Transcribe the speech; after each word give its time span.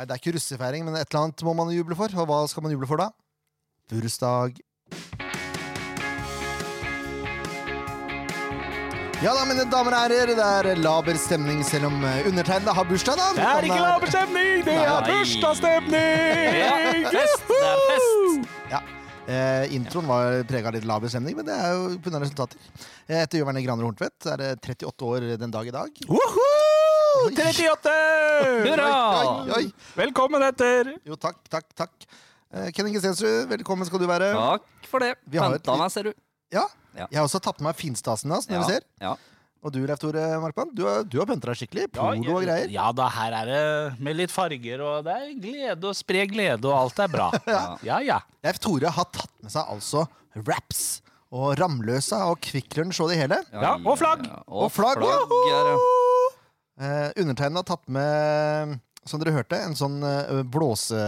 Nei, 0.00 0.06
det 0.08 0.14
er 0.14 0.20
ikke 0.22 0.32
russefeiring, 0.32 0.86
men 0.86 0.94
et 0.96 1.10
eller 1.10 1.26
annet 1.26 1.42
må 1.44 1.52
man 1.52 1.68
juble 1.74 1.92
for. 1.92 2.08
Og 2.08 2.28
hva 2.30 2.36
skal 2.48 2.64
man 2.64 2.72
juble 2.72 2.86
for 2.88 2.96
da? 3.02 3.10
Bursdag. 3.92 4.62
Ja 9.20 9.34
da, 9.36 9.42
mine 9.44 9.66
damer 9.68 9.92
og 9.92 10.00
herrer, 10.00 10.32
det 10.38 10.46
er 10.46 10.80
laber 10.80 11.20
stemning 11.20 11.60
selv 11.68 11.90
om 11.90 12.00
eh, 12.08 12.22
undertegnede 12.30 12.72
har 12.78 12.88
bursdag, 12.88 13.20
da. 13.20 13.26
Det 13.36 13.44
er 13.44 13.68
ikke 13.68 13.76
eh, 13.76 13.84
laber 13.90 14.14
stemning, 14.14 14.64
det 14.64 14.78
er 14.80 15.04
bursdagsstemning! 15.10 16.56
Ja, 16.62 16.72
fest! 17.18 17.44
Det 17.52 17.60
er 17.68 17.84
fest! 17.90 18.56
Ja. 18.72 18.80
Eh, 19.28 19.76
introen 19.76 20.08
var 20.08 20.40
prega 20.48 20.72
av 20.72 20.78
litt 20.78 20.88
laber 20.88 21.12
stemning, 21.12 21.36
men 21.36 21.50
det 21.50 21.60
er 21.60 21.76
jo 21.76 22.00
pga. 22.00 22.24
resultater. 22.24 22.72
Jeg 23.04 23.26
heter 23.26 23.44
Jørn 23.44 23.60
Graner 23.68 23.90
Horntvedt. 23.90 24.32
Er 24.32 24.40
det 24.46 24.54
38 24.64 25.12
år 25.12 25.28
den 25.44 25.52
dag 25.52 25.68
i 25.68 25.76
dag. 25.76 26.02
Woohoo! 26.08 26.49
38! 27.28 27.92
Hurra! 28.64 28.90
Oi, 29.44 29.52
oi. 29.58 29.64
Velkommen 29.98 30.42
etter! 30.46 30.94
Jo, 31.06 31.16
takk, 31.20 31.40
takk, 31.52 31.66
takk. 31.76 32.06
Eh, 32.54 32.70
Ken 32.74 32.88
Inge 32.88 33.02
Stensrud, 33.02 33.48
velkommen 33.50 33.86
skal 33.88 34.00
du 34.02 34.06
være. 34.08 34.30
Takk 34.36 34.88
for 34.90 35.04
det. 35.04 35.12
Vi 35.30 35.38
har 35.40 35.52
et 35.52 35.58
Venta 35.60 35.74
litt- 35.74 35.82
meg, 35.84 35.92
ser 35.94 36.08
du. 36.08 36.12
Ja. 36.54 36.64
Ja. 36.96 37.06
Jeg 37.12 37.20
har 37.20 37.26
også 37.28 37.40
tatt 37.44 37.58
på 37.60 37.66
meg 37.68 37.76
finstasen 37.78 38.32
hans, 38.34 38.48
når 38.50 38.56
Ja, 38.56 38.62
vi 38.66 38.72
ser. 38.72 38.86
ja. 39.04 39.12
Og 39.62 39.72
du, 39.74 39.82
Leif 39.86 39.98
Tore 40.00 40.22
Markmann, 40.40 40.70
du 40.74 40.86
har, 40.88 41.02
du 41.04 41.18
har 41.20 41.26
pynta 41.28 41.50
deg 41.52 41.58
skikkelig. 41.60 41.90
Polo 41.92 42.38
og 42.38 42.42
greier. 42.46 42.70
Ja 42.72 42.86
da, 42.96 43.10
her 43.12 43.34
er 43.42 43.50
det 43.50 44.00
med 44.00 44.16
litt 44.16 44.32
farger, 44.32 44.80
og 44.80 45.04
det 45.04 45.12
er 45.20 45.34
glede 45.36 45.84
og 45.90 45.94
spre 45.98 46.24
glede, 46.26 46.64
og 46.64 46.78
alt 46.86 46.98
er 47.04 47.08
bra. 47.12 47.28
Ja. 47.46 47.76
Ja, 47.84 47.98
ja. 48.00 48.18
Leif 48.42 48.58
Tore 48.58 48.88
har 48.88 49.04
tatt 49.12 49.30
med 49.44 49.52
seg 49.52 49.68
altså 49.68 50.06
wraps 50.34 51.02
og 51.30 51.52
Ramløsa 51.60 52.24
og 52.32 52.40
Kvikk 52.40 52.78
Lunsj 52.80 53.02
og 53.04 53.10
det 53.12 53.20
hele. 53.20 53.42
Ja, 53.52 53.76
og 53.84 53.98
flagg. 54.00 54.24
ja. 54.26 54.40
Og 54.48 54.64
Og 54.64 54.72
flagg. 54.72 54.96
flagg 54.96 55.36
er 55.52 55.68
det. 55.68 55.76
Eh, 56.80 57.10
Undertegnede 57.20 57.60
har 57.60 57.68
tatt 57.68 57.88
med, 57.92 58.78
som 59.04 59.20
dere 59.20 59.34
hørte, 59.36 59.58
en 59.60 59.76
sånn 59.76 59.98
eh, 60.06 60.40
blåse, 60.48 61.00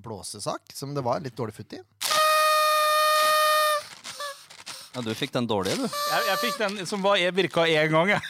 blåsesak 0.00 0.72
som 0.72 0.94
det 0.96 1.04
var 1.04 1.20
litt 1.20 1.36
dårlig 1.36 1.56
futt 1.58 1.76
i. 1.76 1.82
Ja, 4.94 5.02
du 5.02 5.10
fikk 5.18 5.34
den 5.34 5.48
dårlige, 5.50 5.82
du. 5.82 5.88
Jeg, 5.90 6.24
jeg 6.30 6.40
fikk 6.44 6.58
den 6.62 6.86
som 6.88 7.02
var, 7.04 7.18
virka 7.34 7.66
én 7.66 7.90
gang, 7.92 8.14
jeg. 8.14 8.24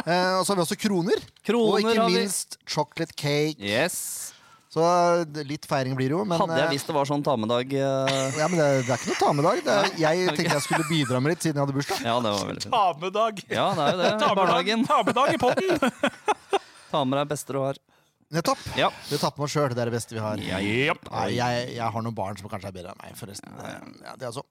Eh, 0.00 0.32
og 0.38 0.46
så 0.46 0.54
har 0.54 0.56
vi 0.56 0.62
også 0.64 0.76
kroner. 0.80 1.22
Kroner 1.44 1.74
og 1.74 1.82
ikke 1.82 2.00
har 2.00 2.08
vi. 2.08 2.20
minst 2.22 2.56
chocolate 2.64 3.12
cake. 3.12 3.60
Yes. 3.60 4.32
Så 4.70 4.82
eh, 4.86 5.42
litt 5.48 5.66
feiring 5.66 5.96
blir 5.98 6.12
det 6.12 6.14
jo, 6.14 6.22
men 6.28 6.38
Hadde 6.38 6.58
jeg 6.60 6.68
eh, 6.68 6.74
visst 6.76 6.86
det 6.86 6.94
var 6.94 7.08
sånn 7.08 7.24
ta 7.26 7.34
med-dag 7.40 7.72
uh... 7.74 8.10
ja, 8.38 8.46
men 8.46 8.54
det, 8.60 8.68
det 8.86 8.92
er 8.94 9.00
ikke 9.00 9.10
noe 9.10 9.18
ta 9.18 9.30
med 9.34 9.46
dag. 9.48 9.62
Er, 9.74 9.88
jeg 10.04 10.34
tenkte 10.36 10.54
jeg 10.54 10.66
skulle 10.68 10.86
bidra 10.86 11.22
med 11.22 11.34
litt 11.34 11.42
siden 11.46 11.58
jeg 11.58 11.64
hadde 11.66 11.74
bursdag. 11.74 12.04
Ja, 12.06 12.16
det 12.22 12.34
var 12.36 12.50
veldig 12.52 12.64
fint. 12.66 12.76
Ta 12.76 12.84
med 13.02 13.16
dag. 13.16 13.40
Ja, 13.50 13.68
det 13.74 13.86
er 13.86 13.96
jo 13.96 14.02
det. 14.02 14.10
Ta 14.22 14.30
med 14.38 14.86
ta 14.86 15.00
med 15.08 15.18
dag 15.18 15.34
i 15.34 15.40
potten. 15.42 16.60
Ta 16.90 17.02
med 17.02 17.18
deg 17.18 17.32
beste 17.34 17.56
du 17.56 17.60
har. 17.64 17.82
Nettopp. 18.30 18.62
Ja. 18.78 18.92
Du 19.10 19.16
tapper 19.18 19.42
meg 19.42 19.50
sjøl. 19.50 19.72
Det 19.74 19.82
er 19.82 19.90
det 19.90 19.96
beste 19.96 20.14
vi 20.14 20.22
har. 20.22 20.38
Ja, 20.46 20.60
yep. 20.62 21.02
ja, 21.10 21.24
jeg, 21.34 21.72
jeg 21.74 21.94
har 21.96 22.04
noen 22.06 22.14
barn 22.14 22.38
som 22.38 22.50
kanskje 22.52 22.70
er 22.70 22.76
bedre 22.76 22.94
enn 22.94 23.02
meg, 23.02 23.16
forresten. 23.18 23.50
Ja, 23.58 24.14
det 24.14 24.22
er 24.22 24.30
altså. 24.30 24.46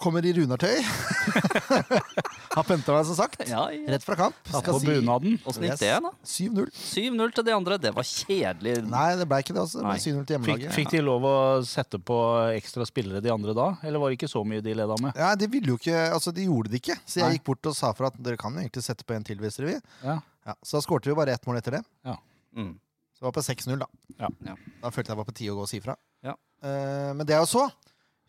Kommer 0.00 0.24
i 0.24 0.32
runartøy. 0.32 0.78
har 2.54 2.64
pynta 2.64 2.94
meg, 2.94 3.04
som 3.08 3.16
sagt. 3.18 3.42
Ja, 3.48 3.66
ja. 3.72 3.82
Rett 3.92 4.04
fra 4.06 4.16
kamp. 4.18 4.38
Ta 4.48 4.62
Skal 4.62 4.78
på 4.78 4.80
bunaden. 4.86 5.36
Åssen 5.44 5.66
gikk 5.66 5.76
det, 5.82 5.90
da? 6.06 6.12
7-0. 6.24 6.70
7-0 6.72 7.34
til 7.36 7.46
de 7.46 7.54
andre. 7.54 7.76
Det 7.82 7.92
var 7.96 8.06
kjedelig. 8.08 8.74
Nei, 8.90 9.04
det 9.20 9.26
ble 9.28 9.40
ikke 9.44 9.56
det. 9.56 9.64
altså. 9.66 9.82
Det 9.82 9.86
ble 9.90 9.98
7-0 10.00 10.24
til 10.24 10.36
hjemmelaget. 10.36 10.74
fikk 10.78 10.94
de 10.94 11.02
lov 11.04 11.26
å 11.28 11.34
sette 11.68 12.00
på 12.10 12.18
ekstra 12.56 12.86
spillere 12.88 13.22
de 13.24 13.32
andre 13.34 13.54
da? 13.56 13.68
Eller 13.84 14.02
var 14.02 14.12
det 14.12 14.20
ikke 14.20 14.32
så 14.32 14.42
mye 14.46 14.64
de 14.64 14.76
leda 14.80 14.96
med? 15.04 15.20
Ja, 15.20 15.34
de 15.38 15.50
ville 15.52 15.74
jo 15.74 15.80
ikke, 15.80 15.98
altså 16.16 16.32
de 16.36 16.48
gjorde 16.48 16.72
det 16.72 16.80
ikke. 16.82 16.96
Så 17.04 17.20
jeg 17.20 17.26
Nei. 17.28 17.36
gikk 17.38 17.48
bort 17.52 17.70
og 17.70 17.76
sa 17.76 17.92
for 17.96 18.08
at 18.08 18.16
dere 18.24 18.40
kan 18.40 18.56
jo 18.56 18.64
egentlig 18.64 18.86
sette 18.86 19.04
på 19.06 19.16
en 19.16 19.26
til 19.26 19.40
hvis 19.42 19.60
dere 19.60 19.74
vil. 19.74 19.82
Ja. 20.06 20.16
Ja, 20.48 20.56
så 20.64 20.78
da 20.78 20.84
skårte 20.86 21.10
vi 21.12 21.18
bare 21.18 21.36
ett 21.36 21.44
mål 21.46 21.60
etter 21.60 21.76
det. 21.78 21.84
ja. 22.08 22.16
Mm. 22.56 22.72
Så 23.14 23.26
det 23.26 23.28
var 23.28 23.34
på 23.36 23.42
6-0, 23.44 23.76
da. 23.76 23.86
ja. 24.16 24.28
Ja. 24.48 24.54
Da 24.80 24.88
følte 24.88 25.10
jeg 25.10 25.12
det 25.12 25.20
var 25.20 25.26
på 25.28 25.34
tide 25.36 25.52
å 25.52 25.58
gå 25.58 25.64
og 25.66 25.68
si 25.68 25.78
fra. 25.84 25.92
Ja. 26.24 26.32
Uh, 26.64 27.12
men 27.18 27.26
det 27.28 27.34
er 27.36 27.42
jo 27.44 27.50
så. 27.50 27.66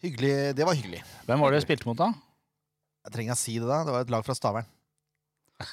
Hyggelig. 0.01 0.33
Det 0.57 0.65
var 0.65 0.77
hyggelig. 0.77 1.03
Hvem 1.27 1.43
var 1.43 1.53
det 1.53 1.61
du 1.61 1.65
spilte 1.65 1.87
mot, 1.89 1.97
da? 1.99 2.11
Jeg 3.05 3.13
trenger 3.15 3.33
jeg 3.35 3.41
si 3.41 3.57
det, 3.59 3.67
da. 3.69 3.83
Det 3.85 3.93
var 3.95 4.05
et 4.05 4.13
lag 4.13 4.25
fra 4.25 4.35
Stavern. 4.37 4.69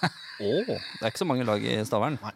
oh, 0.45 0.69
det 0.69 0.77
er 0.77 1.09
ikke 1.09 1.23
så 1.23 1.29
mange 1.29 1.47
lag 1.49 1.65
i 1.65 1.79
Stavern. 1.89 2.19
Nei. 2.21 2.35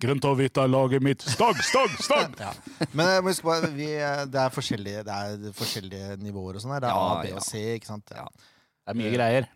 Grønt 0.00 0.24
og 0.24 0.38
hvitt 0.38 0.58
er 0.58 0.70
laget 0.70 1.04
mitt. 1.04 1.22
Stag, 1.28 1.58
stag, 1.64 1.94
stag! 2.02 2.36
Ja. 2.42 2.52
Men 2.96 3.26
husk 3.26 3.44
bare, 3.46 3.68
vi, 3.74 3.90
eh, 4.00 4.24
det, 4.30 4.40
er 4.40 4.54
forskjellige, 4.54 5.02
det 5.06 5.18
er 5.18 5.52
forskjellige 5.56 6.16
nivåer 6.22 6.56
og 6.56 6.64
sånn 6.64 6.74
her. 6.74 6.86
Det 6.86 6.90
er 6.90 6.96
Ja, 6.96 7.08
A, 7.10 7.20
B 7.22 7.30
ja. 7.30 7.36
og 7.38 7.44
C, 7.44 7.62
ikke 7.76 7.90
sant. 7.90 8.14
Ja. 8.14 8.24
Ja. 8.24 8.48
Det 8.88 8.94
er 8.94 9.00
mye 9.02 9.12
greier. 9.12 9.48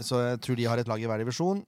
Så 0.00 0.20
jeg 0.22 0.40
tror 0.44 0.56
de 0.60 0.68
har 0.70 0.80
et 0.80 0.88
lag 0.88 1.02
i 1.02 1.08
hver 1.10 1.20
divisjon. 1.24 1.64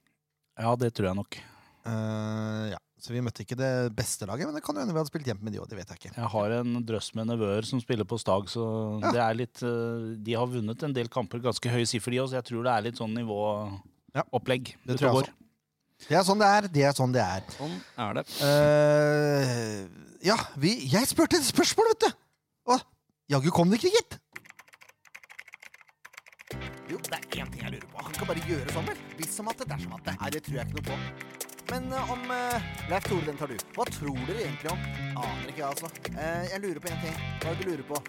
Ja, 0.57 0.73
det 0.79 0.93
tror 0.95 1.09
jeg 1.11 1.19
nok. 1.19 1.37
Uh, 1.83 2.71
ja. 2.71 2.79
Så 3.03 3.11
vi 3.11 3.19
møtte 3.19 3.43
ikke 3.43 3.57
det 3.59 3.69
beste 3.97 4.23
laget, 4.29 4.47
men 4.47 4.55
det 4.55 4.61
kan 4.63 4.77
jo 4.77 4.79
hende 4.79 4.93
vi 4.95 4.99
hadde 5.01 5.11
spilt 5.11 5.27
jevnt 5.27 5.41
med 5.43 5.51
de 5.51 5.59
òg. 5.59 5.67
Det 5.67 5.75
vet 5.75 5.89
jeg 5.91 5.99
ikke. 5.99 6.11
Jeg 6.15 6.29
har 6.31 6.53
en 6.61 6.77
drøss 6.87 7.09
med 7.17 7.27
nevøer 7.33 7.65
som 7.67 7.81
spiller 7.83 8.07
på 8.07 8.15
Stag, 8.21 8.47
så 8.47 8.63
Ja. 9.03 9.11
det 9.11 9.19
er 9.25 9.33
litt 9.41 9.59
eh, 9.63 10.05
De 10.23 10.33
har 10.39 10.47
vunnet 10.47 10.83
en 10.87 10.93
del 10.95 11.09
kamper, 11.11 11.41
ganske 11.43 11.67
høye 11.73 11.83
siffer, 11.89 12.11
de 12.15 12.21
òg, 12.23 12.29
så 12.31 12.39
jeg 12.39 12.45
tror 12.47 12.63
det 12.63 12.71
er 12.77 12.85
litt 12.87 12.95
sånn 13.01 13.11
Ja. 13.11 13.19
nivåopplegg. 13.25 14.71
Det 14.87 14.95
tror 15.01 15.07
jeg 15.09 15.15
også. 15.19 15.33
Det 16.07 16.15
er 16.17 16.23
sånn 16.23 16.39
det 16.39 16.47
er. 16.47 16.67
Det 16.67 16.83
er 16.83 16.93
sånn 16.95 17.11
det 17.15 17.21
er. 17.23 17.43
Sånn 17.57 17.75
er 17.97 18.13
det. 18.17 18.23
Uh, 18.43 19.87
ja, 20.23 20.35
vi, 20.59 20.73
jeg 20.91 21.07
spurte 21.07 21.35
et 21.39 21.43
spørsmål, 21.47 21.91
vet 21.93 22.07
du! 22.07 22.11
Og 22.71 22.81
jaggu 23.31 23.51
kom 23.51 23.69
det 23.71 23.79
ikke, 23.83 23.91
gitt! 23.99 24.19
Jo, 26.91 26.97
det 27.07 27.19
er 27.19 27.43
én 27.43 27.51
ting 27.51 27.63
jeg 27.63 27.71
lurer 27.75 27.87
på. 27.91 28.03
Han 28.03 28.13
kan 28.15 28.27
bare 28.31 28.43
gjøre 28.47 28.71
sånn, 28.75 28.87
vel? 28.87 28.99
Hvis 29.19 29.35
som 29.35 29.47
at 29.51 29.57
det, 29.59 29.67
dersom 29.71 29.95
at 29.95 30.03
det. 30.07 30.15
Nei, 30.19 30.29
det 30.35 30.43
tror 30.45 30.59
jeg 30.59 30.67
ikke 30.67 30.79
noe 30.79 30.87
på. 30.91 31.52
Men 31.73 31.93
eh, 31.93 32.11
om 32.11 32.19
uh, 32.31 32.89
Leif 32.89 33.03
Tore, 33.03 33.25
den 33.25 33.37
tar 33.37 33.47
du. 33.47 33.57
Hva 33.73 33.85
tror 33.89 34.17
dere 34.27 34.43
egentlig 34.43 34.69
om? 34.69 34.81
Aner 35.17 35.47
ikke, 35.49 35.65
altså. 35.71 35.87
Eh, 36.11 36.43
jeg 36.51 36.61
lurer 36.61 36.79
på 36.83 36.91
én 36.91 36.99
ting. 37.01 37.15
Hva 37.41 37.49
er 37.49 37.55
det 37.57 37.63
du 37.63 37.71
lurer 37.71 37.87
på? 37.87 38.01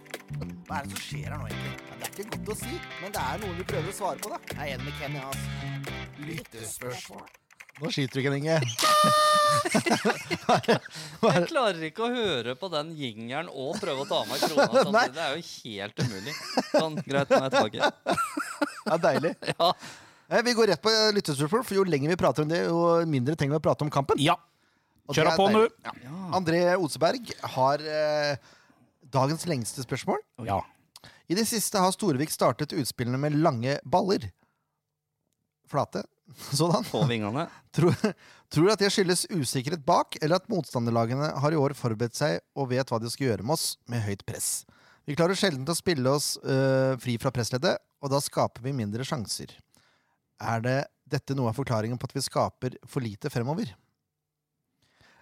Hva 0.69 0.77
er 0.77 0.85
det 0.85 0.93
som 0.93 1.01
skjer 1.01 1.31
her 1.31 1.39
nå, 1.41 1.47
egentlig? 1.49 1.73
Det 1.95 2.05
er 2.05 2.13
ikke 2.13 2.27
godt 2.35 2.53
å 2.53 2.57
si, 2.61 2.75
men 2.99 3.15
det 3.17 3.23
er 3.23 3.41
noen 3.41 3.57
vi 3.57 3.67
prøver 3.73 3.89
å 3.89 3.97
svare 3.97 4.21
på, 4.21 4.35
da. 4.35 4.39
Jeg 4.53 4.61
er 4.67 4.75
enig 4.75 4.85
med 4.91 5.01
Ken, 5.01 5.17
ja, 5.17 5.25
altså. 5.33 5.49
Lyttespørsmål. 6.29 7.25
Nå 7.81 7.91
skyter 7.97 8.15
du, 8.15 8.21
ikke, 8.21 8.37
Inge. 8.37 8.61
Jeg 11.25 11.49
klarer 11.49 11.83
ikke 11.89 12.05
å 12.05 12.13
høre 12.13 12.53
på 12.61 12.69
den 12.75 12.93
jingeren 13.01 13.49
og 13.49 13.81
prøve 13.81 14.05
å 14.05 14.11
ta 14.13 14.21
meg 14.29 14.45
krona. 14.45 15.07
Det 15.17 15.25
er 15.25 15.39
jo 15.39 15.45
helt 15.65 16.05
umulig. 16.05 16.37
Sånn, 16.69 17.01
greit, 17.01 17.33
nå 17.33 17.41
er 17.41 17.49
jeg 17.49 17.55
tilbake. 17.57 17.81
er 18.93 19.07
deilig. 19.09 19.39
Ja. 19.55 19.73
Eh, 20.35 20.43
Vi 20.43 20.55
går 20.57 20.73
rett 20.73 20.83
på 20.83 20.91
eh, 20.91 21.13
lyttespørsmål, 21.15 21.65
for 21.67 21.79
jo 21.79 21.87
lenger 21.87 22.11
vi 22.11 22.19
prater 22.19 22.45
om 22.45 22.51
det, 22.51 22.65
jo 22.67 22.83
mindre 23.11 23.37
trenger 23.39 23.57
vi 23.57 23.63
å 23.63 23.67
prate 23.69 23.87
om 23.87 23.93
kampen. 23.93 24.21
Ja. 24.23 24.37
Kjør 25.13 25.35
på 25.37 25.49
nå. 25.53 25.67
Ja. 25.85 25.93
André 26.35 26.63
Oseberg 26.81 27.29
har 27.55 27.83
eh, 27.85 28.39
dagens 29.15 29.45
lengste 29.47 29.85
spørsmål. 29.85 30.23
Ja. 30.49 30.63
I 31.29 31.37
det 31.37 31.45
siste 31.49 31.81
har 31.81 31.93
Storevik 31.95 32.33
startet 32.33 32.73
utspillene 32.77 33.21
med 33.21 33.37
lange 33.37 33.79
baller. 33.85 34.31
Flate. 35.71 36.05
Sådan. 36.57 36.87
På 36.89 37.05
vingene. 37.09 37.47
Tror, 37.77 37.95
tror 38.55 38.71
at 38.73 38.81
det 38.81 38.91
skyldes 38.95 39.27
usikkerhet 39.33 39.85
bak, 39.85 40.17
eller 40.23 40.39
at 40.41 40.49
motstanderlagene 40.49 41.33
har 41.43 41.53
i 41.53 41.59
år 41.59 41.75
forberedt 41.77 42.17
seg 42.17 42.39
og 42.57 42.71
vet 42.73 42.89
hva 42.91 43.01
de 43.03 43.11
skal 43.13 43.29
gjøre 43.29 43.45
med 43.45 43.57
oss, 43.59 43.75
med 43.91 44.05
høyt 44.07 44.25
press? 44.29 44.63
Vi 45.05 45.17
klarer 45.19 45.37
sjelden 45.37 45.69
å 45.69 45.77
spille 45.77 46.09
oss 46.17 46.37
øh, 46.41 46.95
fri 47.03 47.19
fra 47.21 47.33
pressleddet, 47.35 47.77
og 48.01 48.13
da 48.15 48.23
skaper 48.25 48.65
vi 48.65 48.73
mindre 48.77 49.05
sjanser. 49.05 49.51
Er 50.43 50.65
det 50.65 50.79
dette 51.11 51.37
noe 51.37 51.51
av 51.53 51.59
forklaringen 51.59 51.99
på 52.01 52.09
at 52.09 52.15
vi 52.17 52.23
skaper 52.25 52.79
for 52.89 53.05
lite 53.05 53.31
fremover? 53.31 53.71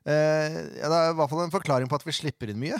Eh, 0.02 0.56
ja, 0.80 0.88
det 0.90 0.96
er 0.98 1.12
i 1.12 1.16
hvert 1.18 1.30
fall 1.30 1.44
en 1.44 1.52
forklaring 1.52 1.90
på 1.90 1.98
at 1.98 2.06
vi 2.06 2.14
slipper 2.16 2.50
inn 2.50 2.60
mye. 2.62 2.78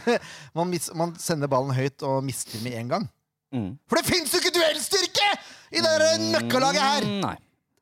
Man, 0.56 0.68
mis, 0.72 0.90
man 0.92 1.14
sender 1.20 1.48
ballen 1.48 1.72
høyt 1.76 2.04
og 2.04 2.20
mister 2.26 2.60
med 2.64 2.76
en 2.80 2.90
gang. 2.92 3.06
Mm. 3.54 3.70
For 3.88 4.00
det 4.00 4.08
fins 4.08 4.34
jo 4.34 4.40
ikke 4.42 4.52
duellstyrke 4.58 5.28
i 5.72 5.84
det 5.84 5.94
møkkalaget 6.34 6.82
her! 6.84 7.06
Mm, 7.08 7.22
Nei, 7.24 7.36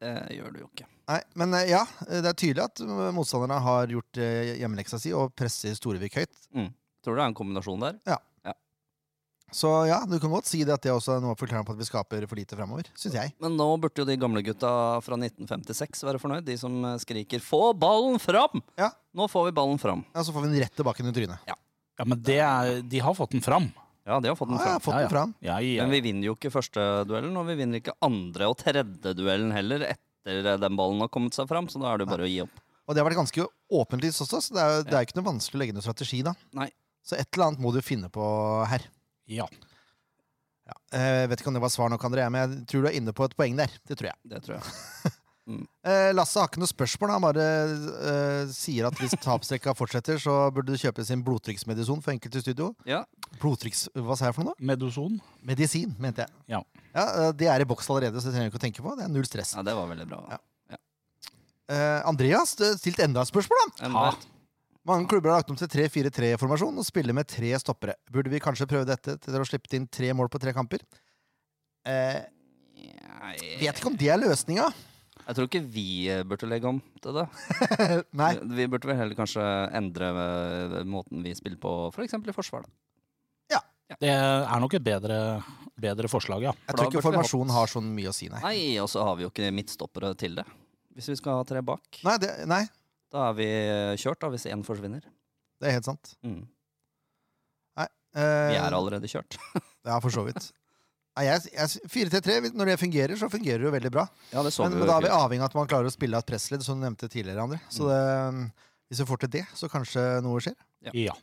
det 0.04 0.37
gjør 0.37 0.52
du 0.52 0.60
jo 0.60 0.69
ikke. 0.69 0.87
Nei, 1.06 1.20
men 1.38 1.54
eh, 1.58 1.69
ja, 1.70 1.82
det 2.06 2.31
er 2.31 2.38
tydelig 2.38 2.64
at 2.64 2.82
eh, 2.82 3.10
motstanderne 3.14 3.58
har 3.62 3.90
gjort 3.90 4.20
eh, 4.22 4.54
hjemmeleksa 4.60 4.98
si 5.02 5.12
og 5.14 5.34
presser 5.38 5.75
Storevik 5.78 6.19
høyt. 6.19 6.34
Mm. 6.54 6.70
Tror 7.02 7.14
du 7.14 7.20
det 7.20 7.25
er 7.25 7.31
en 7.32 7.38
kombinasjon 7.38 7.82
der? 7.82 7.98
Så 9.54 9.70
ja, 9.87 10.00
du 10.08 10.19
kan 10.19 10.32
godt 10.32 10.48
si 10.48 10.64
det 10.66 10.75
at 10.75 10.82
det 10.82 10.90
også 10.93 11.16
er 11.16 11.20
noe 11.22 11.32
av 11.37 11.38
forklaringen 11.38 11.66
på 11.69 11.75
at 11.76 11.78
vi 11.78 11.87
skaper 11.87 12.26
for 12.26 12.37
lite 12.38 12.56
jeg. 12.58 13.32
Men 13.40 13.54
nå 13.56 13.66
burde 13.81 14.02
jo 14.02 14.04
de 14.08 14.16
gamle 14.19 14.43
gutta 14.43 15.00
fra 15.06 15.14
1956 15.16 16.02
være 16.04 16.19
fornøyd. 16.19 16.44
De 16.44 16.56
som 16.58 16.75
eh, 16.84 16.96
skriker 16.98 17.38
'få 17.40 17.72
ballen 17.78 18.19
fram'! 18.19 18.62
Ja, 18.76 18.90
Nå 19.14 19.28
får 19.31 19.46
vi 19.46 19.52
ballen 19.56 19.78
fram. 19.78 20.04
ja 20.14 20.22
Så 20.22 20.32
får 20.34 20.43
vi 20.44 20.48
den 20.52 20.60
rett 20.66 20.75
tilbake 20.76 21.00
i 21.00 21.12
trynet. 21.12 21.38
ja, 21.46 21.54
men 22.04 22.20
det 22.22 22.38
er, 22.40 22.82
de 22.82 22.98
har 22.98 23.14
fått 23.14 23.31
den 23.31 23.40
fram. 23.40 23.70
Ja, 24.06 24.20
de 24.20 24.28
har 24.28 24.37
fått 24.37 24.48
den 24.50 24.58
Ja, 24.58 24.64
jeg 24.64 24.72
har 24.72 24.81
fått 24.81 24.98
den 24.98 25.08
fram. 25.10 25.34
Ja, 25.40 25.58
ja. 25.58 25.82
Men 25.82 25.90
vi 25.90 26.00
vinner 26.00 26.26
jo 26.26 26.34
ikke 26.34 26.50
første 26.52 27.06
duellen, 27.06 27.37
og 27.37 27.46
vi 27.46 27.54
vinner 27.56 27.81
ikke 27.81 27.94
andre 28.02 28.46
og 28.50 28.58
tredje 28.58 29.14
duellen 29.14 29.52
heller 29.52 29.81
etter 29.94 30.58
den 30.58 30.76
ballen 30.76 31.00
har 31.00 31.08
kommet 31.08 31.34
seg 31.34 31.48
fram, 31.48 31.66
så 31.69 31.81
da 31.81 31.93
er 31.94 31.98
det 31.98 32.06
jo 32.06 32.10
bare 32.12 32.26
å 32.26 32.31
gi 32.31 32.43
opp. 32.43 32.50
Og 32.87 32.94
det 32.94 33.02
har 33.02 33.08
vært 33.10 33.19
ganske 33.19 33.46
åpent 33.72 34.02
også, 34.04 34.38
så 34.43 34.54
det 34.54 34.62
er, 34.62 34.76
jo- 34.76 34.82
det 34.90 34.94
er 34.94 35.06
ikke 35.06 35.16
noe 35.19 35.32
vanskelig 35.32 35.54
å 35.56 35.58
legge 35.62 35.75
noe 35.75 35.82
strategi 35.87 36.22
da. 36.22 36.34
Nei. 36.54 36.70
Så 37.02 37.16
et 37.19 37.26
eller 37.34 37.46
annet 37.46 37.60
må 37.62 37.72
du 37.72 37.81
finne 37.82 38.08
på 38.10 38.22
her. 38.66 38.82
Ja. 39.28 39.46
Ja. 40.67 40.75
Jeg 40.99 41.28
vet 41.31 41.40
ikke 41.40 41.52
om 41.52 41.55
det 41.55 41.62
var 41.62 41.70
svar 41.70 41.93
nok, 41.93 42.02
André, 42.08 42.25
men 42.32 42.43
jeg 42.43 42.67
tror 42.70 42.82
du 42.82 42.88
er 42.90 42.96
inne 42.99 43.12
på 43.14 43.26
et 43.28 43.37
poeng 43.38 43.55
der. 43.58 43.70
Det 43.87 43.99
tror 43.99 44.11
jeg. 44.11 44.19
Det 44.34 44.43
tror 44.46 44.58
jeg. 44.58 45.14
Mm. 45.46 45.61
Eh, 45.87 46.08
Lasse 46.11 46.40
har 46.40 46.49
ikke 46.50 46.58
noe 46.58 46.67
spørsmål. 46.67 47.12
Han 47.14 47.23
bare 47.23 47.43
uh, 47.70 48.49
sier 48.50 48.88
at 48.88 48.96
hvis 48.99 49.12
tapstrekka 49.23 49.76
fortsetter, 49.78 50.19
så 50.19 50.32
burde 50.50 50.75
du 50.75 50.81
kjøpe 50.82 51.05
sin 51.06 51.23
blodtrykksmedisin 51.23 52.02
for 52.02 52.11
enkelte 52.17 52.43
studio. 52.43 52.73
Ja. 52.82 53.05
Blodtrykks... 53.38 53.84
Hva 53.94 54.17
sa 54.19 54.26
jeg 54.26 54.34
for 54.34 54.43
noe 54.49 54.56
da? 54.58 54.67
Medoson. 54.73 55.20
Medisin, 55.46 55.94
mente 56.02 56.26
jeg. 56.26 56.34
Ja. 56.50 56.64
eh, 56.99 57.31
Det 57.38 57.46
er 57.52 57.62
i 57.62 57.69
boks 57.70 57.87
allerede, 57.94 58.19
så 58.19 58.26
det 58.26 58.34
trenger 58.34 58.50
du 58.50 58.56
ikke 58.56 58.62
å 58.62 58.64
tenke 58.67 58.82
på. 58.88 58.96
Det 58.99 59.06
er 59.06 59.12
null 59.14 59.29
stress. 59.31 59.55
ja, 59.55 59.62
det 59.70 59.76
var 59.79 59.87
veldig 59.93 60.08
bra. 60.11 60.19
Ja. 60.34 60.43
Uh, 61.70 62.00
Andreas 62.11 62.56
stilt 62.82 62.99
enda 63.06 63.22
et 63.22 63.31
spørsmål. 63.31 63.70
da 63.79 63.87
Enda. 63.87 64.02
Mange 64.86 65.08
klubber 65.10 65.32
har 65.32 65.40
lagt 65.40 65.50
om 65.50 65.58
til 65.58 65.66
3-4-3-formasjon 65.72 66.78
og 66.78 66.86
spiller 66.86 67.16
med 67.16 67.26
tre 67.26 67.50
stoppere. 67.58 67.96
Burde 68.12 68.30
vi 68.30 68.38
kanskje 68.42 68.68
prøve 68.70 68.86
dette 68.86 69.16
til 69.18 69.38
å 69.40 69.46
slippe 69.48 69.72
inn 69.74 69.88
tre 69.90 70.12
mål 70.14 70.30
på 70.30 70.38
tre 70.42 70.52
kamper? 70.54 70.84
Eh, 71.90 72.20
vet 73.58 73.80
ikke 73.80 73.90
om 73.90 73.98
det 73.98 74.12
er 74.14 74.22
løsninga. 74.22 74.68
Jeg 75.26 75.34
tror 75.34 75.48
ikke 75.48 75.62
vi 75.74 75.86
eh, 76.12 76.22
burde 76.28 76.46
legge 76.46 76.70
om 76.70 76.78
til 77.02 77.18
det. 77.18 77.26
Nei. 78.20 78.30
Vi 78.60 78.68
burde 78.70 78.92
vel 78.92 79.00
heller 79.00 79.18
kanskje 79.18 79.42
endre 79.74 80.12
eh, 80.22 80.78
måten 80.86 81.26
vi 81.26 81.34
spiller 81.34 81.58
på, 81.58 81.74
f.eks. 81.90 82.14
For 82.14 82.30
i 82.30 82.36
forsvar. 82.36 82.70
Ja. 83.50 83.64
Det 83.98 84.14
er 84.14 84.62
nok 84.62 84.78
et 84.78 84.86
bedre, 84.86 85.18
bedre 85.82 86.10
forslag, 86.10 86.46
ja. 86.46 86.54
Jeg 86.54 86.70
For 86.70 86.78
tror 86.78 86.92
ikke 86.92 87.06
formasjonen 87.08 87.54
har 87.58 87.74
så 87.74 87.82
mye 87.82 88.14
å 88.14 88.14
si, 88.14 88.30
nei. 88.30 88.42
Nei, 88.46 88.58
og 88.82 88.90
så 88.92 89.02
har 89.06 89.18
vi 89.18 89.26
jo 89.26 89.34
ikke 89.34 89.50
midtstoppere 89.54 90.14
til 90.18 90.38
det. 90.38 90.46
Hvis 90.94 91.10
vi 91.10 91.18
skal 91.18 91.42
ha 91.42 91.46
tre 91.46 91.60
bak, 91.66 92.04
Nei, 92.06 92.20
det, 92.22 92.30
nei, 92.48 92.62
da 93.16 93.30
er 93.30 93.38
vi 93.38 93.48
kjørt 94.02 94.20
da, 94.22 94.28
hvis 94.34 94.44
én 94.52 94.62
forsvinner. 94.66 95.04
det 95.62 95.70
er 95.70 95.78
helt 95.78 95.88
sant. 95.88 96.12
Mm. 96.26 96.44
Eh, 98.16 98.50
Vi 98.52 98.56
er 98.56 98.72
allerede 98.72 99.08
kjørt. 99.10 99.36
Ja, 99.86 99.98
for 100.02 100.10
så 100.10 100.24
vidt. 100.26 100.48
Nei, 101.16 101.28
jeg, 101.28 101.50
jeg, 101.54 101.82
4-3-3, 102.10 102.48
når 102.58 102.72
det 102.72 102.78
fungerer, 102.80 103.12
så 103.20 103.28
fungerer 103.30 103.60
det 103.62 103.68
jo 103.68 103.72
veldig 103.74 103.90
bra. 103.94 104.02
Ja, 104.32 104.42
det 104.42 104.50
så 104.52 104.64
Men, 104.64 104.74
vi 104.74 104.80
men 104.82 104.88
da 104.90 104.96
er 104.96 105.04
vi 105.04 105.10
avhengig 105.14 105.44
av 105.44 105.50
at 105.52 105.56
man 105.56 105.68
klarer 105.70 105.88
å 105.88 105.92
spille 105.94 106.18
av 106.18 106.24
et 106.24 106.30
pressledd, 106.32 106.64
som 106.66 106.80
du 106.80 106.82
nevnte 106.84 107.08
tidligere, 107.12 107.44
André. 107.44 107.60
Så 107.72 107.86
det, 107.88 108.00
hvis 108.90 109.00
vi 109.04 109.06
får 109.12 109.20
til 109.22 109.32
det, 109.36 109.44
så 109.56 109.70
kanskje 109.70 110.02
noe 110.26 110.42
skjer. 110.42 110.56
Ja. 110.88 110.94
Ja. 111.06 111.14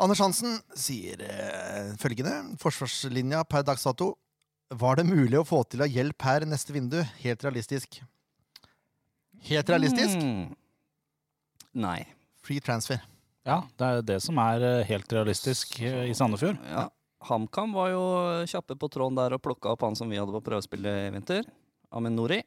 Anders 0.00 0.22
Hansen 0.24 0.56
sier 0.78 1.20
eh, 1.26 1.92
følgende. 2.00 2.34
Forsvarslinja 2.62 3.44
per 3.50 3.66
dags 3.68 3.84
dato. 3.86 4.12
Var 4.78 5.00
det 5.02 5.06
mulig 5.10 5.38
å 5.42 5.46
få 5.48 5.60
til 5.68 5.84
av 5.84 5.92
hjelp 5.92 6.26
her 6.30 6.46
neste 6.48 6.74
vindu? 6.74 6.98
Helt 7.22 7.44
realistisk. 7.44 8.00
Helt 9.48 9.68
realistisk? 9.70 10.16
Mm. 10.22 10.54
Nei. 11.78 12.00
Free 12.42 12.60
transfer. 12.64 13.00
ja, 13.48 13.62
det 13.78 13.86
er 13.88 14.02
det 14.02 14.18
som 14.24 14.38
er 14.42 14.62
eh, 14.64 14.84
helt 14.88 15.12
realistisk 15.12 15.80
eh, 15.82 16.08
i 16.10 16.14
Sandefjord. 16.16 16.58
Ja. 16.68 16.88
HamKam 17.28 17.72
var 17.74 17.90
jo 17.90 18.02
kjappe 18.46 18.76
på 18.78 18.88
tråden 18.94 19.16
der 19.18 19.34
og 19.34 19.42
plukka 19.42 19.72
opp 19.74 19.82
han 19.82 19.96
som 19.98 20.08
vi 20.10 20.18
hadde 20.20 20.32
på 20.32 20.42
prøvespill 20.46 20.86
i 20.86 20.96
vinter. 21.14 21.46
Amin 21.90 22.14
Nori. 22.16 22.38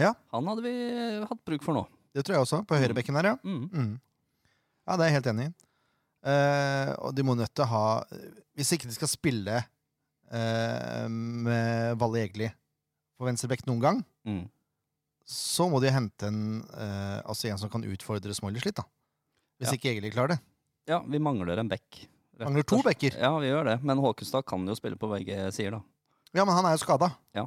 Ja. 0.00 0.14
Han 0.32 0.48
hadde 0.50 0.64
vi 0.64 0.72
hatt 1.28 1.42
bruk 1.46 1.62
for 1.62 1.76
nå. 1.76 1.84
Det 2.12 2.24
tror 2.24 2.34
jeg 2.38 2.46
også. 2.46 2.62
På 2.68 2.76
høyrebekken 2.80 3.16
her, 3.16 3.30
ja. 3.32 3.36
Mm. 3.44 3.68
Mm. 3.72 3.92
Ja, 4.88 4.96
det 4.96 5.04
er 5.04 5.10
jeg 5.12 5.16
helt 5.20 5.30
enig 5.32 5.46
i. 5.46 5.52
Eh, 6.32 6.90
og 7.02 7.14
de 7.16 7.24
må 7.26 7.34
nødt 7.38 7.50
til 7.50 7.64
å 7.64 7.70
ha 7.72 7.84
Hvis 8.54 8.68
ikke 8.76 8.86
de 8.86 8.94
skal 8.94 9.10
spille 9.10 9.56
eh, 10.30 11.06
med 11.10 11.96
Valle 11.98 12.20
Egli 12.26 12.46
på 13.18 13.26
venstrebekk 13.26 13.64
noen 13.70 13.80
gang, 13.82 14.02
Mm. 14.22 14.44
Så 15.26 15.68
må 15.70 15.80
de 15.80 15.90
hente 15.90 16.26
en, 16.28 16.62
eh, 16.74 17.20
altså 17.24 17.48
en 17.50 17.58
som 17.58 17.70
kan 17.70 17.82
utfordre 17.84 18.34
Smoilers 18.34 18.64
litt. 18.64 18.74
da. 18.76 18.84
Hvis 19.60 19.68
Ja. 19.72 19.76
ikke 19.78 19.90
Egeli 19.94 20.10
klarer 20.12 20.28
det. 20.36 20.40
Ja, 20.88 21.00
vi 21.02 21.18
mangler 21.18 21.58
en 21.58 21.68
bekk. 21.68 22.08
rett 22.38 22.48
Mangler 22.48 22.62
to 22.66 22.76
slett. 22.82 22.98
bekker. 22.98 23.18
Ja, 23.20 23.38
vi 23.38 23.46
gjør 23.46 23.64
det. 23.64 23.82
Men 23.84 23.98
Håkenstad 23.98 24.44
kan 24.46 24.66
jo 24.66 24.74
spille 24.74 24.96
på 24.96 25.08
begge 25.08 25.52
sider, 25.52 25.70
da. 25.72 25.82
Ja, 26.34 26.44
men 26.44 26.54
han 26.54 26.64
er 26.64 26.72
jo 26.76 26.84
skada. 26.84 27.16
Ja, 27.34 27.46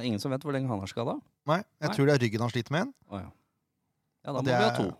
ingen 0.00 0.20
som 0.20 0.30
vet 0.30 0.42
hvor 0.42 0.52
lenge 0.52 0.68
han 0.68 0.80
er 0.80 0.86
skada? 0.86 1.20
Nei, 1.46 1.56
jeg 1.80 1.88
Nei. 1.88 1.96
tror 1.96 2.06
det 2.06 2.14
er 2.14 2.24
ryggen 2.24 2.40
han 2.40 2.50
sliter 2.50 2.70
med. 2.70 2.80
en. 2.82 2.94
Å 3.10 3.20
ja. 3.20 3.30
Ja, 4.24 4.32
da 4.32 4.38
Og 4.38 4.44
må 4.44 4.44
det 4.44 4.54
vi 4.58 4.62
ha 4.62 4.70
er- 4.70 4.90
to. 4.90 4.96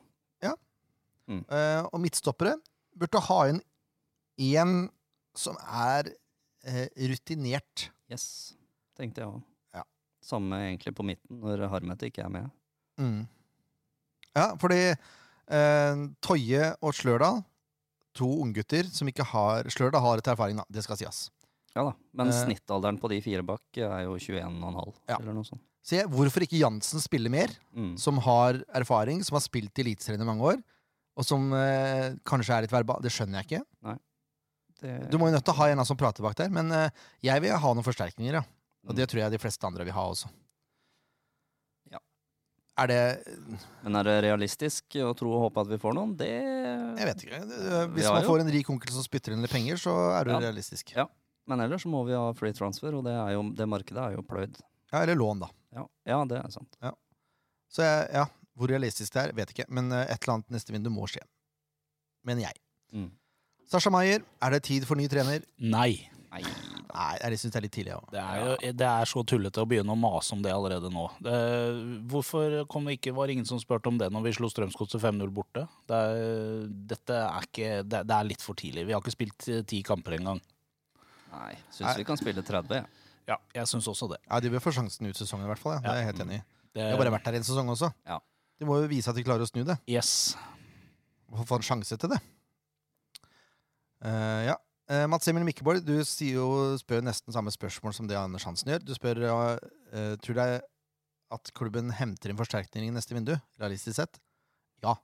Eh, 1.27 1.83
og 1.93 2.01
midtstoppere 2.03 2.55
burde 2.99 3.21
ha 3.21 3.39
inn 3.49 3.63
én 4.39 4.91
som 5.35 5.57
er 5.57 6.11
eh, 6.65 6.89
rutinert. 7.09 7.89
Yes, 8.11 8.55
tenkte 8.99 9.23
jeg 9.23 9.29
òg. 9.31 9.43
Samme 10.25 10.57
egentlig 10.71 10.95
på 10.97 11.05
midten, 11.07 11.39
når 11.43 11.67
Harmet 11.69 12.01
ikke 12.09 12.25
er 12.25 12.31
med. 12.33 12.51
Mm. 13.01 13.27
Ja, 14.35 14.47
fordi 14.59 14.79
eh, 14.95 16.05
Toje 16.25 16.71
og 16.81 16.95
Slørdal, 16.97 17.43
to 18.17 18.29
unggutter 18.45 18.87
som 18.95 19.11
ikke 19.11 19.27
har 19.27 19.69
Slørdal 19.75 20.01
har 20.05 20.23
et 20.23 20.31
erfaring, 20.33 20.57
da. 20.63 20.65
Det 20.73 20.85
skal 20.87 20.97
sies. 21.01 21.27
Ja 21.75 21.83
da, 21.89 21.93
Men 22.15 22.29
Eh. 22.31 22.37
snittalderen 22.45 23.01
på 23.03 23.09
de 23.11 23.21
fire 23.21 23.43
bak 23.43 23.61
er 23.77 24.05
jo 24.07 24.15
21,5, 24.17 24.95
Ja. 25.11 25.17
eller 25.21 25.35
noe 25.35 25.45
sånt. 25.45 25.61
Se, 25.85 25.99
hvorfor 26.09 26.41
ikke 26.47 26.57
Jansen 26.63 27.01
spiller 27.03 27.29
mer? 27.29 27.51
Mm. 27.77 27.99
Som 27.99 28.17
har 28.25 28.63
erfaring, 28.73 29.23
som 29.27 29.35
har 29.37 29.43
spilt 29.45 29.77
i 29.77 29.83
Eliteserien 29.85 30.23
i 30.23 30.25
mange 30.25 30.41
år. 30.55 30.63
Og 31.19 31.25
som 31.27 31.53
eh, 31.53 32.15
kanskje 32.25 32.55
er 32.57 32.63
litt 32.65 32.73
verbal. 32.73 33.03
Det 33.03 33.13
skjønner 33.13 33.43
jeg 33.43 33.61
ikke. 33.61 33.99
Det, 34.81 35.11
Du 35.11 35.19
må 35.19 35.29
jo 35.29 35.35
nødt 35.37 35.45
til 35.45 35.53
å 35.53 35.59
ha 35.61 35.67
en 35.71 35.85
som 35.85 35.97
prater 35.97 36.23
bak 36.25 36.35
der. 36.37 36.49
Men 36.51 36.71
eh, 36.73 36.89
jeg 37.23 37.43
vil 37.45 37.53
ha 37.53 37.75
noen 37.75 37.85
forsterkninger, 37.85 38.33
ja. 38.41 38.43
Og 38.85 38.97
det 38.97 39.07
tror 39.11 39.23
jeg 39.25 39.33
de 39.33 39.41
fleste 39.41 39.67
andre 39.67 39.87
vil 39.87 39.95
ha 39.97 40.05
også. 40.11 40.29
Ja. 41.93 42.01
Er 42.83 42.91
det 42.91 43.01
Men 43.83 43.97
er 44.01 44.09
det 44.09 44.17
realistisk 44.27 44.97
å 45.01 45.15
tro 45.17 45.33
og 45.37 45.47
håpe 45.47 45.65
at 45.65 45.71
vi 45.73 45.81
får 45.81 45.97
noen? 45.97 46.15
Det 46.21 46.29
Jeg 46.29 47.09
vet 47.11 47.25
ikke. 47.27 47.43
Hvis 47.97 48.11
man 48.11 48.29
får 48.29 48.45
en 48.45 48.53
rik 48.55 48.71
onkel 48.71 48.93
som 48.93 49.07
spytter 49.07 49.35
inn 49.35 49.45
litt 49.45 49.55
penger, 49.55 49.81
så 49.81 49.95
er 50.19 50.25
det 50.29 50.37
Ja. 50.37 50.41
realistisk. 50.49 50.95
Ja. 50.97 51.09
Men 51.47 51.61
ellers 51.61 51.85
må 51.85 52.05
vi 52.07 52.15
ha 52.17 52.33
free 52.33 52.53
transfer, 52.57 52.95
og 52.95 53.05
det, 53.05 53.13
er 53.13 53.35
jo, 53.37 53.43
det 53.53 53.67
markedet 53.69 54.01
er 54.01 54.15
jo 54.17 54.23
pløyd. 54.25 54.57
Ja, 54.93 55.03
eller 55.03 55.17
lån, 55.17 55.41
da. 55.41 55.49
Ja, 55.75 55.87
ja 56.07 56.25
det 56.25 56.39
er 56.41 56.51
sant. 56.51 56.77
Så 57.69 57.83
jeg, 57.83 58.09
ja, 58.15 58.25
hvor 58.57 58.71
realistisk 58.71 59.13
det 59.13 59.23
er, 59.25 59.33
vet 59.35 59.51
ikke. 59.51 59.67
Men 59.69 59.91
eh, 59.93 60.07
et 60.07 60.23
eller 60.23 60.39
annet 60.39 60.55
neste 60.55 60.73
vindu 60.73 60.89
må 60.95 61.09
skje. 61.11 61.21
Mener 62.25 62.47
jeg. 62.47 62.61
Mm. 62.95 63.11
Sasha 63.69 63.91
Maier, 63.91 64.23
er 64.41 64.55
det 64.55 64.63
tid 64.63 64.87
for 64.87 64.97
ny 64.97 65.09
trener? 65.11 65.43
Nei. 65.59 66.09
Nei 66.35 66.43
Nei, 66.95 67.15
jeg 67.19 67.39
syns 67.41 67.55
det 67.55 67.59
er 67.59 67.65
litt 67.65 67.75
tidlig. 67.75 67.91
Ja. 67.91 68.01
Det 68.13 68.21
er, 68.23 68.37
jo, 68.39 68.73
det 68.79 68.87
er 68.87 69.09
så 69.11 69.23
tullete 69.27 69.63
å 69.63 69.67
begynne 69.67 69.95
å 69.97 69.99
mase 69.99 70.37
om 70.37 70.43
det 70.45 70.53
allerede 70.55 70.93
nå. 70.95 71.09
Det, 71.27 71.39
hvorfor 72.11 72.55
kom 72.71 72.87
det 72.87 73.01
ikke, 73.01 73.15
var 73.17 73.27
det 73.27 73.35
ingen 73.35 73.49
som 73.49 73.59
spurte 73.59 73.91
om 73.91 73.99
det 73.99 74.13
når 74.15 74.29
vi 74.29 74.33
slo 74.37 74.51
Strømsgodset 74.53 75.03
5-0 75.03 75.33
borte? 75.35 75.65
Det 75.91 75.99
er, 75.99 76.69
dette 76.93 77.17
er 77.19 77.49
ikke, 77.49 77.71
det, 77.83 78.05
det 78.07 78.15
er 78.15 78.29
litt 78.29 78.45
for 78.47 78.59
tidlig. 78.61 78.85
Vi 78.87 78.95
har 78.95 79.03
ikke 79.03 79.15
spilt 79.17 79.49
eh, 79.51 79.65
ti 79.67 79.81
kamper 79.87 80.21
engang. 80.21 80.39
Nei, 81.33 81.51
Nei. 81.51 81.57
syns 81.75 81.99
vi 81.99 82.07
kan 82.07 82.21
spille 82.21 82.47
30, 82.47 82.79
jeg. 82.79 83.11
Ja, 83.33 83.41
jeg 83.57 83.73
syns 83.73 83.91
også 83.91 84.13
det. 84.13 84.21
Ja, 84.29 84.39
De 84.45 84.53
bør 84.55 84.63
få 84.63 84.75
sjansen 84.77 85.11
ut 85.11 85.19
sesongen, 85.19 85.49
i 85.49 85.51
hvert 85.51 85.65
fall. 85.65 85.81
Ja. 85.81 85.83
Det 85.83 85.97
er 85.97 86.01
jeg 86.03 86.11
helt 86.13 86.23
enig 86.29 86.39
i. 86.39 86.45
det 86.77 86.85
De 86.85 86.91
har 86.93 87.03
bare 87.03 87.17
vært 87.17 87.27
der 87.27 87.41
en 87.41 87.49
sesong 87.51 87.75
også. 87.75 87.91
Ja. 88.07 88.21
De 88.61 88.69
må 88.69 88.79
jo 88.85 88.91
vise 88.93 89.11
at 89.11 89.19
de 89.19 89.27
klarer 89.27 89.43
å 89.43 89.51
snu 89.51 89.65
det. 89.67 89.81
Yes. 89.91 90.37
Og 91.35 91.43
få 91.49 91.59
en 91.59 91.67
sjanse 91.67 91.99
til 91.99 92.15
det. 92.15 92.23
Uh, 94.05 94.45
ja. 94.53 94.61
Eh, 94.93 95.07
Mats 95.09 95.29
Emil 95.31 95.47
Mikkeborg, 95.49 95.81
du 95.81 95.97
jo, 95.97 96.47
spør 96.81 97.05
nesten 97.05 97.33
samme 97.33 97.53
spørsmål 97.55 97.95
som 97.97 98.09
det 98.09 98.19
Anders 98.21 98.45
Hansen 98.45 98.69
gjør. 98.69 98.85
Du 98.85 98.93
spør 98.97 99.23
uh, 99.25 100.15
tror 100.21 100.37
du 100.37 100.45
at 101.35 101.51
klubben 101.57 101.89
henter 101.97 102.31
inn 102.31 102.39
forsterkninger 102.39 102.93
i 102.93 102.95
neste 102.95 103.17
vindu, 103.17 103.33
realistisk 103.61 103.97
sett. 103.97 104.21
Ja. 104.85 104.99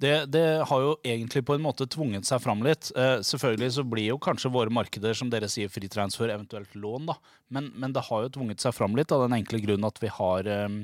Det, 0.00 0.14
det 0.32 0.44
har 0.64 0.80
jo 0.80 0.94
egentlig 1.04 1.42
på 1.44 1.58
en 1.58 1.64
måte 1.64 1.84
tvunget 1.92 2.24
seg 2.24 2.40
fram 2.40 2.64
litt. 2.64 2.88
Uh, 2.96 3.20
selvfølgelig 3.26 3.74
så 3.76 3.84
blir 3.84 4.08
jo 4.14 4.22
kanskje 4.22 4.52
våre 4.54 4.72
markeder, 4.72 5.12
som 5.18 5.28
dere 5.32 5.50
sier, 5.52 5.68
fritransfer, 5.68 6.32
eventuelt 6.32 6.72
lån, 6.72 7.10
da. 7.12 7.18
Men, 7.52 7.68
men 7.76 7.92
det 7.92 8.06
har 8.08 8.24
jo 8.24 8.32
tvunget 8.38 8.64
seg 8.64 8.72
fram 8.78 8.96
litt 8.96 9.12
av 9.12 9.26
den 9.26 9.36
enkle 9.42 9.60
grunn 9.60 9.84
at 9.84 10.00
vi 10.00 10.08
har 10.16 10.48
eh, 10.48 10.80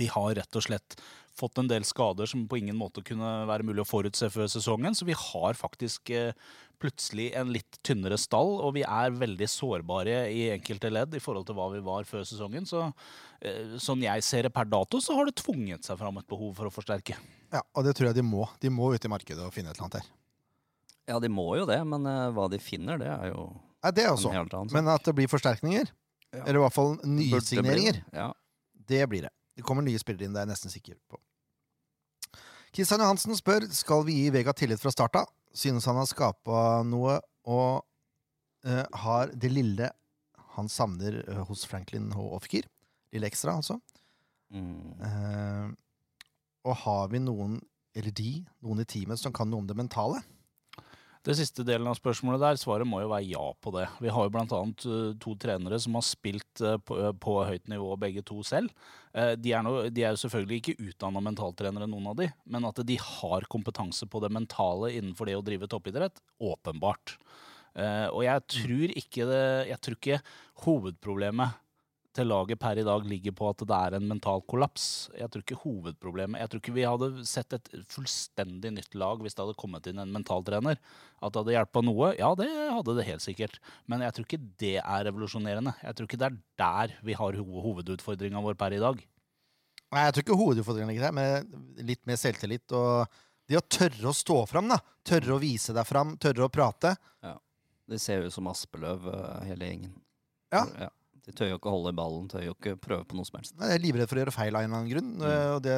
vi 0.00 0.06
har 0.12 0.34
rett 0.40 0.56
og 0.58 0.64
slett 0.66 0.96
fått 1.34 1.58
en 1.58 1.66
del 1.70 1.82
skader 1.82 2.28
som 2.30 2.44
på 2.46 2.60
ingen 2.60 2.76
måte 2.78 3.02
kunne 3.02 3.30
være 3.50 3.66
mulig 3.66 3.82
å 3.82 3.88
forutse 3.88 4.28
før 4.30 4.46
sesongen. 4.52 4.94
Så 4.94 5.06
vi 5.08 5.16
har 5.18 5.56
faktisk 5.58 6.10
eh, 6.14 6.32
plutselig 6.78 7.32
en 7.38 7.50
litt 7.54 7.78
tynnere 7.86 8.18
stall, 8.20 8.60
og 8.62 8.74
vi 8.76 8.82
er 8.86 9.14
veldig 9.18 9.48
sårbare 9.50 10.28
i 10.30 10.44
enkelte 10.54 10.90
ledd 10.94 11.14
i 11.18 11.22
forhold 11.22 11.46
til 11.48 11.56
hva 11.58 11.68
vi 11.72 11.80
var 11.86 12.06
før 12.06 12.22
sesongen. 12.28 12.66
Så 12.70 12.86
sånn 13.82 14.02
jeg 14.04 14.22
ser 14.24 14.46
det 14.46 14.52
per 14.54 14.68
dato, 14.70 15.00
så 15.04 15.16
har 15.18 15.26
det 15.28 15.34
tvunget 15.40 15.84
seg 15.84 15.98
fram 16.00 16.16
et 16.20 16.28
behov 16.30 16.54
for 16.56 16.70
å 16.70 16.72
forsterke. 16.74 17.16
ja. 17.52 17.60
Og 17.74 17.84
det 17.84 17.96
tror 17.98 18.08
jeg 18.10 18.16
de 18.20 18.22
må. 18.26 18.46
De 18.62 18.70
må 18.72 18.92
ut 18.94 19.04
i 19.04 19.10
markedet 19.10 19.42
og 19.44 19.52
finne 19.54 19.70
et 19.72 19.76
eller 19.78 19.88
annet 19.88 19.98
her. 20.02 20.12
Ja, 21.10 21.18
de 21.20 21.28
må 21.28 21.50
jo 21.58 21.66
det, 21.68 21.80
men 21.84 22.06
eh, 22.08 22.30
hva 22.32 22.46
de 22.48 22.58
finner, 22.62 22.96
det 23.02 23.10
er 23.10 23.32
jo 23.34 23.50
Nei, 23.84 23.90
det 23.92 24.06
en 24.06 24.14
også. 24.16 24.30
helt 24.32 24.54
annen 24.56 24.70
sak. 24.70 24.76
Men 24.78 24.88
at 24.94 25.04
det 25.04 25.12
blir 25.18 25.28
forsterkninger, 25.28 25.90
Ja. 26.34 26.42
eller 26.46 26.58
i 26.58 26.62
hvert 26.64 26.74
fall 26.74 26.94
nye 27.04 27.40
det 27.44 27.62
bli? 27.66 27.90
Ja. 28.16 28.30
det 28.88 29.02
blir 29.10 29.26
det. 29.28 29.32
Det 29.54 29.64
kommer 29.66 29.86
nye 29.86 30.00
spillere 30.00 30.26
inn, 30.26 30.34
det 30.34 30.42
er 30.42 30.48
jeg 30.48 30.54
nesten 30.54 30.72
sikker 30.72 30.98
på. 31.10 31.20
Kristian 32.74 33.04
Johansen 33.04 33.36
spør 33.38 33.68
skal 33.70 34.02
vi 34.08 34.16
gi 34.18 34.30
Vega 34.34 34.52
tillit 34.56 34.82
fra 34.82 34.90
starta. 34.90 35.22
Synes 35.54 35.86
han 35.86 36.00
har 36.00 36.08
skapa 36.10 36.82
noe 36.82 37.20
og 37.46 37.84
uh, 38.66 38.84
har 39.04 39.30
det 39.30 39.52
lille 39.52 39.90
han 40.56 40.70
savner 40.70 41.20
uh, 41.28 41.44
hos 41.46 41.62
Franklin 41.70 42.10
H. 42.14 42.24
Ofker. 42.34 42.66
Lille 43.14 43.30
ekstra, 43.30 43.54
altså. 43.60 43.78
Mm. 44.50 44.98
Uh, 44.98 45.70
og 46.66 46.76
har 46.82 47.12
vi 47.12 47.22
noen, 47.22 47.60
eller 47.94 48.14
de, 48.16 48.40
noen 48.64 48.82
i 48.82 48.88
teamet 48.88 49.22
som 49.22 49.34
kan 49.34 49.50
noe 49.50 49.62
om 49.62 49.70
det 49.70 49.78
mentale? 49.78 50.24
Det 51.24 51.32
siste 51.38 51.64
delen 51.64 51.88
av 51.88 51.96
spørsmålet 51.96 52.42
der, 52.42 52.58
svaret 52.60 52.84
må 52.88 52.98
jo 53.00 53.08
være 53.08 53.24
ja 53.30 53.44
på 53.64 53.70
det. 53.72 53.86
Vi 54.04 54.10
har 54.12 54.26
jo 54.26 54.32
bl.a. 54.34 54.58
to 55.22 55.32
trenere 55.40 55.78
som 55.80 55.96
har 55.96 56.04
spilt 56.04 56.60
eh, 56.60 56.76
på, 56.84 56.98
eh, 57.00 57.14
på 57.16 57.36
høyt 57.48 57.70
nivå 57.72 57.94
begge 58.02 58.20
to 58.28 58.42
selv. 58.44 58.68
Eh, 59.16 59.32
De 59.40 59.54
er, 59.56 59.64
no, 59.64 59.86
de 59.88 60.04
er 60.04 60.12
jo 60.12 60.20
selvfølgelig 60.20 60.58
ikke 60.60 60.90
utdanna 60.90 61.22
mentaltrenere, 61.24 61.88
noen 61.88 62.10
av 62.12 62.18
de, 62.20 62.28
men 62.44 62.68
at 62.68 62.82
de 62.84 62.98
har 63.00 63.48
kompetanse 63.48 64.04
på 64.04 64.20
det 64.20 64.34
mentale 64.36 64.92
innenfor 64.98 65.30
det 65.30 65.38
å 65.40 65.46
drive 65.46 65.70
toppidrett, 65.72 66.20
åpenbart. 66.44 67.16
Eh, 67.72 68.06
Og 68.12 68.20
jeg 68.26 68.44
tror 68.60 68.92
ikke 68.94 69.24
det 69.26 69.44
Jeg 69.72 69.80
tror 69.82 69.96
ikke 69.96 70.20
hovedproblemet 70.62 71.56
til 72.14 72.28
laget 72.30 72.60
per 72.62 72.78
i 72.78 72.84
dag 72.86 73.06
ligger 73.08 73.34
på 73.36 73.48
at 73.50 73.62
det 73.66 73.76
er 73.76 73.96
en 73.98 74.06
mental 74.08 74.42
kollaps. 74.50 75.08
Jeg 75.18 75.30
tror 75.32 75.42
ikke 75.44 75.58
hovedproblemet 75.64 76.40
Jeg 76.40 76.50
tror 76.50 76.62
ikke 76.62 76.74
vi 76.76 76.86
hadde 76.86 77.08
sett 77.28 77.56
et 77.56 77.70
fullstendig 77.90 78.72
nytt 78.76 78.94
lag 78.98 79.22
hvis 79.22 79.36
det 79.36 79.44
hadde 79.44 79.58
kommet 79.60 79.88
inn 79.90 80.02
en 80.02 80.14
mentaltrener. 80.14 80.78
At 81.20 81.34
det 81.34 81.42
hadde 81.42 81.56
hjulpet 81.56 81.88
noe, 81.88 82.12
ja 82.18 82.30
det 82.38 82.48
hadde 82.50 82.96
det 82.98 83.08
helt 83.08 83.24
sikkert. 83.24 83.58
Men 83.90 84.04
jeg 84.06 84.16
tror 84.16 84.28
ikke 84.28 84.42
det 84.62 84.76
er 84.80 85.06
revolusjonerende. 85.10 85.74
Jeg 85.82 85.98
tror 85.98 86.10
ikke 86.10 86.22
det 86.22 86.30
er 86.30 86.40
der 86.64 86.96
vi 87.04 87.18
har 87.18 87.40
ho 87.40 87.66
hovedutfordringa 87.68 88.42
vår 88.44 88.58
per 88.60 88.76
i 88.76 88.82
dag. 88.82 89.02
Nei, 89.94 90.06
jeg 90.08 90.14
tror 90.14 90.26
ikke 90.26 90.40
hovedutfordringen 90.40 90.90
ligger 90.90 91.08
der, 91.08 91.14
men 91.14 91.86
litt 91.86 92.02
mer 92.08 92.18
selvtillit 92.18 92.72
og 92.74 93.20
det 93.50 93.58
å 93.60 93.66
tørre 93.68 94.08
å 94.08 94.16
stå 94.16 94.38
fram, 94.48 94.70
da. 94.72 94.78
Tørre 95.04 95.36
å 95.36 95.42
vise 95.42 95.74
deg 95.76 95.84
fram, 95.86 96.14
tørre 96.20 96.46
å 96.46 96.52
prate. 96.52 96.94
Det 97.84 98.00
ser 98.00 98.22
jo 98.22 98.30
ut 98.30 98.34
som 98.34 98.48
aspeløv, 98.48 99.08
eh, 99.12 99.40
hele 99.50 99.66
gjengen. 99.68 99.92
Ja. 100.54 100.64
Ja. 100.86 100.88
De 101.24 101.32
tør 101.32 101.48
jo 101.54 101.56
ikke 101.58 101.72
holde 101.72 101.92
i 101.94 101.96
ballen, 101.96 102.26
tør 102.28 102.42
jo 102.44 102.52
ikke 102.56 102.74
prøve 102.84 103.06
på 103.08 103.16
noe 103.16 103.24
som 103.24 103.38
helst. 103.38 103.54
Nei, 103.56 103.70
Jeg 103.72 103.78
er 103.80 103.84
livredd 103.86 104.10
for 104.10 104.18
å 104.18 104.22
gjøre 104.24 104.34
feil 104.34 104.56
av 104.58 104.64
en 104.64 104.68
eller 104.68 104.80
annen 104.82 104.90
grunn, 104.92 105.12
Mm. 105.18 105.54
og 105.54 105.62
det, 105.64 105.76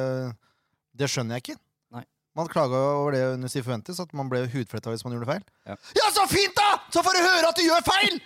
det 0.99 1.07
skjønner 1.13 1.37
jeg 1.37 1.45
ikke. 1.45 1.57
Nei. 1.95 2.03
Man 2.35 2.49
klaga 2.51 2.81
over 2.99 3.15
det 3.15 3.21
under 3.35 3.51
si 3.53 3.61
forventes, 3.63 4.01
at 4.03 4.11
man 4.17 4.27
ble 4.29 4.43
hudfletta 4.51 4.91
hvis 4.91 5.05
man 5.07 5.15
gjorde 5.15 5.29
feil. 5.31 5.45
Ja. 5.69 5.77
ja, 6.01 6.09
så 6.15 6.25
fint, 6.27 6.55
da! 6.57 6.81
Så 6.91 7.03
får 7.05 7.15
du 7.15 7.23
høre 7.23 7.47
at 7.53 7.61
du 7.61 7.63
gjør 7.63 7.85
feil! 7.87 8.19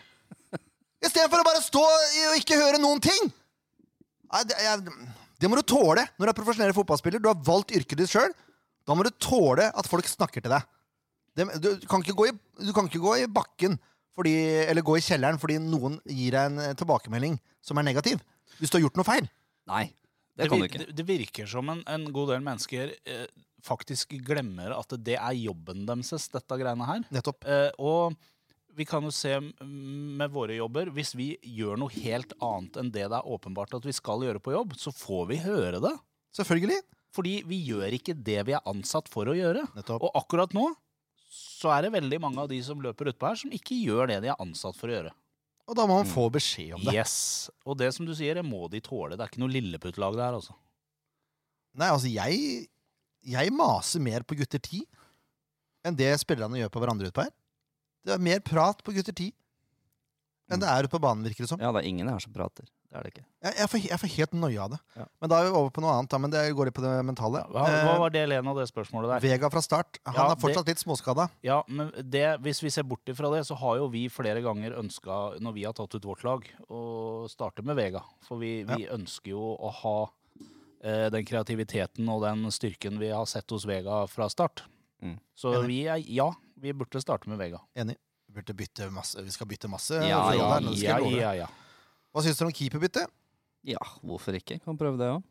Istedenfor 1.01 1.41
å 1.41 1.45
bare 1.47 1.61
stå 1.65 1.81
og 1.81 2.37
ikke 2.37 2.57
høre 2.59 2.81
noen 2.81 3.01
ting. 3.01 3.31
Nei, 4.31 4.41
det, 4.47 4.57
jeg, 4.61 4.83
det 5.41 5.49
må 5.49 5.57
du 5.57 5.65
tåle 5.65 6.03
når 6.17 6.27
du 6.27 6.31
er 6.31 6.37
profesjonell 6.37 6.73
fotballspiller. 6.77 7.21
Du 7.21 7.29
har 7.31 7.39
valgt 7.45 7.73
yrket 7.73 8.03
ditt 8.03 8.11
sjøl. 8.11 8.33
Da 8.85 8.93
må 8.97 9.05
du 9.05 9.09
tåle 9.21 9.65
at 9.73 9.89
folk 9.89 10.05
snakker 10.09 10.45
til 10.45 10.53
deg. 10.53 10.67
Det, 11.37 11.47
du, 11.63 11.69
kan 11.89 12.03
gå 12.05 12.27
i, 12.29 12.33
du 12.61 12.73
kan 12.75 12.89
ikke 12.89 13.01
gå 13.01 13.15
i 13.21 13.27
bakken 13.31 13.77
fordi, 14.17 14.33
eller 14.67 14.83
gå 14.85 14.97
i 14.99 15.03
kjelleren 15.05 15.39
fordi 15.41 15.59
noen 15.63 15.99
gir 16.05 16.35
deg 16.35 16.49
en 16.51 16.59
eh, 16.65 16.73
tilbakemelding 16.79 17.37
som 17.63 17.79
er 17.79 17.87
negativ. 17.87 18.19
Hvis 18.59 18.69
du 18.73 18.77
har 18.79 18.85
gjort 18.87 18.99
noe 18.99 19.07
feil. 19.07 19.29
Nei, 19.71 19.85
det 20.37 20.49
kan 20.49 20.59
du 20.59 20.65
vir- 20.65 20.69
ikke. 20.71 20.83
Det, 20.89 20.95
det 20.99 21.05
virker 21.07 21.47
som 21.49 21.69
en, 21.71 21.81
en 21.87 22.05
god 22.13 22.33
del 22.33 22.43
mennesker 22.45 22.91
eh, 23.05 23.25
faktisk 23.63 24.15
glemmer 24.25 24.73
at 24.75 24.93
det 25.05 25.15
er 25.19 25.37
jobben 25.37 25.85
deres, 25.87 26.27
dette 26.33 26.57
greiene 26.59 26.87
her. 26.89 27.03
Nettopp. 27.13 27.45
Eh, 27.45 27.69
og 27.79 28.17
vi 28.75 28.85
kan 28.87 29.03
jo 29.03 29.11
se 29.11 29.33
med 29.67 30.31
våre 30.31 30.55
jobber 30.55 30.87
Hvis 30.95 31.09
vi 31.19 31.33
gjør 31.43 31.75
noe 31.81 31.91
helt 31.91 32.31
annet 32.39 32.77
enn 32.79 32.87
det 32.95 33.03
det 33.11 33.17
er 33.17 33.27
åpenbart 33.27 33.73
at 33.75 33.83
vi 33.83 33.91
skal 33.91 34.23
gjøre 34.23 34.39
på 34.39 34.53
jobb, 34.55 34.77
så 34.79 34.93
får 34.95 35.25
vi 35.33 35.39
høre 35.43 35.81
det. 35.83 35.91
Selvfølgelig. 36.39 36.77
Fordi 37.11 37.33
vi 37.43 37.57
gjør 37.67 37.91
ikke 37.97 38.15
det 38.15 38.37
vi 38.47 38.53
er 38.55 38.63
ansatt 38.71 39.09
for 39.11 39.27
å 39.27 39.35
gjøre. 39.35 39.65
Nettopp. 39.75 40.05
Og 40.07 40.15
akkurat 40.21 40.53
nå 40.55 40.69
så 41.61 41.71
er 41.75 41.85
det 41.85 41.93
veldig 41.93 42.19
mange 42.23 42.41
av 42.41 42.49
de 42.49 42.57
som 42.65 42.81
løper 42.81 43.11
utpå 43.11 43.29
her, 43.29 43.37
som 43.37 43.53
ikke 43.53 43.77
gjør 43.77 44.09
det 44.09 44.21
de 44.23 44.31
er 44.33 44.41
ansatt 44.41 44.77
for 44.77 44.89
å 44.89 44.95
gjøre. 44.95 45.13
Og 45.69 45.77
da 45.77 45.85
må 45.87 45.99
man 45.99 46.09
få 46.09 46.25
beskjed 46.33 46.73
om 46.75 46.83
det. 46.83 46.95
Yes. 46.97 47.51
Og 47.69 47.77
det 47.79 47.91
som 47.95 48.07
du 48.07 48.15
sier, 48.17 48.35
det 48.39 48.43
må 48.43 48.65
de 48.71 48.81
tåle. 48.83 49.15
Det 49.15 49.23
er 49.23 49.31
ikke 49.31 49.43
noe 49.43 49.53
lilleputtlag 49.53 50.17
der, 50.17 50.39
altså. 50.39 50.55
Nei, 51.77 51.87
altså, 51.87 52.09
jeg, 52.11 52.65
jeg 53.23 53.53
maser 53.55 54.03
mer 54.03 54.25
på 54.27 54.35
gutter 54.39 54.59
10 54.59 54.81
enn 55.87 55.97
det 55.97 56.11
spillerne 56.21 56.59
gjør 56.59 56.73
på 56.73 56.81
hverandre 56.81 57.09
utpå 57.09 57.23
her. 57.23 57.31
Det 58.05 58.13
er 58.15 58.25
mer 58.25 58.41
prat 58.43 58.81
på 58.83 58.93
gutter 58.97 59.15
10 59.15 59.31
enn 60.51 60.59
det 60.59 60.67
er 60.67 60.83
ute 60.83 60.91
på 60.91 60.99
banen, 60.99 61.23
virker 61.23 61.45
det 61.45 61.51
som. 61.53 61.61
Ja, 61.63 61.71
det 61.71 61.85
er 61.85 61.87
ingen 61.87 62.09
her 62.11 62.19
som 62.19 62.33
prater. 62.35 62.67
Det 62.91 62.97
er 62.99 63.05
det 63.07 63.11
ikke. 63.13 63.21
Jeg, 63.45 63.53
jeg, 63.55 63.67
får, 63.71 63.79
jeg 63.87 63.99
får 64.01 64.09
helt 64.17 64.33
noia 64.35 64.63
av 64.65 64.71
det. 64.73 64.77
Ja. 64.99 65.05
Men 65.23 65.31
da 65.31 65.37
er 65.39 65.45
vi 65.47 65.51
over 65.55 65.69
på 65.71 65.79
noe 65.85 65.93
annet. 65.95 66.09
Da, 66.11 66.17
men 66.19 66.33
det 66.33 66.41
går 66.57 66.67
litt 66.67 66.75
på 66.75 66.83
det 66.83 66.91
mentale. 67.07 67.43
Hva, 67.47 67.61
hva 67.63 67.93
Eh, 67.95 67.99
var 68.01 68.11
del 68.11 68.33
én 68.35 68.49
av 68.51 68.57
det 68.59 68.65
spørsmålet 68.67 69.13
der? 69.13 69.23
Vega 69.23 69.49
fra 69.53 69.61
start. 69.63 70.01
Han 70.09 70.17
Ja, 70.19 70.25
er 70.33 70.41
fortsatt 70.41 70.67
litt 70.67 70.81
småskada. 70.83 71.29
Ja, 71.47 71.61
men 71.71 71.93
det, 72.03 72.25
Hvis 72.43 72.59
vi 72.61 72.69
ser 72.75 72.83
bort 72.83 73.07
ifra 73.07 73.31
det, 73.31 73.45
så 73.47 73.55
har 73.61 73.77
jo 73.79 73.87
vi 73.93 74.09
flere 74.11 74.43
ganger 74.43 74.75
ønska, 74.81 75.39
når 75.39 75.55
vi 75.55 75.63
har 75.69 75.73
tatt 75.79 75.95
ut 75.95 76.03
vårt 76.11 76.25
lag, 76.27 76.43
å 76.67 76.81
starte 77.31 77.63
med 77.63 77.79
Vega. 77.79 78.03
For 78.27 78.43
vi, 78.43 78.65
vi 78.67 78.89
ønsker 78.91 79.31
jo 79.37 79.53
å 79.55 79.71
ha 79.79 79.95
eh, 80.83 81.07
den 81.15 81.23
kreativiteten 81.25 82.11
og 82.11 82.25
den 82.27 82.43
styrken 82.51 82.99
vi 82.99 83.13
har 83.15 83.23
sett 83.25 83.49
hos 83.55 83.63
Vega 83.71 84.03
fra 84.11 84.27
start. 84.29 84.65
Mm. 85.01 85.15
Så 85.33 85.55
Enig. 85.61 85.67
vi 85.71 85.79
er, 85.87 86.03
ja, 86.11 86.27
vi 86.59 86.75
burde 86.75 86.99
starte 87.01 87.31
med 87.31 87.39
Vega. 87.39 87.63
Enig. 87.73 87.95
Vi, 88.27 88.35
burde 88.35 88.53
bytte 88.55 88.91
masse, 88.91 89.19
vi 89.23 89.31
skal 89.31 89.47
bytte 89.47 89.67
masse. 89.71 89.95
Ja, 90.07 90.21
ja, 90.35 90.59
ja, 90.75 90.99
ja, 91.07 91.31
ja. 91.45 91.47
Hva 92.11 92.23
syns 92.25 92.39
dere 92.39 92.49
om 92.49 92.55
keeperbytte? 92.55 93.05
Ja, 93.67 93.81
hvorfor 94.03 94.35
ikke? 94.35 94.59
Kan 94.63 94.79
prøve 94.79 94.99
det 94.99 95.07
òg. 95.13 95.21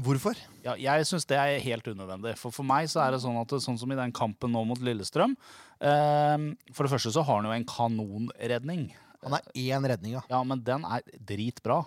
Hvorfor? 0.00 0.38
Ja, 0.62 0.76
jeg 0.78 1.06
syns 1.08 1.26
det 1.26 1.36
er 1.36 1.58
helt 1.64 1.88
unødvendig. 1.90 2.36
For 2.38 2.54
for 2.54 2.66
meg 2.66 2.86
så 2.92 3.02
er 3.02 3.14
det 3.14 3.22
sånn 3.24 3.38
at 3.40 3.50
det, 3.50 3.58
sånn 3.64 3.78
som 3.80 3.90
i 3.90 3.98
den 3.98 4.14
kampen 4.14 4.52
nå 4.54 4.62
mot 4.68 4.78
Lillestrøm 4.78 5.34
eh, 5.34 6.44
For 6.70 6.86
det 6.86 6.92
første 6.92 7.10
så 7.10 7.24
har 7.26 7.40
han 7.40 7.48
jo 7.48 7.56
en 7.56 7.66
kanonredning. 7.66 8.84
Han 9.26 9.36
er 9.36 9.48
én 9.58 9.88
redning, 9.90 10.14
ja. 10.14 10.22
Ja, 10.30 10.44
men 10.46 10.62
den 10.64 10.86
er 10.86 11.02
dritbra. 11.18 11.82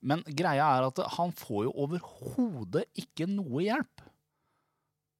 Men 0.00 0.22
greia 0.28 0.68
er 0.78 0.86
at 0.86 1.02
han 1.16 1.34
får 1.36 1.66
jo 1.66 1.74
overhodet 1.82 2.86
ikke 2.96 3.26
noe 3.28 3.66
hjelp. 3.66 4.06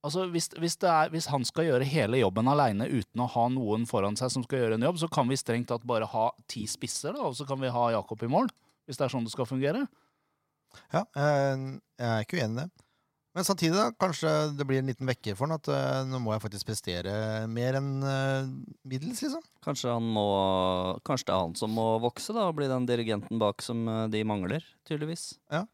Altså, 0.06 0.28
hvis, 0.30 0.46
hvis, 0.54 0.78
det 0.78 0.88
er, 0.88 1.10
hvis 1.10 1.26
han 1.28 1.42
skal 1.44 1.66
gjøre 1.66 1.90
hele 1.90 2.20
jobben 2.20 2.46
aleine 2.48 2.86
uten 2.86 3.24
å 3.24 3.26
ha 3.34 3.48
noen 3.50 3.82
foran 3.90 4.16
seg 4.16 4.30
som 4.30 4.46
skal 4.46 4.62
gjøre 4.62 4.78
en 4.78 4.86
jobb, 4.86 5.02
så 5.02 5.10
kan 5.10 5.26
vi 5.28 5.36
strengt 5.36 5.68
tatt 5.72 5.82
bare 5.88 6.06
ha 6.08 6.28
ti 6.48 6.62
spisser, 6.70 7.18
da, 7.18 7.26
og 7.26 7.34
så 7.34 7.44
kan 7.48 7.58
vi 7.60 7.72
ha 7.74 7.88
Jakob 7.96 8.22
i 8.22 8.30
mål. 8.30 8.46
Hvis 8.88 8.98
det 8.98 9.04
er 9.06 9.12
sånn 9.12 9.26
det 9.26 9.34
skal 9.34 9.48
fungere. 9.48 9.84
Ja, 10.92 11.04
eh, 11.16 11.64
jeg 12.00 12.08
er 12.08 12.24
ikke 12.24 12.40
uenig 12.40 12.54
i 12.56 12.60
det. 12.64 12.84
Men 13.36 13.44
samtidig, 13.46 13.76
da, 13.76 13.90
kanskje 14.00 14.30
det 14.56 14.64
blir 14.66 14.80
en 14.80 14.88
liten 14.90 15.06
vekker 15.06 15.36
for 15.38 15.46
han 15.46 15.58
at 15.58 15.68
eh, 15.70 16.00
nå 16.08 16.18
må 16.24 16.32
jeg 16.34 16.42
faktisk 16.42 16.70
prestere 16.70 17.12
mer 17.52 17.76
enn 17.78 17.90
eh, 18.02 18.48
middels, 18.88 19.20
liksom. 19.22 19.44
Kanskje, 19.62 19.92
han 19.94 20.06
må, 20.16 20.24
kanskje 21.06 21.28
det 21.28 21.36
er 21.36 21.44
han 21.44 21.56
som 21.60 21.76
må 21.76 21.86
vokse 22.02 22.34
da, 22.34 22.48
og 22.48 22.56
bli 22.58 22.70
den 22.70 22.88
dirigenten 22.88 23.38
bak 23.40 23.62
som 23.62 23.84
de 24.10 24.24
mangler, 24.26 24.64
tydeligvis. 24.88 25.34
Ja. 25.52 25.66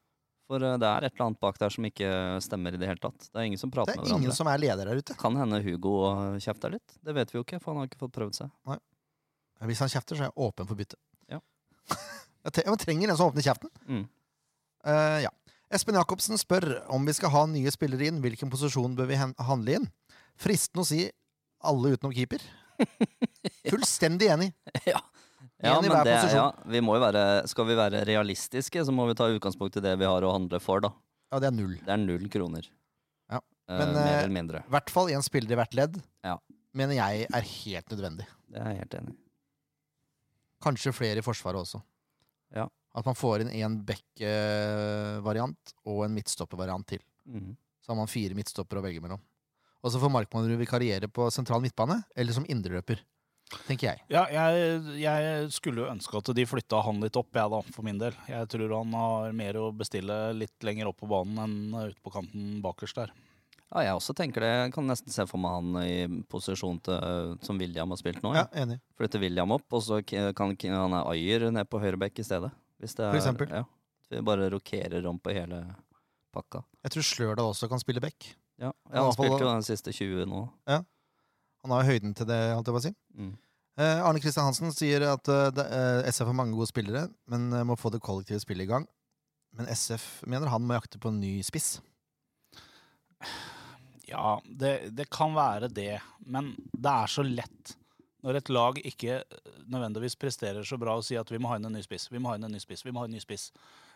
For 0.51 0.61
det 0.61 0.75
er 0.75 1.07
et 1.07 1.15
eller 1.15 1.31
annet 1.31 1.41
bak 1.41 1.57
der 1.63 1.73
som 1.73 1.87
ikke 1.89 2.11
stemmer 2.45 2.75
i 2.77 2.81
det 2.81 2.91
hele 2.91 3.01
tatt. 3.01 3.31
Det 3.31 3.39
er 3.41 3.47
ingen 3.49 3.61
som 3.63 3.71
prater 3.73 3.95
med 3.95 4.03
hverandre. 4.03 4.11
Det 4.11 4.13
er 4.13 4.19
ingen 4.19 4.29
hverandre. 4.29 4.41
som 4.43 4.51
er 4.53 4.61
leder 4.61 4.91
der 4.91 5.01
ute. 5.01 5.17
Kan 5.23 5.39
hende 5.41 5.63
Hugo 5.65 5.95
kjefter 6.45 6.75
litt. 6.75 6.99
Det 7.01 7.15
vet 7.17 7.33
vi 7.33 7.39
jo 7.39 7.47
ikke, 7.47 7.63
for 7.63 7.73
han 7.73 7.81
har 7.81 7.89
ikke 7.89 8.03
fått 8.03 8.13
prøvd 8.19 8.43
seg. 8.43 8.53
Nei. 8.69 8.77
Hvis 9.71 9.81
han 9.81 9.95
kjefter, 9.95 10.19
så 10.19 10.27
er 10.27 10.29
jeg 10.29 10.37
åpen 10.45 10.69
for 10.69 10.77
bytte. 10.77 11.01
Ja. 11.33 11.41
jeg 12.45 12.79
trenger 12.83 13.11
en 13.11 13.19
som 13.19 13.31
åpner 13.31 13.47
kjeften. 13.47 13.73
Mm. 13.89 14.05
Uh, 14.85 15.19
ja. 15.25 15.33
Espen 15.75 15.97
Jacobsen 15.97 16.39
spør 16.39 16.67
om 16.93 17.07
vi 17.09 17.15
skal 17.17 17.33
ha 17.35 17.45
nye 17.51 17.73
spillere 17.73 18.11
inn. 18.11 18.21
Hvilken 18.23 18.53
posisjon 18.53 18.95
bør 18.99 19.09
vi 19.11 19.19
handle 19.19 19.79
inn? 19.79 19.89
Fristende 20.41 20.85
å 20.85 20.89
si 20.89 21.07
alle 21.65 21.95
utenom 21.97 22.13
keeper. 22.15 22.45
Fullstendig 23.73 24.31
enig. 24.35 24.53
ja. 24.93 25.01
Ja, 25.65 25.79
men 25.81 25.93
det, 26.05 26.15
ja, 26.35 26.49
vi 26.69 26.81
må 26.85 26.99
jo 26.99 27.01
være, 27.01 27.21
skal 27.49 27.65
vi 27.69 27.77
være 27.79 28.03
realistiske, 28.05 28.83
så 28.85 28.93
må 28.93 29.07
vi 29.09 29.15
ta 29.17 29.31
utgangspunkt 29.33 29.79
i 29.81 29.83
det 29.85 29.95
vi 29.97 30.05
har 30.09 30.25
å 30.27 30.33
handle 30.35 30.59
for, 30.61 30.83
da. 30.85 30.91
Ja, 31.33 31.41
det 31.41 31.49
er 31.49 31.55
null. 31.57 31.79
Det 31.81 31.93
er 31.95 32.01
null 32.03 32.27
kroner. 32.33 32.67
Ja, 33.33 33.41
Men, 33.71 33.79
men, 33.79 33.95
mer 33.97 34.11
eh, 34.11 34.19
eller 34.19 34.35
mindre. 34.35 34.61
I 34.69 34.75
hvert 34.75 34.93
fall 34.93 35.13
én 35.15 35.25
spiller 35.25 35.55
i 35.55 35.59
hvert 35.63 35.77
ledd 35.79 35.97
Ja. 36.27 36.37
mener 36.77 36.99
jeg 36.99 37.29
er 37.31 37.49
helt 37.49 37.95
nødvendig. 37.95 38.27
Det 38.53 38.61
er 38.61 38.75
jeg 38.75 38.83
helt 38.83 38.99
enig. 39.01 39.17
Kanskje 40.65 40.93
flere 40.97 41.23
i 41.23 41.25
Forsvaret 41.25 41.65
også. 41.65 41.81
Ja. 42.55 42.69
At 42.95 43.07
man 43.09 43.19
får 43.19 43.43
inn 43.43 43.55
én 43.59 43.81
back-variant 43.87 45.75
og 45.85 46.05
en 46.07 46.15
midtstoppervariant 46.15 46.87
til. 46.95 47.03
Mm. 47.27 47.55
Så 47.83 47.93
har 47.93 47.99
man 47.99 48.11
fire 48.11 48.37
midtstoppere 48.39 48.81
å 48.81 48.85
velge 48.85 49.03
mellom. 49.03 49.23
Og 49.85 49.93
så 49.93 50.01
får 50.01 50.13
Markmannrud 50.15 50.57
vikariere 50.63 51.11
på 51.13 51.27
sentral 51.35 51.61
midtbane, 51.61 51.99
eller 52.17 52.37
som 52.37 52.47
indreløper. 52.49 53.03
Tenker 53.67 53.91
jeg. 53.91 54.01
Ja, 54.09 54.25
jeg, 54.33 54.79
jeg 55.03 55.51
skulle 55.53 55.91
ønske 55.91 56.17
at 56.17 56.31
de 56.37 56.47
flytta 56.49 56.81
han 56.87 57.03
litt 57.05 57.19
opp, 57.21 57.29
jeg 57.37 57.53
da, 57.53 57.61
for 57.75 57.87
min 57.87 58.01
del. 58.01 58.17
Jeg 58.31 58.49
tror 58.51 58.73
han 58.79 58.97
har 58.97 59.37
mer 59.37 59.59
å 59.61 59.69
bestille 59.77 60.17
litt 60.39 60.65
lenger 60.65 60.89
opp 60.91 61.03
på 61.03 61.11
banen 61.11 61.43
enn 61.45 61.93
ute 61.93 62.01
på 62.01 62.15
kanten 62.15 62.59
bakerst 62.65 63.03
der. 63.03 63.13
Ja, 63.75 63.83
jeg 63.89 63.99
også 63.99 64.15
tenker 64.15 64.45
det. 64.45 64.51
Jeg 64.55 64.73
kan 64.77 64.87
nesten 64.87 65.11
se 65.11 65.25
for 65.27 65.43
meg 65.43 65.57
han 65.57 65.79
i 65.83 66.23
posisjon 66.31 66.77
til, 66.87 67.33
som 67.43 67.59
William 67.59 67.91
har 67.91 67.99
spilt 67.99 68.23
nå. 68.23 68.31
Ja, 68.37 68.45
Ja. 68.53 68.63
enig. 68.63 68.79
Flytte 68.95 69.19
William 69.19 69.51
opp, 69.51 69.67
og 69.75 69.83
så 69.83 69.99
kan 70.07 70.55
han 70.55 70.93
er 70.95 71.09
Ayer 71.11 71.51
ned 71.51 71.69
på 71.69 71.81
høyre 71.83 71.99
bekk 71.99 72.21
i 72.23 72.27
stedet. 72.27 72.53
Hvis 72.79 72.95
det 72.95 73.05
er, 73.07 73.11
For 73.11 73.19
eksempel. 73.19 73.51
Ja. 73.51 73.65
Vi 74.11 74.21
bare 74.23 74.51
rokerer 74.53 75.07
om 75.11 75.19
på 75.19 75.33
hele 75.35 75.75
pakka. 76.33 76.63
Jeg 76.85 76.93
tror 76.95 77.03
Slørdal 77.03 77.51
også 77.51 77.69
kan 77.69 77.81
spille 77.83 78.01
back. 78.01 78.37
Ja, 78.61 78.71
ja 78.71 79.01
Han 79.01 79.09
han 79.11 79.17
spilte 79.17 79.41
jo 79.43 79.51
den 79.51 79.67
siste 79.67 79.91
20 79.93 80.27
nå. 80.31 80.45
Ja. 80.69 80.83
Han 81.65 81.73
har 81.73 81.83
jo 81.83 81.91
høyden 81.91 82.15
til 82.15 82.27
det, 82.27 82.39
holdt 82.55 82.69
jeg 82.69 82.77
på 82.77 82.83
å 82.83 82.85
si. 82.85 82.95
Mm. 83.17 83.33
Eh, 83.77 84.01
Arne 84.07 84.21
Kristian 84.23 84.47
Hansen 84.47 84.71
sier 84.71 85.03
at 85.09 85.27
eh, 85.33 85.63
eh, 85.65 86.11
SF 86.13 86.29
har 86.31 86.37
mange 86.37 86.55
gode 86.55 86.71
spillere, 86.71 87.09
men 87.27 87.49
eh, 87.53 87.65
må 87.67 87.75
få 87.81 87.91
det 87.91 88.03
kollektive 88.05 88.39
spillet 88.39 88.69
i 88.69 88.71
gang. 88.71 88.87
Men 89.57 89.67
SF 89.67 90.23
mener 90.31 90.51
han 90.53 90.63
må 90.63 90.77
jakte 90.77 91.01
på 91.03 91.11
en 91.11 91.19
ny 91.23 91.41
spiss. 91.47 91.81
Ja, 94.09 94.41
det, 94.45 94.91
det 94.97 95.09
kan 95.13 95.35
være 95.37 95.71
det, 95.73 95.99
men 96.27 96.53
det 96.73 96.91
er 96.93 97.11
så 97.11 97.25
lett 97.25 97.75
Når 98.25 98.41
et 98.41 98.51
lag 98.53 98.81
ikke 98.81 99.21
eh, 99.23 99.55
nødvendigvis 99.69 100.19
presterer 100.21 100.65
så 100.67 100.79
bra 100.81 100.97
og 100.99 101.05
sier 101.07 101.25
at 101.25 101.33
vi 101.33 101.41
må 101.41 101.51
ha 101.51 101.59
inn 101.61 101.69
en 101.69 101.77
ny 101.77 101.85
spiss, 101.85 102.11
vi 102.13 102.21
må 102.21 102.33
ha 102.33 102.39
inn 102.39 102.47
en 102.49 102.53
ny 102.53 102.61
spiss, 102.63 102.85
vi 102.85 102.93
må 102.93 103.03
ha 103.03 103.09
en 103.09 103.15
ny 103.17 103.23
spiss. 103.23 103.51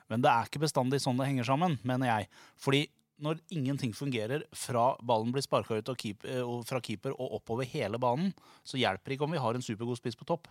Men 0.09 0.25
det 0.25 0.31
er 0.33 0.49
ikke 0.49 0.63
bestandig 0.65 1.03
sånn 1.05 1.21
det 1.21 1.29
henger 1.29 1.49
sammen, 1.49 1.77
mener 1.87 2.09
jeg. 2.09 2.29
Fordi 2.61 2.87
når 3.25 3.41
ingenting 3.53 3.93
fungerer 3.97 4.45
fra 4.55 4.93
ballen 5.03 5.33
blir 5.35 5.45
sparka 5.45 5.79
ut 5.81 5.91
keep, 5.99 6.25
eh, 6.25 6.41
og 6.41 6.65
fra 6.69 6.81
keeper 6.85 7.17
og 7.17 7.41
oppover 7.41 7.69
hele 7.69 8.01
banen, 8.01 8.33
så 8.65 8.81
hjelper 8.81 9.11
det 9.11 9.19
ikke 9.19 9.29
om 9.29 9.37
vi 9.37 9.45
har 9.45 9.59
en 9.59 9.65
supergod 9.65 10.01
spiss 10.01 10.19
på 10.19 10.29
topp. 10.29 10.49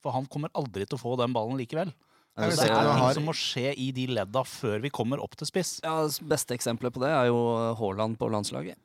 For 0.00 0.16
han 0.16 0.28
kommer 0.32 0.52
aldri 0.56 0.86
til 0.88 0.96
å 0.96 1.02
få 1.02 1.16
den 1.20 1.36
ballen 1.36 1.60
likevel. 1.60 1.92
Så 2.40 2.56
det 2.56 2.70
er 2.70 2.86
ting 2.88 3.16
som 3.18 3.26
må 3.28 3.34
skje 3.36 3.72
i 3.76 3.90
de 3.92 4.06
ledda 4.08 4.42
før 4.46 4.80
vi 4.80 4.92
kommer 4.94 5.20
opp 5.20 5.34
til 5.36 5.48
spiss. 5.48 5.78
Ja, 5.84 6.06
Beste 6.30 6.56
eksempelet 6.56 6.94
på 6.94 7.02
det 7.02 7.10
er 7.12 7.28
jo 7.28 7.40
Haaland 7.76 8.16
på 8.20 8.30
landslaget. 8.32 8.78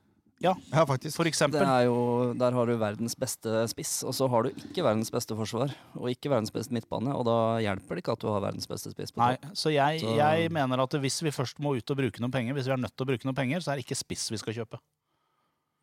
Ja, 0.43 0.53
faktisk. 0.85 1.15
For 1.15 1.23
Det 1.23 1.31
eksempel. 1.33 1.61
er 1.63 1.85
jo, 1.85 2.33
Der 2.37 2.51
har 2.51 2.65
du 2.67 2.75
verdens 2.77 3.15
beste 3.15 3.67
spiss, 3.71 4.03
og 4.03 4.11
så 4.13 4.27
har 4.29 4.43
du 4.43 4.49
ikke 4.51 4.83
verdens 4.83 5.09
beste 5.09 5.33
forsvar. 5.35 5.71
Og 5.95 6.09
ikke 6.11 6.29
verdens 6.29 6.51
beste 6.51 6.73
midtbane, 6.75 7.13
og 7.15 7.23
da 7.25 7.37
hjelper 7.63 7.95
det 7.95 8.03
ikke 8.03 8.13
at 8.17 8.19
du 8.19 8.27
har 8.27 8.41
verdens 8.43 8.67
beste 8.67 8.91
spiss 8.91 9.11
på 9.15 9.23
Nei, 9.23 9.37
så 9.53 9.71
jeg, 9.71 10.01
Så- 10.01 10.15
jeg 10.17 10.51
mener 10.51 10.83
at 10.83 10.91
hvis 10.91 11.21
vi 11.23 11.31
først 11.31 11.57
må 11.59 11.75
ut 11.77 11.89
og 11.89 11.97
bruke 11.97 12.19
noen 12.19 12.31
penger, 12.31 12.53
hvis 12.53 12.65
vi 12.67 12.71
er 12.73 12.77
nødt 12.83 12.95
til 12.95 13.05
å 13.05 13.09
bruke 13.09 13.23
noen 13.25 13.35
penger, 13.35 13.59
så 13.63 13.71
er 13.71 13.75
det 13.77 13.85
ikke 13.87 13.95
spiss 14.03 14.29
vi 14.29 14.37
skal 14.37 14.53
kjøpe. 14.53 14.79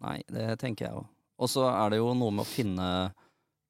Nei, 0.03 0.23
det 0.29 0.59
tenker 0.59 0.87
jeg 0.87 0.95
òg. 0.95 1.07
Og 1.39 1.49
så 1.49 1.65
er 1.73 1.91
det 1.91 1.99
jo 1.99 2.13
noe 2.15 2.31
med 2.31 2.45
å 2.45 2.47
finne 2.49 3.15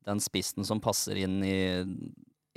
den 0.05 0.19
spissen 0.19 0.65
som 0.67 0.81
passer 0.81 1.15
inn 1.17 1.43
i, 1.45 1.85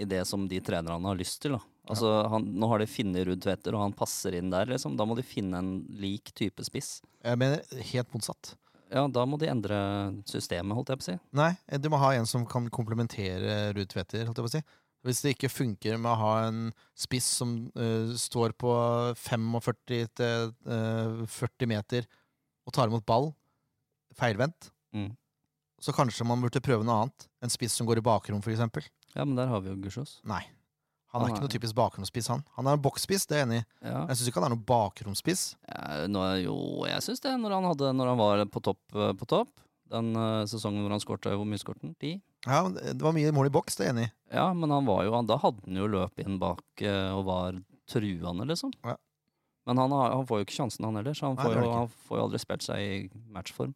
i 0.01 0.03
det 0.03 0.25
som 0.27 0.47
de 0.47 0.59
trenerne 0.59 1.05
har 1.05 1.15
lyst 1.15 1.39
til. 1.41 1.51
da. 1.51 1.59
Altså, 1.85 2.09
han, 2.31 2.45
Nå 2.57 2.67
har 2.71 2.81
de 2.81 2.87
funnet 2.89 3.27
Ruud 3.27 3.41
Tveter, 3.43 3.75
og 3.77 3.83
han 3.83 3.93
passer 3.97 4.37
inn 4.39 4.49
der. 4.53 4.65
liksom. 4.71 4.95
Da 4.97 5.05
må 5.05 5.15
de 5.17 5.23
finne 5.25 5.59
en 5.61 5.73
lik 6.01 6.31
type 6.33 6.63
spiss. 6.65 6.99
Jeg 7.23 7.37
mener 7.37 7.61
helt 7.91 8.13
motsatt. 8.15 8.55
Ja, 8.93 9.07
da 9.09 9.25
må 9.25 9.37
de 9.41 9.47
endre 9.49 9.77
systemet, 10.29 10.73
holdt 10.77 10.89
jeg 10.93 10.99
på 11.01 11.05
å 11.05 11.09
si. 11.11 11.15
Nei, 11.35 11.51
du 11.81 11.87
må 11.89 11.97
ha 12.01 12.11
en 12.15 12.25
som 12.29 12.45
kan 12.49 12.67
komplementere 12.73 13.73
Ruud 13.75 13.89
Tveter. 13.91 14.25
holdt 14.29 14.37
jeg 14.41 14.45
på 14.45 14.51
å 14.51 14.55
si. 14.57 14.63
Hvis 15.05 15.21
det 15.21 15.35
ikke 15.35 15.49
funker 15.53 15.97
med 16.01 16.09
å 16.09 16.17
ha 16.17 16.33
en 16.47 16.59
spiss 16.97 17.25
som 17.41 17.51
uh, 17.77 18.13
står 18.17 18.55
på 18.57 18.71
45 19.21 19.75
til 20.17 20.53
eh, 20.65 21.19
40 21.29 21.69
meter 21.69 22.07
og 22.65 22.73
tar 22.73 22.89
imot 22.89 23.05
ball, 23.05 23.29
feilvendt, 24.17 24.71
Mm. 24.95 25.11
så 25.81 25.91
kanskje 25.93 26.25
man 26.25 26.39
burde 26.41 26.61
prøve 26.63 26.85
noe 26.87 27.01
annet. 27.03 27.27
En 27.43 27.51
spiss 27.51 27.73
som 27.75 27.85
går 27.85 27.99
i 27.99 28.05
bakrom, 28.05 28.39
f.eks. 28.41 28.89
Ja, 29.13 29.25
men 29.25 29.35
der 29.35 29.47
har 29.51 29.59
vi 29.61 29.69
jo 29.73 29.75
Gussiås. 29.83 30.21
Nei. 30.23 30.41
Han 31.15 31.23
er 31.23 31.29
Han 31.29 31.33
ikke 31.37 31.45
noe 31.47 31.53
typisk 31.55 31.75
bakromspiss, 31.77 32.27
han. 32.27 32.41
Han 32.59 32.67
er 32.67 32.75
en 32.75 32.81
boksspiss, 32.83 33.23
det 33.31 33.37
er 33.37 33.43
jeg 33.45 33.47
enig 33.47 33.59
i. 33.61 33.65
Ja. 33.87 34.01
Jeg 34.11 34.17
syns 34.19 34.27
ikke 34.31 34.41
han 34.41 34.47
er 34.49 34.55
noen 34.55 34.65
bakromspiss. 34.67 35.43
Ja, 35.71 36.31
jo, 36.43 36.55
jeg 36.89 37.05
syns 37.05 37.23
det, 37.23 37.31
når 37.39 37.55
han, 37.55 37.67
hadde, 37.71 37.91
når 37.95 38.11
han 38.11 38.19
var 38.19 38.43
på 38.51 38.61
topp. 38.67 38.81
eh, 38.95 39.13
På 39.15 39.27
topp. 39.31 39.53
Den 39.93 40.15
uh, 40.17 40.41
sesongen 40.49 40.81
hvor 40.81 40.89
han 40.95 40.99
skårte 41.03 41.29
Hvor 41.37 41.45
mye 41.45 41.61
skårte 41.61 41.85
han? 41.85 41.91
Ti? 42.01 42.15
Ja, 42.49 42.63
det 42.73 42.97
var 43.05 43.13
mye 43.13 43.29
mål 43.37 43.51
i 43.51 43.53
boks, 43.53 43.75
det 43.77 43.85
er 43.85 43.89
jeg 43.91 43.93
enig 43.95 44.05
i. 44.09 44.11
Ja, 44.33 44.47
men 44.57 44.71
han 44.73 44.85
var 44.89 45.03
jo, 45.05 45.13
han- 45.13 45.27
da 45.29 45.37
hadde 45.37 45.61
han 45.67 45.77
jo 45.77 45.85
løp 45.93 46.19
inn 46.25 46.39
bak 46.41 46.63
eh, 46.81 47.11
og 47.13 47.23
var 47.29 47.59
truende, 47.87 48.47
liksom. 48.49 48.73
Ja. 48.83 48.95
Men 49.69 49.77
han, 49.81 49.93
har, 49.93 50.11
han 50.17 50.25
får 50.29 50.41
jo 50.41 50.45
ikke 50.47 50.57
sjansen, 50.57 50.85
han 50.89 50.97
heller, 50.99 51.13
så 51.17 51.29
han 51.31 51.37
får, 51.37 51.53
jo, 51.53 51.61
han 51.69 51.79
han 51.85 51.93
får 52.09 52.17
jo 52.19 52.23
aldri 52.25 52.41
spilt 52.41 52.65
seg 52.65 52.81
i 52.81 52.97
matchform, 53.33 53.71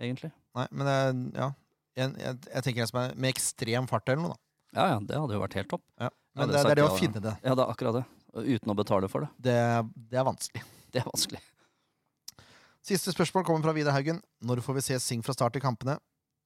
egentlig. 0.00 0.30
Nei, 0.56 0.66
men 0.70 0.88
det, 0.88 1.40
ja. 1.40 1.50
Jeg, 1.96 2.14
jeg, 2.20 2.38
jeg 2.52 2.64
tenker 2.68 2.84
en 2.84 2.88
som 2.92 3.00
er 3.02 3.16
med 3.20 3.32
ekstrem 3.32 3.88
fart 3.90 4.08
eller 4.12 4.22
noe, 4.24 4.36
da. 4.36 4.40
Ja 4.80 4.86
ja, 4.94 5.00
det 5.04 5.18
hadde 5.20 5.36
jo 5.36 5.42
vært 5.42 5.56
helt 5.58 5.68
topp. 5.72 5.82
Ja. 6.00 6.08
Ja, 6.32 6.40
Men 6.40 6.48
det 6.48 6.56
det, 6.56 6.62
det, 6.64 6.70
er 6.70 6.78
det 6.80 6.84
å 6.84 6.90
ja, 6.92 6.98
finne 6.98 7.20
det. 7.20 7.32
Ja, 7.44 7.54
det 7.54 7.64
er 7.64 7.70
akkurat 7.74 7.98
det. 8.00 8.04
Uten 8.56 8.72
å 8.72 8.76
betale 8.78 9.08
for 9.12 9.20
det. 9.26 9.30
det. 9.50 9.56
Det 10.12 10.16
er 10.18 10.24
vanskelig. 10.24 10.62
Det 10.92 11.02
er 11.02 11.08
vanskelig. 11.08 11.40
Siste 12.82 13.12
spørsmål 13.14 13.44
kommer 13.46 13.62
fra 13.68 13.74
Vidar 13.76 13.94
Haugen. 13.94 14.18
Når 14.42 14.62
får 14.64 14.74
vi 14.80 14.84
se 14.88 14.96
Sing 15.00 15.20
fra 15.22 15.34
start 15.36 15.56
i 15.56 15.62
kampene? 15.62 15.98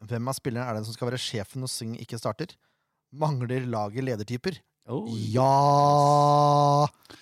Hvem 0.04 0.26
av 0.28 0.34
spillerne 0.36 0.66
er 0.68 0.76
det 0.76 0.84
som 0.88 0.96
skal 0.96 1.08
være 1.08 1.20
sjefen 1.22 1.62
når 1.64 1.70
Sing 1.72 1.94
ikke 2.02 2.18
starter? 2.20 2.50
Mangler 3.16 3.64
laget 3.70 4.04
ledertyper? 4.04 4.58
Oh, 4.92 5.06
Ja! 5.10 5.46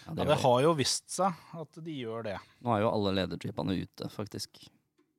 ja, 0.04 0.14
det 0.18 0.26
Ja, 0.28 0.36
har 0.42 0.58
jo 0.66 0.72
vist 0.76 1.06
seg 1.14 1.32
at 1.56 1.78
de 1.84 1.94
gjør 2.02 2.26
det. 2.26 2.34
Nå 2.64 2.74
er 2.74 2.82
jo 2.82 2.90
alle 2.92 3.12
ledertypene 3.22 3.76
ute, 3.84 4.08
faktisk. 4.12 4.66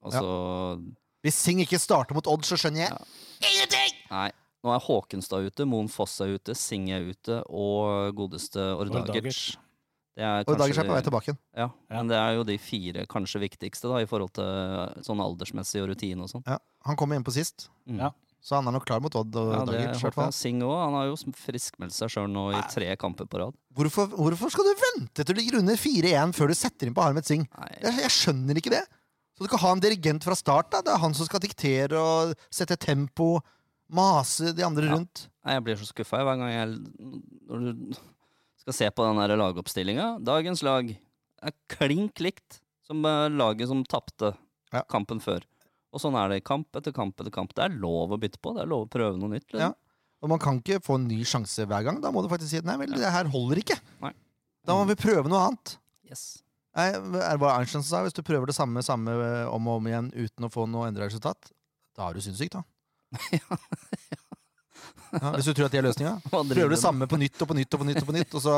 Altså 0.05 0.81
Hvis 1.25 1.39
Sing 1.41 1.61
ikke 1.63 1.79
starter 1.81 2.13
mot 2.17 2.27
Odd, 2.29 2.45
så 2.45 2.57
skjønner 2.59 2.83
jeg 2.85 2.91
Ja. 2.91 2.99
ingenting! 3.49 3.95
Nei. 4.11 4.27
Nå 4.65 4.73
er 4.73 4.81
Håkenstad 4.81 5.45
ute, 5.45 5.67
Moen 5.69 5.87
Foss 5.93 6.17
er 6.25 6.33
ute, 6.39 6.55
Sing 6.57 6.87
er 6.89 7.05
ute, 7.05 7.43
og 7.53 8.15
godeste 8.17 8.57
Ordagic. 8.79 9.11
Ordagic. 9.13 9.39
Er 10.17 10.45
kanskje 10.47 10.79
er 10.79 10.87
på 10.87 10.95
vei 10.95 11.01
tilbake 11.03 11.27
igjen. 11.27 11.39
Ja, 11.59 11.65
men 11.91 12.07
det 12.09 12.15
er 12.17 12.37
jo 12.37 12.45
de 12.47 12.55
fire 12.57 13.03
kanskje 13.11 13.41
viktigste 13.43 13.89
da, 13.91 13.99
i 14.01 14.07
forhold 14.09 14.31
til 14.37 15.03
sånn 15.05 15.19
aldersmessig 15.21 15.81
og 15.83 15.89
rutine 15.91 16.23
og 16.23 16.31
sånn. 16.31 16.45
Ja. 16.47 16.55
Han 16.87 16.95
kom 16.97 17.11
inn 17.13 17.25
på 17.27 17.33
sist, 17.35 17.67
Mm. 17.85 17.99
Ja. 17.99 18.09
så 18.41 18.55
han 18.57 18.67
er 18.67 18.71
nok 18.77 18.85
klar 18.87 19.01
mot 19.03 19.13
Odd 19.13 19.35
og 19.35 19.51
Ja, 19.51 19.59
Singe 19.59 19.71
Dagers. 19.75 19.83
i 19.83 20.01
hvert 20.01 20.01
håper 20.07 20.15
fall. 20.15 20.31
jeg. 20.31 20.33
Sing 20.39 20.61
òg. 20.65 20.75
Han 20.85 20.93
har 20.93 21.05
jo 21.11 21.15
friskmeldt 21.35 21.93
seg 21.93 22.09
sjøl 22.09 22.29
nå 22.31 22.45
i 22.57 22.61
tre 22.71 22.95
kamper 22.95 23.27
på 23.27 23.37
rad. 23.43 23.53
Hvorfor, 23.75 24.07
hvorfor 24.15 24.49
skal 24.55 24.63
du 24.63 24.73
vente 24.87 25.25
til 25.25 25.35
du 25.35 25.41
ligger 25.41 25.59
under 25.59 25.75
4-1 25.75 26.33
før 26.33 26.47
du 26.47 26.53
setter 26.55 26.87
inn 26.87 26.93
på 26.95 27.03
Harmet 27.03 27.25
Singh? 27.27 27.45
Jeg, 27.83 27.93
jeg 27.99 28.09
skjønner 28.09 28.55
ikke 28.57 28.71
det. 28.71 28.85
Så 29.35 29.43
du 29.43 29.49
kan 29.51 29.59
ha 29.59 29.71
en 29.75 29.81
dirigent 29.83 30.23
fra 30.23 30.33
start. 30.33 30.69
da 30.71 30.79
Det 30.81 30.93
er 30.93 30.97
han 31.03 31.13
som 31.13 31.25
skal 31.27 31.41
diktere 31.43 31.99
og 31.99 32.33
sette 32.49 32.77
tempo. 32.79 33.41
Mase 33.93 34.53
de 34.55 34.63
andre 34.65 34.85
Ja. 34.87 34.95
rundt. 34.95 35.27
Jeg 35.45 35.63
blir 35.63 35.75
så 35.77 35.85
skuffa 35.85 36.23
hver 36.25 36.37
gang 36.39 36.49
jeg 36.49 36.67
Når 37.47 37.59
du 37.59 37.95
skal 38.57 38.73
se 38.73 38.89
på 38.89 39.05
den 39.05 39.37
lagoppstillinga. 39.37 40.23
Dagens 40.23 40.63
lag 40.63 40.89
er 41.43 41.51
klink 41.69 42.19
likt 42.19 42.61
som 42.81 43.03
eh, 43.05 43.29
laget 43.29 43.67
som 43.67 43.83
tapte 43.83 44.35
Ja. 44.73 44.81
kampen 44.89 45.19
før. 45.21 45.43
Og 45.93 46.01
sånn 46.01 46.15
er 46.15 46.29
det 46.29 46.43
kamp 46.43 46.67
etter 46.75 46.91
kamp 46.91 47.15
etter 47.19 47.31
kamp. 47.31 47.53
Det 47.53 47.63
er 47.63 47.77
lov 47.79 48.11
å 48.11 48.19
bytte 48.19 48.41
på. 48.41 48.53
Det 48.55 48.63
er 48.63 48.67
lov 48.67 48.87
å 48.87 48.89
prøve 48.89 49.17
noe 49.17 49.29
nytt. 49.29 49.47
Ja. 49.53 49.69
Liksom. 49.69 49.75
Og 50.23 50.29
man 50.29 50.39
kan 50.39 50.59
ikke 50.59 50.81
få 50.83 50.95
en 50.95 51.07
ny 51.07 51.21
sjanse 51.23 51.65
hver 51.67 51.83
gang. 51.85 52.01
Da 52.01 52.11
må 52.11 52.23
du 52.23 52.29
faktisk 52.31 52.49
si 52.49 52.61
nei 52.65 52.75
vel, 52.77 52.91
det 52.97 53.11
her 53.11 53.25
holder 53.29 53.61
ikke. 53.61 53.77
Nei. 54.01 54.11
Da 54.65 54.73
må 54.73 54.87
vi 54.89 54.95
prøve 54.95 55.29
noe 55.29 55.47
annet. 55.47 55.77
Yes. 56.09 56.41
Nei, 56.75 56.89
er 56.89 56.99
det 57.37 57.39
hva 57.39 57.53
Einstein 57.59 57.83
sa? 57.85 58.01
Hvis 58.03 58.15
du 58.17 58.23
prøver 58.25 58.47
det 58.47 58.55
samme, 58.57 58.81
samme 58.83 59.13
eh, 59.13 59.45
om 59.47 59.67
og 59.69 59.77
om 59.79 59.87
igjen 59.87 60.09
uten 60.11 60.47
å 60.47 60.51
få 60.51 60.65
noe 60.67 60.89
endra 60.89 61.05
resultat, 61.07 61.51
da 61.95 62.09
er 62.09 62.17
du 62.17 62.19
sinnssyk, 62.25 62.51
da. 62.57 62.63
Ja, 65.15 65.31
hvis 65.35 65.47
du 65.47 65.53
tror 65.55 65.69
at 65.69 65.71
det 65.75 65.79
er 65.79 65.85
løsninga. 65.85 66.15
Prøver 66.27 66.67
du 66.67 66.73
det 66.75 66.81
samme 66.81 67.07
på 67.07 67.19
nytt 67.19 67.39
og 67.39 67.47
på 67.47 67.55
nytt 67.55 67.75
og 67.75 67.81
på 67.81 67.87
nytt, 67.87 68.01
og 68.01 68.09
på 68.09 68.15
nytt, 68.17 68.33
og 68.35 68.41
så 68.43 68.55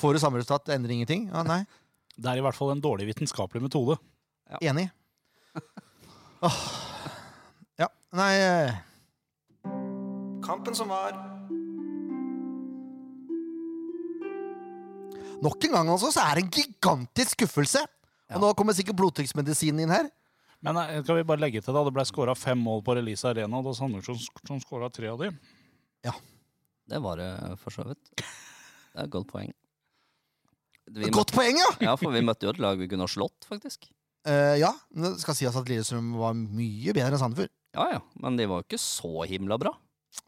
får 0.00 0.16
du 0.16 0.20
samme 0.20 0.40
resultat. 0.40 0.66
Det 0.68 0.76
endrer 0.76 0.96
ingenting. 0.98 1.28
Ja, 1.32 1.44
nei. 1.46 1.62
Det 2.14 2.30
er 2.30 2.40
i 2.40 2.44
hvert 2.44 2.58
fall 2.58 2.74
en 2.74 2.82
dårlig 2.84 3.08
vitenskapelig 3.08 3.62
metode. 3.64 3.96
Enig. 4.60 4.90
Åh. 6.44 6.58
Ja, 7.80 7.88
nei 8.14 8.34
Kampen 10.44 10.76
som 10.76 10.90
var 10.92 11.14
Nok 15.42 15.64
en 15.66 15.74
gang 15.74 15.88
altså, 15.90 16.10
så 16.14 16.22
er 16.22 16.38
det 16.38 16.44
en 16.44 16.52
gigantisk 16.52 17.34
skuffelse. 17.34 17.80
Ja. 18.30 18.36
Og 18.36 18.44
nå 18.44 18.52
kommer 18.56 18.76
sikkert 18.76 18.96
blodtrykksmedisinen 19.00 19.82
inn 19.84 19.92
her. 19.92 20.06
Men 20.64 20.78
kan 20.80 21.04
skal 21.04 21.18
vi 21.20 21.26
bare 21.28 21.42
legge 21.44 21.60
til 21.60 21.76
da, 21.76 21.82
det 21.84 21.92
ble 21.92 22.04
skåra 22.08 22.34
fem 22.38 22.60
mål 22.64 22.80
på 22.86 22.94
Release 22.96 23.28
Arena, 23.28 23.58
og 23.58 23.66
det 23.66 23.72
var 23.72 23.76
Sandefjord 23.82 24.22
som, 24.22 24.46
som 24.48 24.62
skåra 24.62 24.88
tre 24.92 25.10
av 25.12 25.20
de. 25.20 25.28
Det 26.88 27.00
var 27.00 27.20
det 27.20 27.30
for 27.62 27.72
så 27.72 27.84
vidt. 27.88 28.10
Det 28.14 28.98
er 29.00 29.06
et 29.06 29.12
godt 29.12 29.28
poeng. 29.30 29.52
Vi 30.94 31.08
Godt 31.12 31.32
poeng, 31.32 31.56
ja! 31.56 31.70
ja, 31.80 31.94
for 31.96 32.12
vi 32.12 32.20
møtte 32.24 32.44
jo 32.44 32.52
et 32.52 32.60
lag 32.60 32.76
vi 32.76 32.88
kunne 32.90 33.06
ha 33.06 33.10
slått, 33.10 33.46
faktisk. 33.48 33.88
Uh, 34.28 34.56
ja, 34.60 34.70
men 34.92 35.14
det 35.14 35.22
skal 35.22 35.36
sies 35.36 35.56
at 35.56 35.68
Lillestrøm 35.68 36.12
var 36.16 36.36
mye 36.36 36.92
bedre 36.92 37.12
enn 37.12 37.20
Sandefjord. 37.20 37.52
Ja 37.74 37.88
ja, 37.96 38.02
men 38.22 38.36
de 38.38 38.46
var 38.48 38.60
jo 38.60 38.68
ikke 38.68 38.80
så 38.80 39.24
himla 39.28 39.58
bra. 39.60 39.72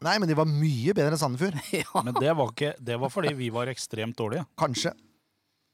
Nei, 0.03 0.17
men 0.19 0.27
de 0.29 0.35
var 0.37 0.49
mye 0.49 0.93
bedre 0.97 1.13
enn 1.13 1.21
Sandefjord. 1.21 1.57
ja. 1.77 2.03
Men 2.05 2.17
det 2.17 2.33
var, 2.33 2.53
ikke, 2.53 2.73
det 2.89 2.97
var 3.01 3.13
fordi 3.13 3.33
vi 3.37 3.51
var 3.53 3.69
ekstremt 3.71 4.17
dårlige. 4.19 4.45
Kanskje. 4.59 4.93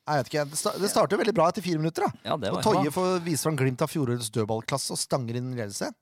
Jeg 0.03 0.19
vet 0.19 0.29
ikke. 0.31 0.43
Det 0.51 0.57
sta- 0.59 0.73
Det 0.81 0.89
starter 0.91 1.17
veldig 1.21 1.33
bra 1.35 1.45
etter 1.47 1.63
fire 1.63 1.79
minutter. 1.79 2.03
da 2.03 2.29
ja, 2.31 2.35
det 2.37 2.49
Og 2.51 2.55
var 2.57 2.63
Toje 2.65 2.91
får 2.91 3.21
vise 3.23 3.43
fram 3.43 3.55
glimt 3.55 3.81
av 3.81 3.87
fjorårets 3.87 4.29
dødballklasse 4.35 4.91
og 4.91 4.99
stanger 4.99 5.37
inn 5.39 5.53
ledelse. 5.55 5.93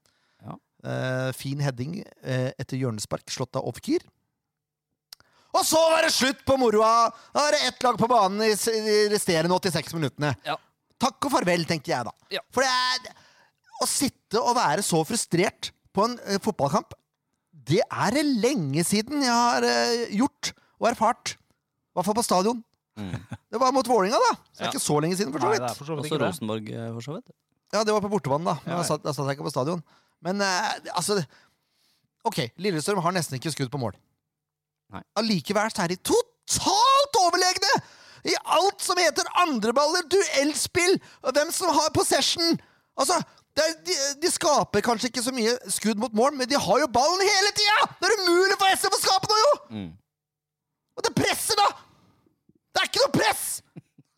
Ja. 0.42 0.56
Uh, 0.84 1.32
fin 1.38 1.60
heading 1.62 2.00
uh, 2.26 2.50
etter 2.58 2.78
hjørnespark, 2.82 3.28
slått 3.30 3.56
av 3.60 3.68
Ofkir. 3.70 4.02
Og 5.54 5.66
så 5.68 5.78
var 5.92 6.02
det 6.08 6.14
slutt 6.16 6.42
på 6.48 6.56
moroa! 6.58 7.12
Da 7.36 7.44
var 7.44 7.52
det 7.52 7.60
ett 7.68 7.84
lag 7.84 7.98
på 8.00 8.08
banen 8.10 8.42
i 8.42 8.56
de 8.56 8.96
resterende 9.12 9.54
86 9.54 9.94
minuttene. 9.94 10.32
Ja. 10.48 10.56
Takk 11.02 11.28
og 11.28 11.32
farvel, 11.36 11.66
tenkte 11.70 11.92
jeg 11.92 12.08
da. 12.08 12.14
Ja. 12.32 12.42
For 12.54 12.62
det 12.66 12.72
er 12.72 13.14
Å 13.82 13.88
sitte 13.90 14.38
og 14.38 14.54
være 14.56 14.84
så 14.86 15.00
frustrert 15.06 15.72
på 15.94 16.04
en 16.06 16.18
uh, 16.30 16.38
fotballkamp, 16.42 16.94
det 17.52 17.82
er 17.90 18.12
det 18.14 18.26
lenge 18.42 18.84
siden 18.86 19.22
jeg 19.22 19.32
har 19.34 19.66
gjort 20.14 20.52
og 20.80 20.88
erfart. 20.92 21.34
I 21.36 21.94
hvert 21.98 22.06
fall 22.08 22.18
på 22.18 22.24
stadion. 22.26 22.64
Mm. 23.00 23.14
Det 23.52 23.60
var 23.62 23.72
mot 23.72 23.88
Vålinga 23.88 24.20
da. 24.20 24.32
Så 24.52 24.58
det 24.58 24.62
er 24.62 24.66
Ja. 24.66 24.72
ikke 24.74 24.84
så 24.84 25.00
lenge 25.00 25.16
siden, 25.18 25.32
for 25.32 25.40
så 25.40 25.52
vidt. 25.52 25.62
Også. 25.64 26.20
Rosenborg, 26.20 26.70
eh, 26.70 26.90
for 26.94 27.02
så 27.06 27.14
vidt. 27.16 27.32
Ja, 27.74 27.84
det 27.88 27.94
var 27.94 28.02
på 28.04 28.10
bortebanen, 28.12 28.46
da. 28.46 28.58
Men 28.66 28.78
ja. 28.78 28.84
satt, 28.84 29.04
da 29.04 29.14
satt 29.16 29.28
jeg 29.30 29.38
ikke 29.38 29.48
på 29.48 29.54
stadion. 29.54 29.84
Men 30.22 30.42
eh, 30.42 30.74
altså 30.96 31.24
Ok, 32.24 32.38
Lillestrøm 32.62 33.00
har 33.02 33.12
nesten 33.16 33.40
ikke 33.40 33.50
skudd 33.52 33.72
på 33.74 33.80
mål. 33.82 33.96
Nei. 34.94 35.02
Allikevel 35.18 35.72
så 35.74 35.82
er 35.86 35.88
de 35.88 35.96
totalt 36.06 37.18
overlegne 37.18 37.72
i 38.30 38.36
alt 38.46 38.84
som 38.86 39.00
heter 39.02 39.26
andreballer, 39.42 40.04
duellspill, 40.12 41.00
og 41.24 41.34
hvem 41.34 41.50
som 41.56 41.72
har 41.74 41.90
possession. 41.96 42.60
Altså, 43.00 43.18
Det 43.58 43.64
er, 43.68 43.74
de, 43.84 43.96
de 44.22 44.30
skaper 44.32 44.80
kanskje 44.86 45.10
ikke 45.10 45.24
så 45.26 45.32
mye 45.36 45.56
skudd 45.68 45.98
mot 46.00 46.14
mål, 46.16 46.38
men 46.38 46.48
de 46.48 46.56
har 46.56 46.78
jo 46.80 46.88
ballen 46.88 47.20
hele 47.26 47.50
tida! 47.58 47.80
Det 48.00 48.08
er 48.08 48.22
umulig 48.22 48.56
for 48.62 48.70
SF 48.78 48.94
å 48.96 49.00
skape 49.02 49.28
noe, 49.28 49.40
jo! 49.42 49.50
Mm. 49.76 49.90
Og 50.96 51.04
det 51.04 51.12
presset, 51.18 51.58
da! 51.60 51.66
Det 52.72 52.82
er 52.82 52.90
ikke 52.90 53.04
noe 53.04 53.16
press! 53.16 53.46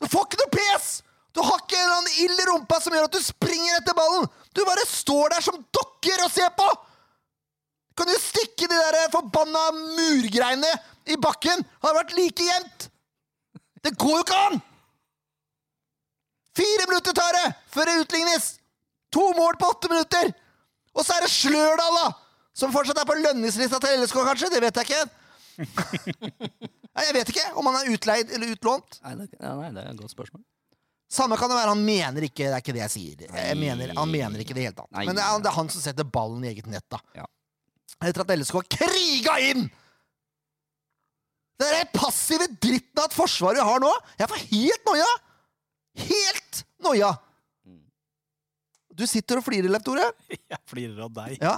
Du 0.02 0.08
får 0.12 0.28
ikke 0.28 0.42
noe 0.44 0.54
pes! 0.54 0.88
Du 1.34 1.42
har 1.42 1.62
ikke 1.64 1.78
en 1.78 1.84
eller 1.84 2.00
annen 2.00 2.18
ild 2.22 2.42
i 2.44 2.48
rumpa 2.52 2.78
som 2.82 2.94
gjør 2.94 3.08
at 3.08 3.16
du 3.16 3.22
springer 3.26 3.80
etter 3.80 3.96
ballen! 3.98 4.28
Du 4.54 4.62
bare 4.68 4.86
står 4.86 5.34
der 5.34 5.46
som 5.46 5.62
dokker 5.74 6.26
og 6.26 6.34
ser 6.34 6.52
på! 6.58 6.68
Kan 7.98 8.10
du 8.10 8.14
stikke 8.22 8.68
de 8.70 8.78
der 8.78 9.10
forbanna 9.14 9.64
murgreiene 9.78 10.70
i 11.10 11.18
bakken? 11.22 11.66
Har 11.86 11.98
vært 11.98 12.14
like 12.18 12.46
jevnt! 12.46 12.88
Det 13.84 13.96
går 14.00 14.20
jo 14.20 14.26
ikke 14.26 14.44
an! 14.50 14.62
Fire 16.54 16.86
minutter 16.90 17.18
tar 17.18 17.40
det 17.40 17.48
før 17.74 17.90
det 17.90 18.02
utlignes! 18.06 18.52
To 19.14 19.26
mål 19.38 19.58
på 19.62 19.72
åtte 19.74 19.90
minutter! 19.90 20.34
Og 20.94 21.06
så 21.06 21.18
er 21.18 21.26
det 21.26 21.34
Slørdal, 21.34 21.98
da! 21.98 22.12
Som 22.54 22.74
fortsatt 22.74 23.00
er 23.02 23.10
på 23.10 23.18
lønningslista 23.18 23.80
til 23.82 24.04
LSK, 24.04 24.20
kanskje? 24.28 24.52
Det 24.54 24.62
vet 24.62 24.78
jeg 24.78 24.86
ikke. 24.90 25.04
Nei, 26.94 27.06
Jeg 27.08 27.16
vet 27.18 27.30
ikke 27.34 27.46
om 27.58 27.70
han 27.70 27.80
er 27.80 27.92
utleid 27.94 28.34
eller 28.36 28.54
utlånt. 28.54 29.00
Nei, 29.04 29.14
det, 29.22 29.30
ja, 29.40 29.54
nei, 29.58 29.70
det 29.74 29.84
er 29.84 29.94
et 29.94 30.02
godt 30.02 30.14
spørsmål. 30.14 30.44
Samme 31.14 31.38
kan 31.38 31.52
det 31.52 31.58
være. 31.60 31.74
Han 31.76 31.84
mener 31.86 32.26
ikke 32.26 32.48
Det 32.48 32.56
er 32.56 32.62
ikke 32.64 32.74
det 32.74 32.82
jeg 32.84 32.94
sier. 32.94 33.24
Jeg 33.30 33.58
mener, 33.60 33.94
han 33.98 34.10
mener 34.10 34.42
ikke 34.42 34.56
det 34.58 34.68
helt 34.68 34.80
annet. 34.82 34.90
hele 34.90 34.90
tatt. 34.90 34.92
Nei. 34.98 35.06
Men 35.10 35.18
det 35.20 35.26
er, 35.26 35.42
det 35.46 35.52
er 35.52 35.58
han 35.60 35.72
som 35.74 35.84
setter 35.84 36.08
ballen 36.10 36.46
i 36.46 36.50
eget 36.54 36.70
nett, 36.70 36.86
da. 36.90 37.00
Ja. 37.18 37.28
Etter 38.04 38.24
at 38.26 38.34
LSK 38.34 38.58
har 38.60 38.70
kriga 38.78 39.36
inn! 39.52 39.68
Den 41.62 41.70
der 41.70 41.92
passive 41.94 42.48
dritten 42.58 42.98
av 42.98 43.06
et 43.12 43.16
forsvar 43.16 43.54
vi 43.56 43.66
har 43.68 43.84
nå. 43.84 43.92
Jeg 44.20 44.30
får 44.32 44.42
helt 44.50 44.90
noia! 44.90 45.12
Helt 46.02 46.64
noia! 46.84 47.12
Du 48.94 49.06
sitter 49.10 49.40
og 49.40 49.46
flirer, 49.46 49.70
Leif 49.74 49.86
Tore. 49.86 50.06
Jeg 50.54 50.60
flirer 50.70 51.06
av 51.06 51.14
deg. 51.14 51.38
Ja. 51.42 51.56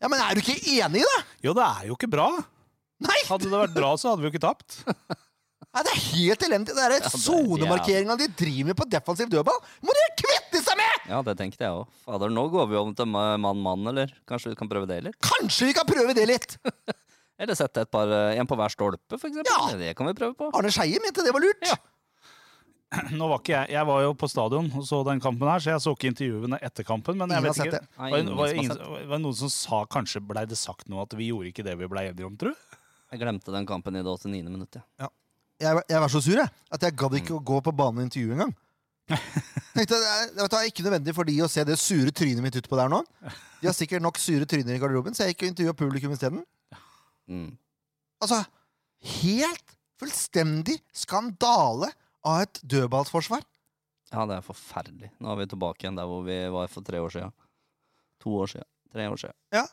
ja, 0.00 0.08
men 0.08 0.20
er 0.20 0.36
du 0.36 0.40
ikke 0.44 0.56
enig 0.78 1.02
i 1.02 1.08
det? 1.08 1.18
Jo, 1.44 1.52
det 1.56 1.64
er 1.64 1.88
jo 1.90 1.96
ikke 1.98 2.08
bra. 2.14 2.28
Nei! 3.02 3.16
Hadde 3.28 3.48
det 3.50 3.58
vært 3.64 3.74
bra, 3.74 3.94
så 3.98 4.12
hadde 4.12 4.22
vi 4.22 4.28
jo 4.30 4.34
ikke 4.34 4.44
tapt. 4.44 4.78
Nei, 5.74 5.82
det 5.82 5.90
er 5.90 6.02
helt 6.14 6.42
elendig. 6.46 6.74
Det 6.76 6.82
er 6.84 6.92
er- 7.00 7.08
sonemarkeringa 7.18 8.14
de 8.20 8.28
driver 8.38 8.68
med 8.70 8.76
på 8.78 8.86
defensiv 8.88 9.28
dødball. 9.32 9.58
må 9.82 9.90
de 9.96 10.04
kvitte 10.20 10.60
seg 10.62 10.76
med! 10.78 11.08
Ja, 11.10 11.22
det 11.26 11.34
tenkte 11.40 11.64
jeg 11.66 11.72
òg. 11.74 11.88
Fader, 12.06 12.30
nå 12.30 12.44
går 12.52 12.68
vi 12.70 12.76
om 12.78 12.92
til 12.94 13.06
mann-mann, 13.10 13.88
eller? 13.90 14.12
Kanskje 14.30 14.52
vi 14.52 14.60
kan 14.60 14.70
prøve 14.70 14.86
det 14.86 15.00
litt? 15.08 15.18
Kanskje 15.20 15.66
vi 15.66 15.74
kan 15.74 15.86
prøve 15.88 16.14
det 16.14 16.28
litt? 16.30 16.56
Eller 17.34 17.56
sette 17.58 17.82
et 17.82 17.90
par, 17.90 18.06
eh, 18.06 18.38
en 18.38 18.46
på 18.46 18.54
hver 18.54 18.70
stolpe, 18.70 19.18
for 19.18 19.26
eksempel. 19.26 19.50
Ja. 19.50 19.74
Det 19.76 19.96
kan 19.98 20.06
vi 20.06 20.12
prøve 20.14 20.36
på. 20.38 20.52
Arne 20.54 20.70
Skeie 20.70 21.00
mente 21.02 21.24
det 21.26 21.32
var 21.34 21.42
lurt. 21.42 21.64
Ja. 21.66 21.74
Nå 23.18 23.26
var 23.26 23.40
ikke 23.42 23.56
jeg, 23.56 23.72
jeg 23.74 23.88
var 23.88 24.04
jo 24.04 24.12
på 24.14 24.28
stadion 24.30 24.68
og 24.78 24.84
så 24.86 25.00
den 25.08 25.18
kampen 25.18 25.48
her, 25.50 25.58
så 25.58 25.72
jeg 25.72 25.82
så 25.82 25.94
ikke 25.96 26.12
intervjuene 26.12 26.60
etter 26.62 26.86
kampen. 26.86 27.18
Men 27.18 27.34
jeg 27.34 27.42
Ingen 27.42 27.50
vet 27.50 27.58
ikke. 27.58 27.72
sett 27.74 27.82
det. 27.82 27.98
Nei, 27.98 28.10
Var, 28.14 28.30
var, 28.38 28.54
sett. 28.70 28.84
var 28.86 29.16
det 29.16 29.20
noen 29.24 29.38
som 29.40 29.50
sa 29.50 29.80
kanskje 29.90 30.22
blei 30.30 30.44
det 30.46 30.60
sagt 30.60 30.86
noe 30.92 31.02
at 31.02 31.16
vi 31.18 31.32
gjorde 31.32 31.50
ikke 31.50 31.66
det 31.66 31.74
vi 31.82 31.88
blei 31.90 32.04
enige 32.12 32.28
om, 32.30 32.36
tro? 32.38 32.54
Jeg 33.14 33.20
glemte 33.22 33.52
den 33.54 33.66
kampen 33.68 33.94
i 33.94 34.02
det 34.02 34.10
89. 34.10 34.50
minuttet. 34.50 34.82
Ja. 34.98 35.08
Jeg, 35.62 35.82
jeg 35.88 36.00
var 36.02 36.10
så 36.10 36.18
sur 36.24 36.34
jeg, 36.40 36.50
at 36.74 36.82
jeg 36.82 36.96
gadd 36.98 37.14
ikke 37.20 37.36
å 37.36 37.42
gå 37.46 37.60
på 37.62 37.72
banen 37.78 38.02
og 38.02 38.08
intervjue 38.08 38.34
engang. 38.34 38.54
Tenkte, 39.76 39.94
det 40.00 40.08
er- 40.08 40.32
vet 40.32 40.50
du, 40.50 40.56
det 40.56 40.58
er 40.58 40.68
ikke 40.70 40.84
nødvendig 40.86 41.14
for 41.14 41.28
de 41.28 41.36
å 41.44 41.48
se 41.52 41.62
det 41.68 41.76
sure 41.78 42.10
trynet 42.16 42.42
mitt 42.42 42.56
utpå 42.58 42.78
der 42.80 42.90
nå. 42.90 42.98
De 43.60 43.68
har 43.68 43.76
sikkert 43.76 44.02
nok 44.02 44.18
sure 44.18 44.48
tryner 44.50 44.74
i 44.74 44.80
garderoben, 44.82 45.14
så 45.14 45.28
jeg 45.28 45.34
gikk 45.36 45.44
og 45.46 45.52
intervjua 45.52 45.76
publikum 45.78 46.14
isteden. 46.16 46.42
Mm. 47.30 47.52
Altså, 48.24 48.40
helt 49.22 49.76
fullstendig 50.02 50.80
skandale 50.96 51.92
av 52.26 52.42
et 52.48 52.60
dødballsforsvar. 52.66 53.44
ja, 54.10 54.26
det 54.30 54.40
er 54.40 54.44
forferdelig. 54.46 55.12
Nå 55.22 55.30
er 55.32 55.40
vi 55.44 55.50
tilbake 55.54 55.84
igjen 55.86 55.96
der 56.00 56.10
hvor 56.10 56.24
vi 56.26 56.40
var 56.54 56.68
for 56.72 56.82
tre 56.86 56.98
år 57.02 57.14
siden. 57.14 57.32
To 58.24 58.34
år 58.42 58.50
siden. 58.56 58.68
Tre 58.94 59.06
år 59.10 59.20
siden. 59.22 59.36
Ja. 59.54 59.64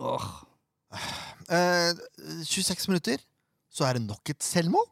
Åh. 0.00 0.26
Eh, 1.46 1.92
26 2.42 2.88
minutter, 2.90 3.20
så 3.70 3.84
er 3.86 3.98
det 3.98 4.06
nok 4.06 4.32
et 4.32 4.42
selvmål. 4.42 4.86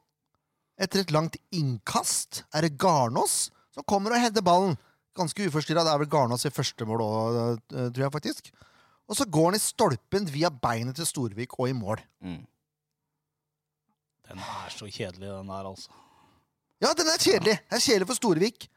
Etter 0.79 1.03
et 1.03 1.13
langt 1.15 1.37
innkast 1.55 2.45
er 2.55 2.67
det 2.67 2.77
Garnås 2.79 3.49
som 3.75 3.87
kommer 3.91 4.15
og 4.15 4.23
header 4.23 4.45
ballen. 4.45 4.77
Ganske 5.19 5.47
uforstyrra. 5.49 5.85
Det 5.87 5.93
er 5.93 6.01
vel 6.03 6.11
Garnås 6.11 6.47
i 6.47 6.53
første 6.55 6.87
mål 6.87 7.03
òg, 7.03 7.59
tror 7.71 8.05
jeg 8.05 8.15
faktisk. 8.15 8.51
Og 9.11 9.19
så 9.19 9.27
går 9.27 9.51
han 9.51 9.59
i 9.59 9.63
stolpen 9.63 10.31
via 10.33 10.51
beinet 10.51 10.97
til 10.99 11.07
Storvik 11.07 11.59
og 11.59 11.69
i 11.71 11.77
mål. 11.77 12.03
Mm. 12.25 12.43
Den 14.25 14.41
er 14.41 14.71
så 14.73 14.89
kjedelig, 14.89 15.29
den 15.29 15.51
der, 15.53 15.69
altså. 15.69 15.91
Ja, 16.83 16.95
den 16.97 17.11
er 17.11 17.21
kjedelig. 17.21 17.59
Den 17.69 17.77
er 17.77 17.85
kjedelig 17.85 18.09
for 18.09 18.19
Storvik. 18.19 18.69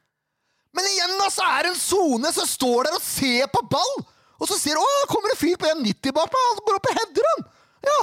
Men 0.75 0.89
igjen, 0.91 1.15
da, 1.21 1.29
så 1.33 1.45
er 1.47 1.65
det 1.65 1.71
en 1.73 1.79
sone 1.79 2.33
som 2.35 2.49
står 2.49 2.89
der 2.89 2.97
og 2.97 3.05
ser 3.05 3.47
på 3.53 3.63
ball! 3.71 3.95
Og 4.37 4.49
så 4.49 4.57
ser 4.59 4.77
du, 4.77 4.81
å, 4.83 4.89
det 5.03 5.09
kommer 5.11 5.33
en 5.33 5.39
fyr 5.39 5.55
på 5.59 5.69
1,90 5.71 6.13
bak 6.17 6.29
meg, 6.33 6.45
han 6.51 6.61
går 6.67 6.77
opp 6.79 6.89
og 6.91 6.99
header 6.99 7.29
han! 7.31 7.47
Ja! 7.87 7.97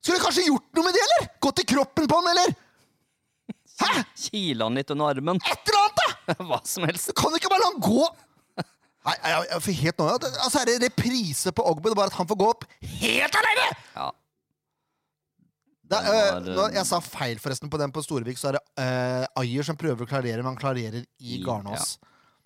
Skulle 0.00 0.22
kanskje 0.24 0.46
gjort 0.48 0.66
noe 0.78 0.86
med 0.86 0.96
det, 0.96 1.02
eller? 1.06 1.28
Gått 1.44 1.60
i 1.62 1.66
kroppen 1.68 2.08
på 2.10 2.18
han, 2.20 2.30
eller? 2.32 2.54
Hæ? 3.80 4.02
Kile 4.26 4.66
han 4.66 4.76
litt 4.80 4.90
under 4.92 5.12
armen. 5.14 5.38
Et 5.44 5.70
eller 5.70 5.80
annet, 5.84 6.00
da! 6.00 6.34
Hva 6.50 6.58
som 6.68 6.86
helst. 6.88 7.12
Kan 7.16 7.32
Du 7.32 7.38
ikke 7.40 7.52
bare 7.52 7.62
la 7.64 7.70
han 7.72 7.84
gå! 7.84 8.08
Nei, 9.00 9.14
jeg, 9.16 9.30
jeg, 9.32 9.52
for 9.54 9.64
får 9.64 9.76
helt 9.80 10.00
noe. 10.02 10.16
Altså, 10.28 10.60
er 10.60 10.68
det 10.68 10.78
reprise 10.84 11.52
på 11.56 11.64
Ogbu, 11.70 11.86
bare 11.96 12.10
at 12.10 12.16
han 12.18 12.28
får 12.28 12.36
gå 12.42 12.48
opp 12.52 12.66
helt 13.00 13.38
alene! 13.40 13.68
Ja. 13.94 14.08
Er, 15.90 16.04
øh, 16.06 16.50
øh, 16.54 16.74
jeg 16.76 16.86
sa 16.86 17.00
feil 17.02 17.40
forresten 17.42 17.70
på 17.72 17.78
den 17.80 17.90
på 17.90 18.02
Storvik, 18.04 18.38
så 18.38 18.52
er 18.52 18.58
det 18.58 18.60
øh, 18.78 19.24
Ayer 19.42 19.66
som 19.66 19.78
prøver 19.80 20.04
å 20.04 20.10
klarere, 20.10 20.38
men 20.44 20.52
han 20.52 20.60
klarerer 20.60 21.00
i 21.02 21.38
I- 21.38 21.40
Garnås. 21.42 21.96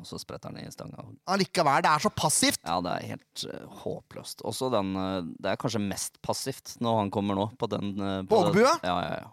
Og 0.03 0.07
så 0.09 0.19
spretter 0.19 0.51
han 0.51 0.59
i 0.59 0.71
stanga. 0.75 1.05
Allikevel, 1.31 1.83
det 1.87 1.91
er 1.93 2.03
så 2.03 2.11
passivt. 2.11 2.59
Ja, 2.67 2.81
det 2.83 2.93
er 2.97 3.07
helt 3.15 3.45
uh, 3.47 3.77
håpløst. 3.85 4.43
Også 4.49 4.67
den 4.75 4.91
uh, 4.99 5.21
Det 5.39 5.53
er 5.53 5.61
kanskje 5.61 5.81
mest 5.85 6.19
passivt 6.25 6.75
når 6.83 6.99
han 7.05 7.13
kommer 7.15 7.39
nå, 7.39 7.47
på 7.61 7.69
den 7.71 7.93
uh, 8.03 8.19
På 8.27 8.41
Ågebua? 8.43 8.75
Ja, 8.83 8.97
ja, 9.07 9.15
ja. 9.23 9.31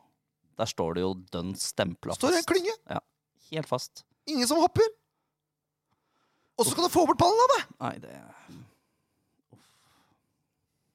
Der 0.62 0.70
står 0.70 0.94
det 1.00 1.02
jo 1.06 1.16
dønn 1.34 1.56
stempla 1.58 2.14
Står 2.14 2.36
i 2.38 2.42
en 2.44 2.48
klynge. 2.52 2.76
Helt 3.52 3.68
fast. 3.68 4.04
Ingen 4.30 4.48
som 4.48 4.62
hopper. 4.62 4.86
Og 6.62 6.68
så 6.68 6.76
kan 6.78 6.86
du 6.86 6.94
få 6.94 7.08
bort 7.10 7.18
ballen 7.20 7.42
av 7.42 7.54
det? 7.56 7.62
Nei, 7.82 7.94
det 8.04 8.12
er 8.14 8.60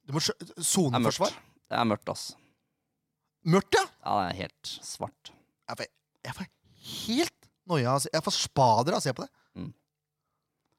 Du 0.07 0.15
må. 0.15 0.23
Soneforsvar. 0.23 1.35
Det 1.67 1.75
er 1.81 1.89
mørkt, 1.91 2.07
ass. 2.13 2.29
Mørkt, 3.47 3.75
ja. 3.75 3.83
Ja, 4.05 4.13
det 4.21 4.29
er 4.29 4.39
helt 4.45 4.71
svart. 4.87 5.33
Jeg 5.67 5.81
får, 5.81 5.91
jeg 6.29 6.37
får 6.39 6.47
helt 6.93 7.49
noia. 7.67 7.89
av 7.91 7.97
å 7.99 8.05
se- 8.05 8.13
Jeg 8.15 8.23
får 8.23 8.37
spader 8.39 8.95
av 8.95 9.01
å 9.01 9.03
se 9.03 9.13
på 9.13 9.25
det. 9.27 9.31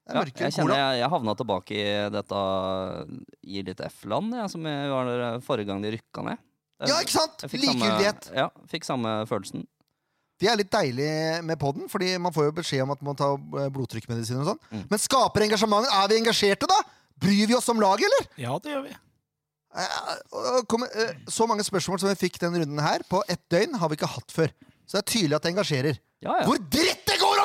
Ja, 0.08 0.22
jeg 0.24 0.46
enn 0.46 0.54
kjenner 0.54 0.78
jeg, 0.78 1.00
jeg 1.02 1.10
havna 1.12 1.34
tilbake 1.36 1.74
i 1.76 1.86
dette 2.14 2.42
Gi 3.44 3.64
litt 3.66 3.80
F-land, 3.90 4.36
ja, 4.40 4.46
som 4.48 4.64
jeg 4.64 4.92
var 4.92 5.10
der 5.10 5.40
forrige 5.44 5.68
gang 5.68 5.82
de 5.84 5.90
rykka 5.98 6.24
ned. 6.24 6.38
Jeg, 6.80 6.88
Ja, 6.92 7.00
ikke 7.02 7.16
sant? 7.16 7.44
Likegyldighet. 7.52 8.30
Ja, 8.38 8.46
fikk 8.70 8.86
samme 8.88 9.18
følelsen. 9.28 9.66
Det 10.38 10.46
er 10.46 10.56
litt 10.60 10.70
deilig 10.70 11.10
med 11.44 11.58
podden, 11.58 11.88
fordi 11.90 12.12
man 12.22 12.32
får 12.32 12.46
jo 12.48 12.54
beskjed 12.60 12.84
om 12.84 12.92
at 12.94 13.00
man 13.02 13.18
tar 13.18 13.34
blodtrykkmedisin. 13.34 13.74
blodtrykkmedisiner 13.74 14.44
og 14.44 14.52
sånn. 14.52 14.60
Mm. 14.70 14.84
Men 14.92 15.02
skaper 15.02 15.44
engasjementet? 15.48 15.90
Er 15.98 16.08
vi 16.12 16.20
engasjerte, 16.22 16.70
da? 16.70 16.78
Bryr 17.18 17.50
vi 17.50 17.56
oss 17.58 17.68
om 17.72 17.82
laget, 17.82 18.06
eller? 18.06 18.28
Ja, 18.38 18.54
det 18.62 18.72
gjør 18.72 18.84
vi. 18.86 18.94
Eh, 19.74 19.98
eh, 21.02 21.16
Så 21.28 21.48
mange 21.50 21.66
spørsmål 21.66 21.98
som 22.00 22.08
vi 22.12 22.20
fikk 22.28 22.38
denne 22.38 22.62
runden 22.62 22.78
her, 22.80 23.02
på 23.10 23.20
ett 23.28 23.42
døgn, 23.50 23.74
har 23.82 23.90
vi 23.90 23.98
ikke 23.98 24.12
hatt 24.14 24.30
før. 24.32 24.54
Så 24.86 24.96
det 24.96 25.02
er 25.02 25.10
tydelig 25.12 25.36
at 25.36 25.42
det 25.42 25.52
engasjerer. 25.52 25.98
Ja, 26.22 26.38
ja. 26.38 26.46
Hvor 26.46 26.62
dritt 26.62 27.04
det 27.06 27.18
går! 27.18 27.37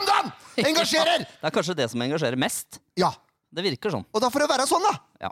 Engasjerer! 0.69 1.25
Det 1.25 1.49
er 1.49 1.55
kanskje 1.55 1.75
det 1.77 1.89
som 1.91 2.03
engasjerer 2.05 2.39
mest. 2.39 2.79
Ja. 2.99 3.11
Det 3.53 3.65
virker 3.65 3.93
sånn. 3.93 4.05
Og 4.09 4.21
da 4.23 4.29
får 4.33 4.45
det 4.45 4.49
være 4.53 4.69
sånn, 4.69 4.85
da. 4.85 4.93
Ja. 5.27 5.31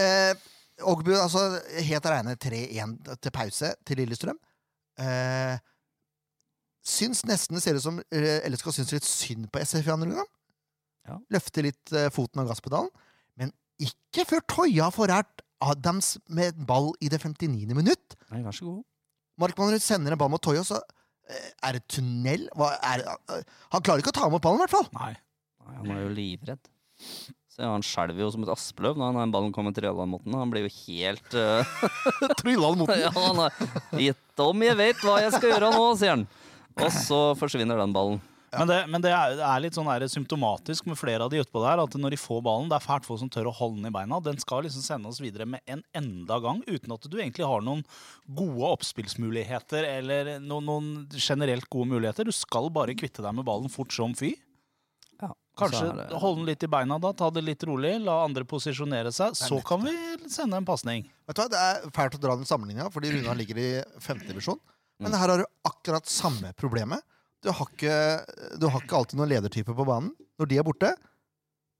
Eh, 0.00 0.50
Ogbu, 0.90 1.12
altså 1.16 1.44
helt 1.86 2.06
aleine 2.10 2.34
3-1 2.40 2.96
til 3.22 3.32
pause 3.34 3.70
til 3.86 4.00
Lillestrøm. 4.02 4.40
Eh, 5.00 5.54
syns 6.84 7.24
nesten 7.28 7.56
det 7.56 7.62
ser 7.64 7.78
ut 7.78 7.84
som 7.84 8.00
eh, 8.12 8.44
LSK 8.50 8.72
syns 8.74 8.92
litt 8.96 9.06
synd 9.08 9.48
på 9.52 9.62
SF 9.62 9.88
i 9.88 9.94
andre 9.94 10.10
omgang. 10.10 10.30
Ja. 11.08 11.18
Løfter 11.36 11.66
litt 11.68 11.94
eh, 11.94 12.10
foten 12.12 12.42
av 12.42 12.50
gasspedalen. 12.50 12.90
Men 13.40 13.54
ikke 13.82 14.26
før 14.28 14.44
Toya 14.50 14.90
får 14.94 15.14
ært 15.14 15.44
Adams 15.64 16.16
med 16.28 16.58
ball 16.68 16.92
i 17.00 17.08
det 17.12 17.22
59. 17.22 17.70
minutt. 17.76 18.18
Nei, 18.32 18.42
vær 18.44 18.56
så 18.56 18.66
god. 18.68 18.82
Markmann 19.40 19.80
sender 19.82 20.14
en 20.14 20.20
ball 20.20 20.30
mot 20.32 20.42
Toya, 20.42 20.62
så 20.66 20.82
er 21.64 21.78
det 21.78 21.84
tunnel? 21.88 22.48
Er, 22.54 23.04
det? 23.04 23.38
han 23.72 23.84
klarer 23.84 24.02
ikke 24.02 24.12
å 24.12 24.18
ta 24.18 24.28
imot 24.28 24.44
ballen, 24.44 24.60
i 24.60 24.66
hvert 24.66 24.74
fall. 24.74 24.90
Nei. 24.98 25.14
Nei, 25.64 25.78
han 25.78 25.94
er 25.94 26.02
jo 26.04 26.12
livredd. 26.12 26.70
Så 27.54 27.68
Han 27.70 27.84
skjelver 27.86 28.24
jo 28.24 28.30
som 28.34 28.42
et 28.42 28.50
aspeløv 28.50 28.98
når 28.98 29.14
den 29.14 29.32
ballen 29.34 29.52
kommer 29.54 29.74
trilla 29.74 30.06
mot 30.10 30.24
den. 30.24 30.34
Han 30.34 30.50
blir 30.50 30.66
jo 30.66 30.72
helt 30.74 31.36
uh, 31.38 31.76
Trylla 32.40 32.72
mot 32.74 32.90
den. 32.90 33.02
ja, 33.06 33.12
han 33.14 33.44
er, 33.46 33.60
Gitt 34.02 34.42
om 34.42 34.64
jeg 34.66 34.78
vet 34.80 35.04
hva 35.06 35.20
jeg 35.22 35.34
skal 35.36 35.52
gjøre 35.52 35.70
nå, 35.76 35.84
sier 36.00 36.16
han. 36.16 36.26
Og 36.74 36.90
så 36.90 37.20
forsvinner 37.38 37.78
den 37.78 37.94
ballen. 37.94 38.18
Men, 38.58 38.68
det, 38.68 38.78
men 38.90 39.00
det, 39.02 39.10
er, 39.10 39.34
det 39.36 39.44
er 39.48 39.60
litt 39.64 39.74
sånn 39.74 39.86
der 39.88 40.06
symptomatisk 40.08 40.86
med 40.86 40.96
flere 41.00 41.24
av 41.26 41.30
de 41.30 41.40
utpå 41.42 41.62
der, 41.64 41.82
at 41.82 41.96
når 41.98 42.10
de 42.14 42.16
får 42.20 42.42
ballen, 42.42 42.68
det 42.68 42.76
er 42.76 42.84
fælt 42.86 43.04
få 43.08 43.18
som 43.18 43.28
tør 43.32 43.48
å 43.50 43.54
holde 43.54 43.80
den 43.82 43.86
i 43.90 43.94
beina. 43.94 44.20
Den 44.22 44.38
skal 44.38 44.62
liksom 44.66 44.82
sende 44.84 45.08
oss 45.08 45.20
videre 45.20 45.46
med 45.46 45.60
en 45.66 45.82
enda 45.94 46.38
gang, 46.44 46.62
uten 46.68 46.92
at 46.96 47.08
du 47.10 47.16
egentlig 47.18 47.46
har 47.46 47.60
noen 47.64 47.84
gode 48.28 48.70
oppspillsmuligheter 48.76 49.84
eller 49.84 50.38
noen, 50.40 50.64
noen 50.68 50.90
generelt 51.18 51.68
gode 51.72 51.88
muligheter. 51.94 52.24
Du 52.24 52.32
skal 52.32 52.70
bare 52.74 52.94
kvitte 52.98 53.22
deg 53.24 53.34
med 53.34 53.44
ballen 53.46 53.70
fort 53.72 53.92
som 53.92 54.14
fy. 54.14 54.34
Kanskje 55.54 55.78
Så 55.84 55.90
er 55.92 56.08
det- 56.10 56.18
holde 56.18 56.36
den 56.40 56.46
litt 56.46 56.64
i 56.64 56.66
beina, 56.66 56.96
da. 56.98 57.12
Ta 57.12 57.30
det 57.30 57.44
litt 57.44 57.62
rolig. 57.62 58.02
La 58.02 58.24
andre 58.24 58.42
posisjonere 58.42 59.12
seg. 59.14 59.36
Så 59.38 59.62
kan 59.64 59.80
vi 59.84 59.92
sende 60.28 60.56
en 60.56 60.64
pasning. 60.66 61.04
Vet 61.28 61.36
du 61.36 61.42
hva, 61.42 61.48
Det 61.48 61.60
er 61.60 61.90
fælt 61.94 62.16
å 62.16 62.20
dra 62.20 62.34
den 62.34 62.44
sammenligninga, 62.44 62.90
fordi 62.90 63.12
Runa 63.14 63.34
ligger 63.38 63.56
i 63.62 63.84
femtedivisjon. 64.00 64.58
Men 64.98 65.12
Mm. 65.12 65.18
her 65.18 65.28
har 65.28 65.38
du 65.38 65.44
akkurat 65.64 66.06
samme 66.06 66.52
problemet. 66.56 67.02
Du 67.44 67.50
har 67.52 67.68
ikke, 67.68 67.94
du 68.58 68.66
har 68.72 68.80
ikke 68.80 68.96
alltid 68.96 69.18
noen 69.20 69.28
ledertype 69.34 69.74
på 69.76 69.84
banen. 69.86 70.10
Når 70.40 70.48
de 70.50 70.58
er 70.58 70.64
borte, 70.66 70.90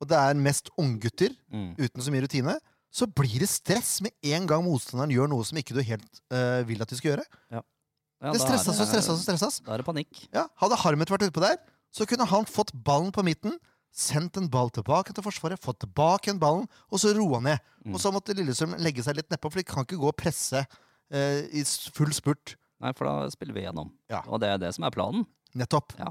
og 0.02 0.08
det 0.10 0.18
er 0.20 0.36
mest 0.36 0.68
unggutter 0.80 1.32
Mm. 1.50 1.74
uten 1.78 2.02
så 2.04 2.12
mye 2.12 2.24
rutine, 2.26 2.56
så 2.94 3.06
blir 3.10 3.40
det 3.40 3.48
stress 3.50 4.00
med 4.04 4.12
en 4.22 4.46
gang 4.46 4.62
motstanderen 4.62 5.10
gjør 5.10 5.30
noe 5.32 5.44
som 5.46 5.58
ikke 5.58 5.74
du 5.74 5.80
helt 5.82 6.20
uh, 6.30 6.62
vil 6.68 6.82
at 6.82 6.90
de 6.90 6.98
skal 6.98 7.14
gjøre. 7.14 7.24
Ja, 7.50 7.62
Det 7.64 8.28
da 8.28 8.34
er 8.34 8.42
stressas 8.44 8.80
og 8.80 8.86
stressas 8.86 9.14
og 9.16 9.22
stressas. 9.24 9.60
Da 9.64 9.74
er 9.74 9.82
det 9.82 9.86
panikk. 9.88 10.26
Ja, 10.34 10.46
hadde 10.62 10.78
Harmet 10.84 11.10
vært 11.10 11.26
utpå 11.26 11.42
der, 11.42 11.56
så 11.94 12.06
kunne 12.06 12.26
han 12.30 12.46
fått 12.46 12.70
ballen 12.86 13.10
på 13.14 13.24
midten, 13.26 13.56
sendt 13.94 14.36
en 14.36 14.48
ball 14.50 14.70
tilbake 14.74 15.14
til 15.14 15.22
Forsvaret, 15.22 15.58
fått 15.62 15.80
tilbake 15.84 16.30
en 16.30 16.38
ballen, 16.42 16.68
og 16.90 16.98
så 17.02 17.12
roa 17.14 17.40
ned. 17.42 17.58
Mm. 17.86 17.94
Og 17.94 18.02
så 18.02 18.10
måtte 18.14 18.34
Lillestrøm 18.34 18.74
legge 18.82 19.02
seg 19.06 19.16
litt 19.18 19.30
nedpå, 19.30 19.50
for 19.50 19.62
de 19.62 19.66
kan 19.66 19.86
ikke 19.86 19.98
gå 20.02 20.10
og 20.10 20.16
presse 20.18 20.64
uh, 20.66 21.40
i 21.54 21.62
full 21.94 22.12
spurt. 22.14 22.56
Nei, 22.82 22.90
for 22.98 23.06
da 23.06 23.30
spiller 23.30 23.54
vi 23.54 23.62
gjennom. 23.66 23.92
Ja. 24.10 24.22
Og 24.26 24.42
det 24.42 24.50
er 24.50 24.58
det 24.58 24.72
som 24.74 24.84
er 24.86 24.94
planen. 24.94 25.24
Nettopp. 25.54 25.94
Ja. 25.98 26.10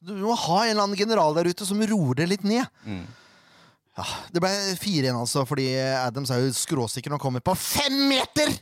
Du 0.00 0.14
må 0.16 0.34
ha 0.46 0.60
en 0.64 0.72
eller 0.72 0.86
annen 0.86 0.96
general 0.98 1.34
der 1.36 1.50
ute 1.50 1.66
som 1.68 1.80
roer 1.84 2.22
det 2.22 2.28
litt 2.30 2.44
ned. 2.48 2.64
Mm. 2.88 3.02
Ja, 3.98 4.06
det 4.32 4.40
ble 4.40 4.50
fire 4.80 5.08
igjen, 5.08 5.18
altså, 5.18 5.42
fordi 5.48 5.66
Adams 5.76 6.30
er 6.32 6.44
jo 6.44 6.52
skråsikker 6.56 7.10
når 7.10 7.18
han 7.18 7.24
kommer 7.24 7.44
på 7.44 7.56
fem 7.58 7.96
meter! 8.08 8.52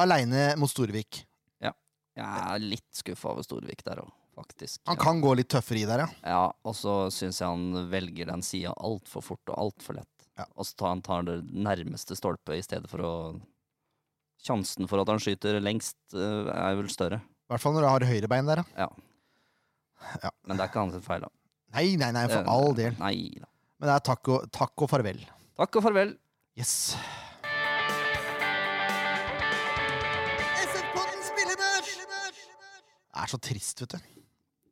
Aleine 0.00 0.54
mot 0.58 0.70
Storvik. 0.72 1.20
Ja. 1.62 1.74
Jeg 2.16 2.46
er 2.54 2.64
litt 2.64 2.88
skuffa 2.96 3.34
over 3.34 3.44
Storvik 3.46 3.84
der 3.86 4.00
òg, 4.02 4.08
faktisk. 4.38 4.80
Han 4.88 4.98
kan 4.98 5.20
gå 5.22 5.34
litt 5.38 5.50
tøffere 5.52 5.82
i 5.82 5.86
der, 5.86 6.06
ja. 6.06 6.08
Ja, 6.24 6.40
og 6.66 6.74
så 6.78 6.94
syns 7.14 7.42
jeg 7.42 7.52
han 7.52 7.90
velger 7.92 8.32
den 8.32 8.42
sida 8.46 8.72
altfor 8.80 9.22
fort 9.28 9.52
og 9.52 9.60
altfor 9.68 10.00
lett. 10.00 10.26
Ja. 10.40 10.48
Og 10.56 10.66
så 10.66 10.78
tar 10.80 10.94
han 10.94 11.04
tar 11.04 11.28
det 11.28 11.36
nærmeste 11.52 12.16
stolpe 12.18 12.56
i 12.56 12.64
stedet 12.64 12.90
for 12.90 13.04
å 13.06 13.14
Sjansen 14.40 14.86
for 14.88 15.02
at 15.02 15.10
han 15.12 15.20
skyter 15.20 15.58
lengst, 15.60 15.98
eh, 16.16 16.46
er 16.48 16.78
vel 16.78 16.86
større. 16.88 17.18
I 17.20 17.52
hvert 17.52 17.60
fall 17.60 17.74
når 17.76 17.84
du 17.84 17.88
har 17.90 18.04
høyrebein 18.08 18.46
der, 18.48 18.62
ja. 18.62 18.86
Ja. 18.86 19.09
Men 20.46 20.56
det 20.56 20.64
er 20.64 20.70
ikke 20.70 20.82
hans 20.82 21.06
feil, 21.06 21.24
da. 21.24 21.30
Nei, 21.76 21.86
nei, 22.00 22.10
nei, 22.16 22.26
for 22.30 22.50
all 22.50 22.74
del. 22.74 22.96
Nei 22.98 23.16
da. 23.38 23.46
Men 23.80 23.88
det 23.88 23.96
er 23.96 24.04
takk 24.10 24.30
og, 24.34 24.46
takk 24.52 24.84
og 24.84 24.90
farvel. 24.90 25.20
Takk 25.60 25.78
og 25.78 25.84
farvel. 25.86 26.14
Yes. 26.58 26.74
Det 33.10 33.24
er 33.24 33.30
så 33.32 33.40
trist, 33.42 33.82
vet 33.82 33.96
du. 33.96 33.98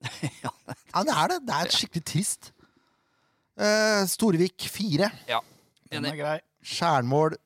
ja, 0.45 0.53
Ja, 0.95 1.03
det 1.05 1.15
er 1.15 1.33
det. 1.33 1.39
Det 1.49 1.57
er 1.57 1.73
skikkelig 1.75 2.05
trist. 2.07 2.51
Uh, 3.59 4.05
Storvik 4.09 4.69
fire. 4.71 5.11
Den 5.91 6.07
er 6.09 6.17
grei. 6.19 6.39
Skjærmål. 6.65 7.37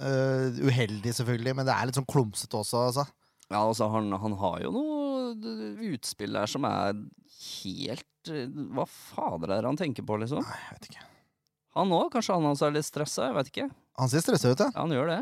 Uh, 0.00 0.56
uheldig, 0.64 1.12
selvfølgelig, 1.12 1.52
men 1.58 1.68
det 1.68 1.74
er 1.74 1.88
litt 1.88 1.98
sånn 1.98 2.08
klumsete 2.08 2.56
også. 2.56 2.86
Altså. 2.88 3.04
Ja, 3.50 3.60
altså, 3.66 3.90
han, 3.92 4.08
han 4.22 4.36
har 4.40 4.60
jo 4.64 4.70
noe 4.74 4.99
utspill 5.90 6.36
der 6.36 6.50
som 6.50 6.66
er 6.68 6.94
helt 7.40 8.30
eh, 8.30 8.46
Hva 8.74 8.84
fader 8.88 9.54
er 9.56 9.62
det 9.62 9.70
han 9.70 9.78
tenker 9.80 10.06
på, 10.06 10.18
liksom? 10.20 10.44
Nei, 10.44 10.60
jeg 10.66 10.76
vet 10.78 10.88
ikke. 10.90 11.06
Han 11.78 11.92
òg? 11.94 12.08
Kanskje 12.14 12.36
han 12.36 12.48
også 12.50 12.68
er 12.68 12.74
litt 12.78 12.88
stressa? 12.88 13.28
Jeg 13.28 13.36
vet 13.38 13.52
ikke. 13.52 13.68
Han 14.00 14.10
ser 14.10 14.24
stressa 14.24 14.50
ut, 14.50 14.62
ja. 14.64 14.70
Ja, 14.74 14.80
han 14.82 14.94
gjør 14.94 15.12
det. 15.12 15.20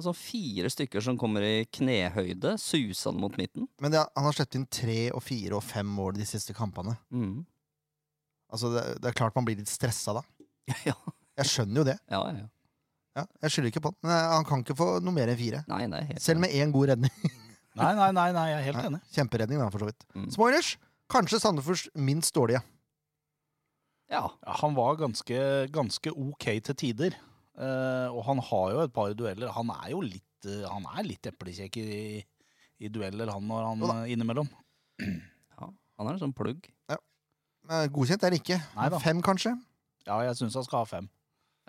Altså 0.00 0.14
fire 0.16 0.70
stykker 0.72 1.02
som 1.04 1.18
kommer 1.20 1.44
i 1.44 1.64
knehøyde, 1.68 2.54
susende 2.62 3.20
mot 3.20 3.34
midten. 3.38 3.66
Men 3.82 3.92
det, 3.92 4.02
han 4.16 4.26
har 4.26 4.36
sluppet 4.36 4.56
inn 4.60 4.68
tre 4.70 5.00
og 5.14 5.22
fire 5.26 5.58
og 5.58 5.64
fem 5.66 5.86
mål 5.86 6.16
de 6.18 6.26
siste 6.28 6.54
kampene. 6.56 6.94
Mm. 7.12 7.42
Altså, 8.50 8.70
det, 8.74 8.86
det 9.02 9.10
er 9.10 9.18
klart 9.18 9.36
man 9.36 9.46
blir 9.46 9.58
litt 9.60 9.70
stressa 9.70 10.16
da. 10.16 10.24
ja, 10.88 10.96
Jeg 11.42 11.52
skjønner 11.52 11.82
jo 11.82 11.86
det. 11.92 12.00
ja, 12.10 12.24
ja. 12.38 12.48
Ja, 13.18 13.24
jeg 13.42 13.50
skylder 13.50 13.72
ikke 13.72 13.80
på 13.82 13.90
han. 13.90 13.96
Men 14.06 14.12
eh, 14.14 14.32
han 14.36 14.44
kan 14.46 14.60
ikke 14.62 14.76
få 14.78 14.86
noe 15.02 15.14
mer 15.14 15.30
enn 15.32 15.38
fire. 15.38 15.64
Nei, 15.68 15.82
nei, 15.90 16.04
helt 16.12 16.22
Selv 16.22 16.42
med 16.44 16.52
én 16.54 16.70
god 16.74 16.92
redning. 16.92 17.32
Nei, 17.78 17.92
nei, 17.94 18.10
nei, 18.12 18.28
nei, 18.34 18.46
jeg 18.50 18.58
er 18.58 18.66
helt 18.66 18.78
Nei, 18.80 18.86
enig. 18.90 19.00
Kjemperedning, 19.14 19.60
da, 19.62 19.68
for 19.70 19.84
så 19.84 19.88
vidt. 19.90 20.06
Mm. 20.16 20.28
Smoilers, 20.34 20.70
Kanskje 21.10 21.38
Sandefjords 21.42 21.88
minst 21.98 22.34
dårlige. 22.34 22.60
Ja. 24.10 24.24
Ja, 24.42 24.54
han 24.62 24.74
var 24.74 24.96
ganske, 24.98 25.38
ganske 25.70 26.10
ok 26.10 26.46
til 26.66 26.76
tider. 26.78 27.14
Eh, 27.60 28.08
og 28.10 28.24
han 28.26 28.40
har 28.42 28.66
jo 28.74 28.82
et 28.84 28.92
par 28.94 29.14
dueller. 29.14 29.50
Han 29.54 29.70
er 29.74 29.92
jo 29.92 30.00
litt, 30.02 30.46
eh, 30.50 30.64
han 30.66 30.86
er 30.96 31.06
litt 31.06 31.26
eplekjekk 31.30 31.78
i, 31.82 32.20
i 32.82 32.90
dueller, 32.90 33.30
han 33.30 33.46
når 33.46 33.66
han 33.68 33.82
Jo 33.84 33.90
da. 33.92 33.96
eh, 34.04 34.12
innimellom. 34.16 34.50
ja. 35.02 35.70
Han 35.70 36.06
er 36.10 36.14
en 36.16 36.22
sånn 36.26 36.34
plugg. 36.34 36.66
Eh, 36.90 37.86
Godkjent 37.94 38.24
er 38.26 38.34
det 38.34 38.40
ikke. 38.42 38.58
Nei 38.74 38.88
da. 38.90 38.98
Fem, 39.02 39.22
kanskje? 39.22 39.52
Ja, 40.08 40.16
jeg 40.26 40.38
syns 40.40 40.56
han 40.58 40.66
skal 40.66 40.82
ha 40.82 40.88
fem. 40.90 41.10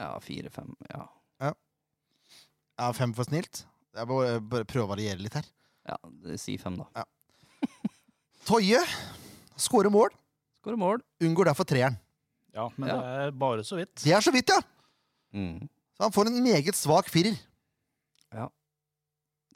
Ja, 0.01 0.13
fire-fem. 0.23 0.73
Ja. 0.89 1.05
Ja, 2.81 2.87
Fem 2.97 3.11
for 3.13 3.27
snilt. 3.27 3.65
Jeg 3.93 4.07
må 4.09 4.21
eh, 4.25 4.39
bare 4.41 4.65
prøve 4.65 4.87
å 4.87 4.91
variere 4.95 5.19
litt 5.21 5.35
her. 5.37 5.45
Ja, 5.87 5.97
det- 6.23 6.39
si 6.39 6.57
fem, 6.57 6.75
da. 6.77 7.05
Toje 8.45 8.79
skårer 9.57 9.89
mål, 9.93 10.09
Skårer 10.61 10.77
mål. 10.77 11.01
unngår 11.21 11.45
derfor 11.51 11.63
treeren. 11.65 11.97
Ja, 12.53 12.69
men 12.77 12.89
Ja. 12.89 12.95
det 12.95 13.27
er 13.27 13.31
bare 13.31 13.63
så 13.63 13.75
vidt. 13.77 13.95
Det 14.03 14.11
er 14.13 14.19
så 14.21 14.31
vidt, 14.31 14.49
ja! 14.49 14.59
Mm. 15.33 15.69
Så 15.95 16.03
han 16.03 16.11
får 16.11 16.27
en 16.27 16.43
meget 16.43 16.75
svak 16.75 17.07
firer. 17.09 17.37
Ja. 18.33 18.47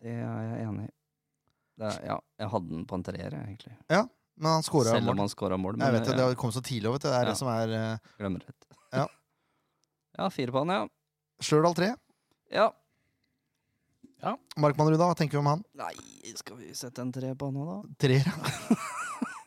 Det 0.02 0.12
er 0.12 0.42
jeg 0.56 0.68
enig 0.68 0.86
i. 0.86 0.92
Er, 1.82 2.06
ja, 2.06 2.18
jeg 2.40 2.50
hadde 2.50 2.70
den 2.70 2.86
på 2.86 2.96
en 2.96 3.04
treer, 3.04 3.32
egentlig. 3.34 3.76
egentlig. 3.90 4.10
Men 4.38 4.52
han 4.52 4.64
skåra 4.64 4.92
Selv 4.96 5.10
om 5.10 5.18
han 5.18 5.28
skåra 5.30 5.58
mål. 5.60 5.78
Jeg 5.80 5.92
vet 5.94 6.06
det, 6.06 6.18
ja, 6.18 6.30
det 6.30 6.38
kom 6.38 6.52
så 6.52 6.62
tidlig 6.62 6.92
vet 6.92 7.02
du. 7.02 7.08
Det 7.10 7.16
er 7.16 7.24
Ja. 7.24 7.30
det 7.30 7.38
som 7.38 7.48
er 7.48 7.68
uh, 7.94 7.98
glemmer 8.20 8.40
rett. 8.40 8.66
Ja. 8.94 9.08
ja, 10.20 10.30
fire 10.30 10.52
på 10.52 10.60
han, 10.64 10.70
ja. 10.70 10.88
Stjørdal 11.42 11.76
tre. 11.76 11.96
Ja. 12.52 12.70
Markmann 14.58 14.90
Ruda, 14.90 15.06
hva 15.10 15.16
tenker 15.18 15.38
vi 15.38 15.42
om 15.44 15.50
han? 15.52 15.64
Nei, 15.78 15.94
skal 16.40 16.58
vi 16.58 16.72
sette 16.78 17.04
en 17.04 17.12
tre 17.14 17.34
på 17.38 17.50
han 17.50 17.58
nå, 17.60 17.66
da? 17.68 17.96
Treer, 18.02 18.26
ja. 18.26 18.78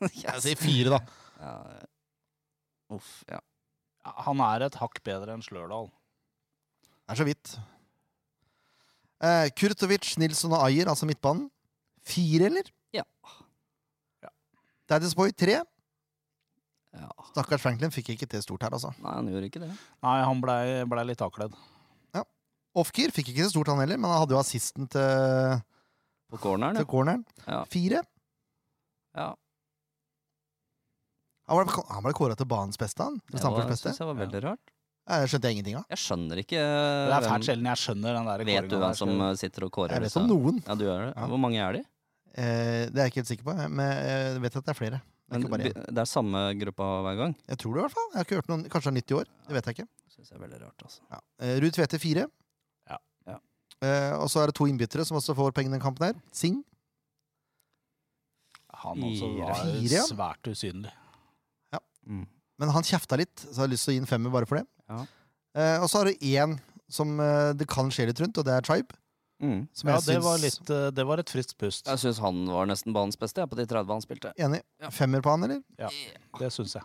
Jeg 0.22 0.42
sier 0.44 0.58
fire, 0.60 0.98
da. 0.98 1.00
Ja. 1.42 1.54
Uff, 2.98 3.08
ja. 3.28 3.40
Ja, 4.06 4.12
han 4.28 4.40
er 4.44 4.66
et 4.68 4.76
hakk 4.78 5.00
bedre 5.04 5.34
enn 5.34 5.42
Slørdal. 5.42 5.88
Det 7.08 7.14
er 7.16 7.18
så 7.18 7.26
vidt. 7.26 7.54
Eh, 9.24 9.48
Kurtovic, 9.58 10.12
Nilsson 10.22 10.54
og 10.54 10.62
Ayer, 10.68 10.88
altså 10.92 11.08
midtbanen. 11.08 11.48
Fire, 12.06 12.46
eller? 12.52 12.70
Ja. 12.94 13.04
Daddy's 14.88 15.16
Boy 15.18 15.34
tre. 15.36 15.58
ja. 16.96 17.08
Stakkars 17.32 17.60
Franklin 17.60 17.92
fikk 17.92 18.14
ikke 18.14 18.28
til 18.30 18.40
stort 18.44 18.62
her, 18.64 18.72
altså. 18.78 18.94
Nei, 19.02 19.16
han 19.18 19.26
gjorde 19.28 19.50
ikke 19.50 19.60
det. 19.66 19.72
Nei, 20.06 20.14
han 20.24 20.40
blei 20.44 20.62
ble 20.88 21.04
litt 21.10 21.24
avkledd. 21.26 21.58
Offgear 22.76 23.10
fikk 23.14 23.32
ikke 23.32 23.46
så 23.46 23.54
stort, 23.56 23.70
han 23.72 23.80
heller, 23.80 23.96
men 24.00 24.10
han 24.10 24.20
hadde 24.22 24.36
jo 24.36 24.40
assisten 24.40 24.88
til, 24.92 25.60
På 26.28 26.40
corneren, 26.42 26.76
til 26.76 26.86
corneren. 26.86 27.24
Ja. 27.46 27.64
Fire. 27.70 28.02
ja. 29.16 29.34
Han 31.48 31.64
ble, 31.64 31.82
han 31.88 32.04
ble 32.04 32.12
kåra 32.12 32.34
til 32.36 32.44
banens 32.48 32.76
beste, 32.76 33.00
han. 33.00 33.14
Det 33.32 33.40
var, 33.40 33.64
beste. 33.70 33.88
synes 33.88 34.02
jeg 34.02 34.08
var 34.10 34.18
veldig 34.18 34.42
rart. 34.44 34.74
Jeg 35.08 35.28
skjønte 35.32 35.48
jeg 35.48 35.56
ingenting 35.56 35.76
av. 35.78 35.84
Jeg 35.88 36.00
skjønner 36.02 36.40
ikke 36.42 36.60
Det 36.60 37.14
er 37.16 37.24
fælt 37.24 37.46
sjelden 37.48 37.68
jeg 37.70 37.80
skjønner 37.80 38.18
den 38.18 38.26
der 38.28 38.42
Vet 38.44 38.66
du 38.68 38.74
hvem 38.76 38.96
som 38.98 39.12
eh, 39.24 39.30
sitter 39.40 39.64
og 39.64 39.70
kårer 39.72 39.94
Jeg 39.96 40.04
vet 40.04 40.16
om 40.20 40.26
noen. 40.28 40.58
Ja, 40.66 40.76
du 40.76 40.84
gjør 40.84 41.06
det. 41.06 41.12
Ja. 41.14 41.28
Hvor 41.30 41.40
mange 41.40 41.62
er 41.64 41.78
de? 41.78 41.80
Eh, 42.34 42.82
det 42.92 43.00
er 43.00 43.06
jeg 43.06 43.14
ikke 43.14 43.22
helt 43.22 43.30
sikker 43.32 43.46
på, 43.48 43.54
men 43.72 43.80
jeg 43.88 44.42
vet 44.44 44.58
at 44.60 44.66
det 44.68 44.74
er 44.74 44.78
flere. 44.82 45.00
Det 45.28 45.38
er 45.40 45.48
Men 45.52 45.64
det 45.64 46.02
er 46.04 46.08
samme 46.08 46.42
gruppa 46.60 46.88
hver 47.04 47.16
gang? 47.22 47.32
Jeg 47.48 47.60
tror 47.60 47.72
det, 47.72 47.80
i 47.80 47.84
hvert 47.86 47.96
fall. 47.96 48.06
Jeg 48.12 48.18
har 48.18 48.28
ikke 48.28 48.38
hørt 48.42 48.52
noen, 48.52 48.66
Kanskje 48.72 48.92
det 48.92 49.00
er 49.00 49.08
90 49.08 49.18
år. 49.22 49.32
Det 49.48 49.56
vet 49.56 49.70
jeg 49.70 49.78
ikke. 49.78 49.88
Synes 50.12 50.28
jeg 50.28 50.36
er 50.36 50.44
veldig 50.44 50.60
rart, 50.66 50.84
altså. 50.84 51.00
Ja. 51.08 51.20
Eh, 51.40 51.56
Ruud 51.64 51.76
Tvedte 51.76 52.00
fire. 52.04 52.26
Ja. 53.82 53.88
Ja. 53.88 53.94
Eh, 54.12 54.14
og 54.18 54.28
så 54.32 54.40
er 54.42 54.46
det 54.50 54.54
to 54.58 54.66
innbyttere 54.66 55.04
som 55.06 55.16
også 55.20 55.34
får 55.38 55.52
pengene 55.54 55.76
i 55.76 55.78
den 55.78 55.84
kampen 55.84 56.06
her. 56.08 56.14
Sing. 56.34 56.64
Han 58.78 59.02
også 59.02 59.28
var 59.38 59.54
Fire, 59.58 59.90
ja. 59.90 60.02
svært 60.06 60.42
usynlig. 60.50 60.92
Mm. 62.08 62.24
Men 62.58 62.70
han 62.72 62.82
kjefta 62.82 63.18
litt, 63.20 63.36
så 63.42 63.52
jeg 63.52 63.60
har 63.60 63.68
lyst 63.68 63.84
til 63.84 63.92
å 63.92 63.94
gi 63.96 64.00
en 64.00 64.06
femmer 64.08 64.30
bare 64.32 64.46
for 64.48 64.56
det. 64.58 64.66
Ja. 64.88 65.02
Eh, 65.58 65.82
og 65.82 65.90
så 65.92 65.98
har 66.00 66.08
du 66.08 66.14
én 66.24 66.54
som 66.88 67.18
eh, 67.20 67.50
det 67.58 67.66
kan 67.68 67.90
skje 67.92 68.06
litt 68.08 68.18
rundt, 68.22 68.38
og 68.40 68.46
det 68.48 68.54
er 68.54 68.64
Tribe. 68.64 68.96
Mm. 69.42 69.68
Som 69.76 69.90
Ja, 69.90 69.98
jeg 69.98 70.06
det 70.06 70.14
syns- 70.16 70.24
var, 70.24 70.38
litt, 70.42 70.70
eh, 70.74 70.90
det 70.96 71.04
var 71.06 71.18
et 71.22 71.28
friskt 71.30 71.54
pust. 71.60 71.86
Jeg 71.86 71.98
syns 72.02 72.18
han 72.24 72.40
var 72.48 72.66
nesten 72.66 72.94
banens 72.96 73.18
beste 73.20 73.42
jeg, 73.44 73.50
på 73.52 73.56
de 73.60 73.66
30 73.70 73.92
han 73.92 74.00
spilte. 74.02 74.32
Enig. 74.40 74.62
Ja. 74.80 74.88
Femmer 74.90 75.20
på 75.22 75.30
han, 75.36 75.44
eller? 75.44 75.60
Ja. 75.78 75.90
Det 76.40 76.50
syns 76.56 76.74
jeg. 76.74 76.82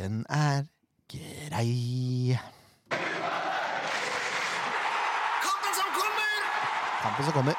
Den 0.00 0.24
er 0.32 0.64
grei. 1.12 2.38
Kampen 5.44 5.72
som 5.78 5.88
kommer! 5.94 6.40
Kampen 7.04 7.24
som 7.24 7.32
kommer. 7.36 7.56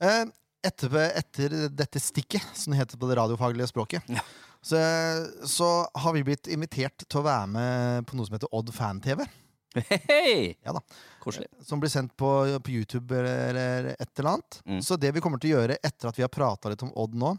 Eh, 0.00 0.22
etter, 0.64 0.94
etter 1.20 1.54
dette 1.68 2.00
stikket, 2.00 2.42
som 2.56 2.72
det 2.72 2.78
heter 2.80 2.96
på 3.00 3.08
det 3.10 3.16
radiofaglige 3.18 3.68
språket, 3.68 4.02
Ja. 4.08 4.22
så, 4.64 4.78
så 5.44 5.68
har 5.94 6.14
vi 6.16 6.22
blitt 6.24 6.48
invitert 6.48 7.04
til 7.04 7.20
å 7.20 7.26
være 7.26 7.46
med 7.52 8.06
på 8.08 8.16
noe 8.16 8.24
som 8.28 8.38
heter 8.38 8.48
Odd 8.56 8.72
Fan-TV. 8.74 9.26
Hei! 10.08 10.54
Ja 10.64 10.72
da. 10.72 10.80
Koselig. 11.20 11.50
Som 11.68 11.82
blir 11.82 11.92
sendt 11.92 12.14
på, 12.16 12.30
på 12.64 12.72
YouTube 12.72 13.12
eller, 13.18 13.50
eller 13.52 13.88
et 13.98 14.12
eller 14.16 14.30
annet. 14.32 14.60
Mm. 14.64 14.80
Så 14.82 14.96
det 14.96 15.10
vi 15.12 15.20
kommer 15.20 15.42
til 15.42 15.52
å 15.52 15.58
gjøre 15.58 15.76
etter 15.84 16.08
at 16.08 16.16
vi 16.16 16.24
har 16.24 16.32
prata 16.32 16.72
litt 16.72 16.84
om 16.86 16.94
Odd 16.96 17.18
nå, 17.20 17.34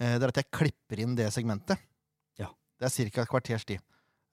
eh, 0.00 0.16
det 0.16 0.22
er 0.24 0.32
at 0.32 0.40
jeg 0.40 0.48
klipper 0.56 1.04
inn 1.04 1.12
det 1.18 1.28
segmentet. 1.34 1.76
Ja. 2.40 2.48
Det 2.80 2.88
er 2.88 3.10
ca. 3.12 3.26
et 3.26 3.34
kvarters 3.34 3.68
tid. 3.68 3.84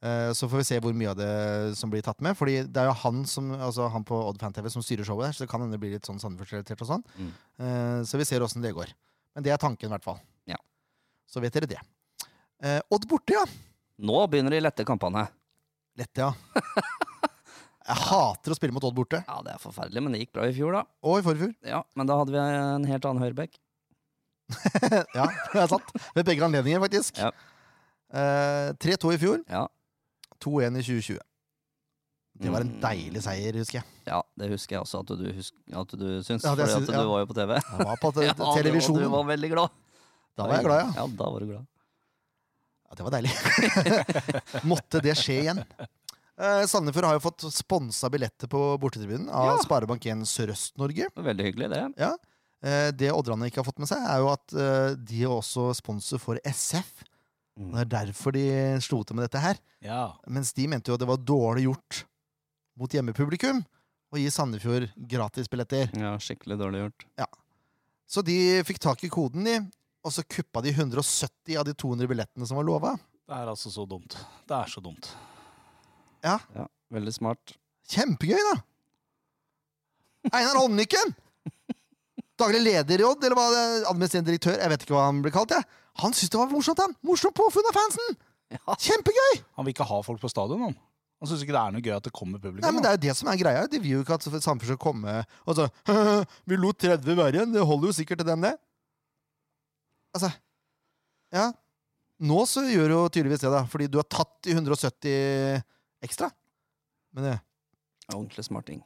Eh, 0.04 0.32
Så 0.36 0.50
får 0.52 0.60
vi 0.60 0.66
se 0.68 0.80
hvor 0.84 0.94
mye 1.00 1.12
av 1.14 1.18
det 1.20 1.78
som 1.80 1.90
blir 1.92 2.04
tatt 2.04 2.20
med. 2.22 2.36
Fordi 2.36 2.58
det 2.68 2.82
er 2.82 2.90
jo 2.90 2.96
han 3.06 3.24
som, 3.30 3.52
altså 3.56 3.88
han 3.94 4.04
på 4.04 4.18
Odd 4.28 4.40
Fan 4.42 4.54
TV 4.56 4.68
som 4.74 4.84
styrer 4.84 5.08
showet 5.08 5.32
så 5.36 5.46
det 5.46 5.50
kan 5.52 5.64
hende 5.64 5.78
det 5.78 5.82
blir 5.84 5.96
litt 5.96 6.06
sånn 6.10 6.20
Sandefjord-relatert 6.20 6.84
og 6.84 6.90
sånn. 6.92 7.06
Mm. 7.18 7.32
Eh, 7.64 8.00
Så 8.10 8.20
vi 8.20 8.26
ser 8.28 8.44
åssen 8.44 8.62
det 8.66 8.74
går. 8.76 8.92
Men 9.36 9.44
det 9.48 9.54
er 9.56 9.58
tanken, 9.62 9.88
i 9.90 9.94
hvert 9.96 10.04
fall. 10.06 10.20
Ja. 10.50 10.58
Så 11.28 11.40
vet 11.42 11.54
dere 11.56 11.70
det. 11.72 11.80
Eh, 12.64 12.82
Odd 12.92 13.08
borte, 13.08 13.34
ja. 13.34 13.46
Nå 14.04 14.28
begynner 14.28 14.52
de 14.52 14.60
lette 14.62 14.84
kampene. 14.86 15.28
Lette, 15.98 16.18
ja. 16.28 16.34
Jeg 17.84 18.00
hater 18.00 18.54
å 18.54 18.56
spille 18.56 18.72
mot 18.76 18.84
Odd 18.88 18.96
borte. 18.96 19.20
Ja, 19.28 19.42
det 19.44 19.56
er 19.56 19.60
forferdelig, 19.60 20.02
men 20.04 20.14
det 20.16 20.22
gikk 20.24 20.34
bra 20.38 20.46
i 20.48 20.54
fjor, 20.56 20.72
da. 20.78 20.84
Og 21.04 21.18
i 21.20 21.24
forfjor. 21.26 21.52
Ja, 21.68 21.82
Men 22.00 22.08
da 22.08 22.16
hadde 22.20 22.32
vi 22.32 22.40
en 22.40 22.86
helt 22.88 23.06
annen 23.10 23.24
høyrebekk. 23.26 23.58
ja, 25.18 25.26
det 25.54 25.60
er 25.64 25.68
sant. 25.72 25.92
Ved 26.16 26.26
begge 26.28 26.46
anledninger, 26.48 26.80
faktisk. 26.84 27.20
Ja. 27.20 27.32
Eh, 28.14 28.72
3-2 28.84 29.14
i 29.16 29.20
fjor, 29.22 29.42
Ja. 29.52 29.66
2-1 30.44 30.80
i 30.80 30.84
2020. 30.84 31.20
Det 32.44 32.50
var 32.50 32.64
en 32.66 32.72
Mm. 32.74 32.80
deilig 32.82 33.22
seier, 33.22 33.54
husker 33.62 33.78
jeg. 33.80 33.86
ja, 34.10 34.22
det 34.42 34.48
husker 34.50 34.76
jeg 34.76 34.82
også 34.82 35.00
at 35.04 35.12
du, 35.20 35.26
husk, 35.38 35.54
at 35.72 35.92
du 36.00 36.06
syns, 36.26 36.44
Ja, 36.44 36.56
fordi 36.56 36.64
at 36.64 36.70
at 36.82 36.90
ja. 36.96 37.02
du 37.04 37.10
var 37.12 37.20
jo 37.22 37.28
på 37.30 37.36
TV. 37.38 37.52
Jeg 37.60 37.86
var 37.88 37.98
på 38.02 38.12
te 38.16 38.24
Ja, 38.26 38.34
du- 38.34 38.44
televisjonen. 38.58 39.04
Du 39.06 39.10
var 39.14 39.24
veldig 39.30 39.50
glad. 39.54 39.70
Da 40.36 40.48
var 40.48 40.56
jeg 40.58 40.66
glad, 40.66 40.80
ja. 40.82 40.94
Ja, 40.98 41.08
da 41.22 41.30
var 41.30 41.40
du 41.40 41.46
glad. 41.52 41.68
ja 42.90 42.96
det 42.98 43.04
var 43.06 43.14
deilig. 43.14 43.34
Måtte 44.72 45.02
det 45.06 45.14
skje 45.20 45.38
igjen. 45.44 45.62
Eh, 46.42 46.64
Sandefjord 46.66 47.06
har 47.06 47.14
jo 47.20 47.24
fått 47.28 47.46
sponsa 47.54 48.10
billetter 48.10 48.50
på 48.50 48.64
bortetribunen 48.82 49.30
av 49.30 49.52
Ja. 49.52 49.58
Sparebank1 49.62 50.26
Sørøst-Norge. 50.26 51.12
Veldig 51.16 51.46
hyggelig, 51.46 51.70
det. 51.70 52.10
Eh, 52.64 52.90
det 52.98 53.12
Oddrane 53.14 53.46
ikke 53.52 53.62
har 53.62 53.68
fått 53.70 53.78
med 53.84 53.88
seg, 53.92 54.02
er 54.02 54.18
jo 54.24 54.32
at 54.34 54.54
eh, 54.58 54.96
de 54.98 55.22
er 55.22 55.30
også 55.30 55.70
sponsor 55.78 56.18
for 56.18 56.40
SF. 56.50 57.04
Mm. 57.60 57.70
Det 57.76 57.82
er 57.84 57.92
derfor 57.92 58.34
de 58.34 58.46
slo 58.82 59.04
til 59.06 59.18
med 59.18 59.28
dette 59.28 59.42
her. 59.44 59.60
Ja. 59.86 60.08
Mens 60.32 60.54
de 60.58 60.66
mente 60.72 60.90
jo 60.90 60.98
at 60.98 61.04
det 61.04 61.10
var 61.10 61.22
dårlig 61.22 61.68
gjort 61.68 62.04
mot 62.80 62.94
hjemmepublikum 62.96 63.62
å 64.14 64.20
gi 64.22 64.30
Sandefjord 64.34 64.88
gratisbilletter. 65.10 65.94
Ja, 65.98 66.16
skikkelig 66.22 66.58
dårlig 66.62 66.84
gjort. 66.86 67.08
Så 68.10 68.22
de 68.26 68.36
fikk 68.68 68.82
tak 68.82 69.04
i 69.06 69.10
koden, 69.14 69.46
de. 69.48 69.58
Og 70.04 70.12
så 70.14 70.26
kuppa 70.28 70.62
de 70.66 70.74
170 70.74 71.56
av 71.58 71.66
de 71.66 71.74
200 71.78 72.10
billettene 72.12 72.46
som 72.50 72.60
var 72.60 72.68
lova. 72.68 72.92
Det 73.24 73.38
er 73.38 73.50
altså 73.50 73.72
så 73.72 73.86
dumt. 73.90 74.18
Det 74.50 74.58
er 74.58 74.70
så 74.70 74.82
dumt. 74.84 75.08
Ja, 76.26 76.38
veldig 76.94 77.14
smart. 77.16 77.56
Kjempegøy, 77.94 78.40
da! 78.52 78.58
Einar 80.32 80.60
Håndnykken! 80.62 81.16
Daglig 82.42 82.64
leder 82.66 83.02
i 83.04 83.06
Odd, 83.06 83.24
eller 83.28 83.38
hva 83.38 83.50
det 83.54 83.60
er, 83.62 83.84
administrerende 83.92 84.32
direktør, 84.32 84.56
jeg 84.58 84.72
vet 84.74 84.86
ikke 84.86 84.96
hva 84.96 85.04
han 85.06 85.20
blir 85.22 85.34
kalt. 85.36 85.54
Jeg. 85.54 85.68
Han 86.02 86.16
syntes 86.16 86.32
det 86.34 86.40
var 86.42 86.50
morsomt, 86.50 86.82
han! 86.82 86.96
Morsomt 87.06 87.36
påfunn 87.38 87.70
av 87.70 87.78
fansen! 87.78 88.16
Ja. 88.54 88.76
Kjempegøy! 88.88 89.44
Han 89.58 89.68
vil 89.68 89.76
ikke 89.76 89.86
ha 89.90 90.00
folk 90.06 90.22
på 90.22 90.32
stadion, 90.32 90.64
han. 90.66 90.76
Han 91.24 91.30
syns 91.30 91.44
ikke 91.46 91.54
det 91.56 91.62
er 91.62 91.74
noe 91.76 91.84
gøy 91.86 91.94
at 91.96 92.08
det 92.08 92.12
kommer 92.12 92.42
publikum. 92.42 92.66
Nei, 92.66 92.74
men. 92.76 92.84
Det 92.84 92.90
er 92.90 92.98
jo 92.98 93.04
det 93.06 93.14
som 93.16 93.30
er 93.32 93.38
greia. 93.40 93.68
De 93.72 93.80
vil 93.80 93.94
jo 93.96 94.02
ikke 94.04 94.18
at 94.18 94.26
samfunnet 94.28 94.74
skal 94.74 94.80
komme 94.82 95.14
og 95.48 95.56
så 95.56 95.70
Vi 96.50 96.58
lot 96.60 96.82
30 96.84 97.16
være 97.16 97.38
igjen, 97.38 97.54
det 97.56 97.64
holder 97.64 97.90
jo 97.92 97.96
sikkert 97.96 98.20
til 98.24 98.28
dem, 98.28 98.44
det. 98.44 98.56
Altså 100.18 100.34
Ja. 101.34 101.52
Nå 102.24 102.44
så 102.48 102.62
gjør 102.68 102.92
du 102.92 102.96
jo 102.96 103.06
tydeligvis 103.12 103.42
det, 103.42 103.52
da, 103.52 103.64
fordi 103.70 103.88
du 103.92 103.98
har 104.02 104.06
tatt 104.12 104.48
i 104.52 104.54
170 104.56 105.64
ekstra. 106.06 106.30
Men 107.16 107.30
det, 107.30 107.38
Ordentlig 108.14 108.46
smarting. 108.46 108.84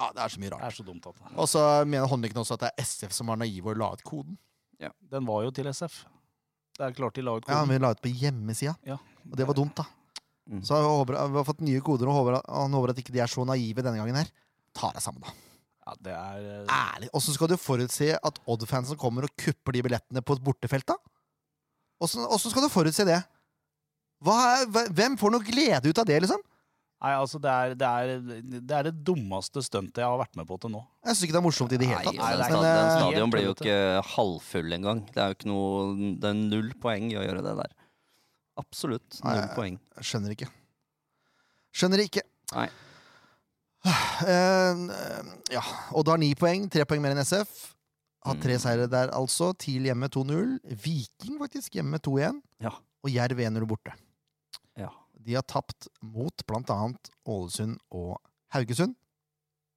Ja, 0.00 0.08
det 0.16 0.22
er 0.24 0.32
så 0.32 0.40
mye 0.40 0.50
rart. 0.54 0.62
Det 0.64 0.70
er 0.72 0.76
så 0.80 0.86
dumt 0.86 1.06
at 1.10 1.34
Og 1.36 1.48
så 1.50 1.62
mener 1.84 2.08
Håndlykken 2.08 2.40
også 2.42 2.56
at 2.56 2.64
det 2.64 2.70
er 2.72 2.84
SF 2.88 3.12
som 3.12 3.28
var 3.32 3.36
naive 3.40 3.70
og 3.74 3.76
la 3.80 3.90
ut 3.92 4.02
koden. 4.06 4.38
Ja, 4.80 4.88
Den 5.12 5.26
var 5.28 5.42
jo 5.44 5.50
til 5.52 5.68
SF. 5.74 6.00
Det 6.78 6.86
er 6.88 6.94
klart 6.96 7.14
de 7.18 7.24
la 7.26 7.34
ut 7.36 7.44
koden. 7.44 7.56
Ja, 7.58 7.64
Men 7.68 7.76
vi 7.76 7.82
la 7.84 7.90
ut 7.92 8.00
på 8.00 8.12
hjemmesida. 8.22 8.74
Ja. 8.88 8.96
Og 9.28 9.36
det 9.36 9.46
var 9.46 9.54
dumt, 9.58 9.76
da. 9.76 9.84
Mm. 10.50 10.62
Så 10.66 10.74
håper, 10.82 11.14
vi 11.30 11.36
har 11.38 11.44
fått 11.46 11.60
nye 11.62 11.80
koder, 11.84 12.08
og 12.08 12.16
håper, 12.16 12.40
han 12.48 12.72
håper 12.74 12.90
at 12.94 12.98
ikke 13.02 13.12
de 13.14 13.20
er 13.22 13.30
så 13.30 13.44
naive 13.46 13.84
denne 13.84 14.00
gangen 14.00 14.16
her. 14.18 14.30
Ta 14.74 14.88
deg 14.96 15.04
sammen, 15.04 15.22
da. 15.22 15.34
Ja, 15.86 15.94
det 16.06 16.14
er 16.16 16.48
eh, 16.64 16.72
Ærlig. 16.74 17.10
Åssen 17.14 17.34
skal 17.36 17.48
du 17.52 17.56
forutse 17.60 18.08
at 18.16 18.40
Odd-fansen 18.50 18.98
kommer 18.98 19.26
og 19.28 19.36
kupper 19.38 19.76
de 19.76 19.82
billettene 19.86 20.22
på 20.24 20.34
et 20.38 20.42
bortefelt, 20.44 20.86
da? 20.90 20.96
Åssen 22.00 22.50
skal 22.50 22.64
du 22.64 22.70
forutse 22.72 23.04
det? 23.06 23.20
Hva- 24.24 24.88
hvem 24.92 25.16
får 25.20 25.32
noe 25.34 25.44
glede 25.44 25.88
ut 25.92 25.98
av 26.00 26.06
det, 26.08 26.18
liksom? 26.24 26.40
Nei, 27.00 27.10
altså, 27.16 27.38
det 27.40 27.48
er 27.50 27.74
det, 27.80 27.86
er, 27.88 28.10
det 28.60 28.74
er 28.76 28.86
det 28.90 28.92
dummeste 29.08 29.62
stuntet 29.64 30.02
jeg 30.02 30.04
har 30.04 30.18
vært 30.20 30.34
med 30.36 30.44
på 30.50 30.58
til 30.60 30.68
nå. 30.74 30.82
Jeg 31.06 31.14
syns 31.16 31.22
ikke 31.24 31.32
det 31.36 31.40
er 31.40 31.44
morsomt 31.46 31.72
i 31.72 31.78
det 31.80 31.86
hele 31.88 32.02
tatt. 32.04 32.18
Nei, 32.18 32.32
Nei, 32.36 32.48
Men, 32.50 32.60
den 32.60 32.68
eh, 32.68 32.90
stadion 32.98 33.32
blir 33.32 33.46
jo 33.46 33.54
ikke 33.56 33.76
halvfull 34.10 34.76
engang. 34.76 35.00
Det 35.14 35.22
er 35.24 35.32
jo 35.32 35.38
ikke 35.38 35.48
noe 35.48 36.10
Det 36.20 36.28
er 36.28 36.36
null 36.42 36.68
poeng 36.82 37.06
i 37.08 37.16
å 37.16 37.24
gjøre 37.24 37.44
det 37.46 37.54
der. 37.62 37.72
Absolutt 38.60 39.20
null 39.24 39.40
Nei. 39.40 39.48
poeng. 39.56 39.78
jeg 39.96 40.08
skjønner 40.10 40.34
ikke. 40.36 40.50
Skjønner 41.80 42.04
ikke. 42.04 42.26
Nei. 42.56 42.68
Uh, 44.20 44.76
ja, 45.54 45.62
Odd 45.96 46.10
har 46.12 46.18
ni 46.20 46.34
poeng, 46.36 46.66
tre 46.68 46.84
poeng 46.84 47.00
mer 47.00 47.14
enn 47.14 47.22
SF. 47.24 47.70
Har 48.26 48.36
tre 48.36 48.58
Mm. 48.58 48.60
seire 48.60 48.86
der, 48.92 49.08
altså. 49.16 49.54
TIL 49.56 49.86
hjemme 49.88 50.10
2-0. 50.12 50.58
Viking 50.84 51.38
faktisk 51.40 51.78
hjemme 51.78 51.96
2-1. 52.04 52.42
Ja. 52.60 52.74
Og 53.00 53.08
Jerv 53.14 53.40
1-0 53.40 53.64
borte. 53.66 53.94
Ja. 55.20 55.24
De 55.26 55.34
har 55.36 55.42
tapt 55.44 55.88
mot 56.00 56.44
blant 56.48 56.70
annet 56.72 57.10
Ålesund 57.28 57.76
og 57.92 58.16
Haugesund. 58.54 58.94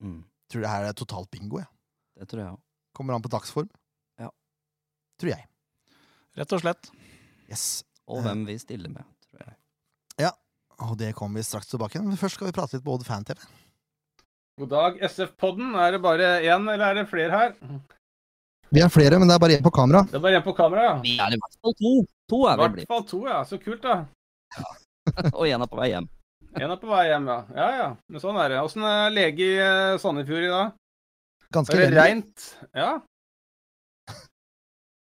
Mm. 0.02 0.22
Tror 0.50 0.62
det 0.64 0.70
her 0.72 0.86
er 0.90 0.94
totalt 0.96 1.30
bingo. 1.32 1.60
jeg. 1.60 1.68
Det 2.20 2.28
tror 2.30 2.40
jeg 2.44 2.54
òg. 2.54 2.60
Kommer 2.96 3.16
an 3.18 3.24
på 3.26 3.32
dagsform. 3.34 3.68
Ja. 4.22 4.30
Tror 5.20 5.34
jeg. 5.34 5.48
Rett 6.38 6.54
og 6.56 6.62
slett. 6.64 6.90
Yes. 7.50 7.84
Og 8.08 8.24
hvem 8.24 8.46
vi 8.48 8.56
stiller 8.62 8.90
med, 8.90 9.04
tror 9.28 9.44
jeg. 9.46 9.56
Ja, 10.22 10.32
Og 10.84 10.96
det 10.98 11.14
kommer 11.16 11.40
vi 11.40 11.44
straks 11.46 11.68
tilbake 11.70 11.94
til. 12.00 12.04
Men 12.08 12.18
først 12.18 12.36
skal 12.40 12.48
vi 12.50 12.56
prate 12.56 12.78
litt 12.78 12.84
på 12.86 12.94
Odd 12.96 13.06
Fan-TV. 13.06 13.40
God 14.60 14.70
dag, 14.70 14.98
SF-podden. 15.10 15.76
Er 15.80 15.92
det 15.96 16.02
bare 16.02 16.32
én, 16.46 16.66
eller 16.72 16.86
er 16.92 16.94
det 17.02 17.08
flere 17.10 17.32
her? 17.32 17.54
Vi 18.74 18.82
er 18.82 18.90
flere, 18.90 19.20
men 19.20 19.28
det 19.30 19.36
er 19.36 19.42
bare 19.44 19.58
én 19.60 19.64
på 19.66 19.72
kamera. 19.74 20.02
Det 20.10 20.18
er 20.18 20.24
bare 20.26 20.40
én 20.40 20.46
på 20.46 20.54
kamera, 20.58 20.84
ja. 20.90 20.96
Vi 21.02 21.16
er 21.22 21.36
i 21.36 21.40
hvert 21.42 21.58
fall 21.62 21.74
to. 21.82 21.94
To 22.34 22.40
er 22.50 22.58
vi 22.58 22.62
hvert 22.64 22.76
blitt. 22.80 22.88
fall 22.90 23.06
to, 23.10 23.22
ja. 23.30 23.44
Så 23.46 23.58
kult, 23.62 23.82
da. 23.86 24.04
Og 25.38 25.48
én 25.48 25.62
er 25.62 25.70
på 25.70 25.80
vei 25.80 25.90
hjem. 25.94 26.08
Én 26.54 26.70
er 26.70 26.80
på 26.80 26.90
vei 26.92 27.08
hjem, 27.10 27.28
ja. 27.32 27.40
Ja 27.58 27.70
ja. 27.78 27.88
Men 28.10 28.24
sånn 28.24 28.38
er 28.42 28.54
det. 28.54 28.62
Åssen 28.64 28.86
er 28.88 29.14
lege 29.14 29.48
i 29.48 29.58
eh, 29.58 29.98
Sandefjord 30.02 30.46
i 30.48 30.52
dag? 30.54 30.78
Ganske 31.54 31.78
Er 31.78 31.84
det 31.86 31.98
reint? 31.98 32.46
Ja. 32.74 32.92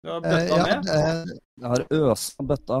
Du 0.00 0.08
har 0.14 0.22
bøtta 0.24 0.38
bøtta 0.48 0.56
ja, 0.56 0.62
med? 0.64 0.88
Uh, 0.88 1.34
Jeg 1.60 1.72
har 1.74 1.82
øsa 1.92 2.46
bøtta. 2.48 2.78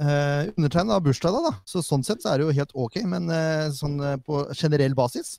eh, 0.00 0.48
undertegnet 0.56 0.94
har 0.94 1.04
bursdag 1.04 1.34
da, 1.36 1.42
da, 1.50 1.52
så 1.68 1.82
sånn 1.84 2.04
sett 2.06 2.24
så 2.24 2.32
er 2.32 2.40
det 2.40 2.48
jo 2.48 2.56
helt 2.56 2.72
ok. 2.86 2.96
Men 3.08 3.28
uh, 3.32 3.68
sånn 3.76 3.98
eh, 4.04 4.16
på 4.24 4.46
generell 4.56 4.96
basis, 4.96 5.36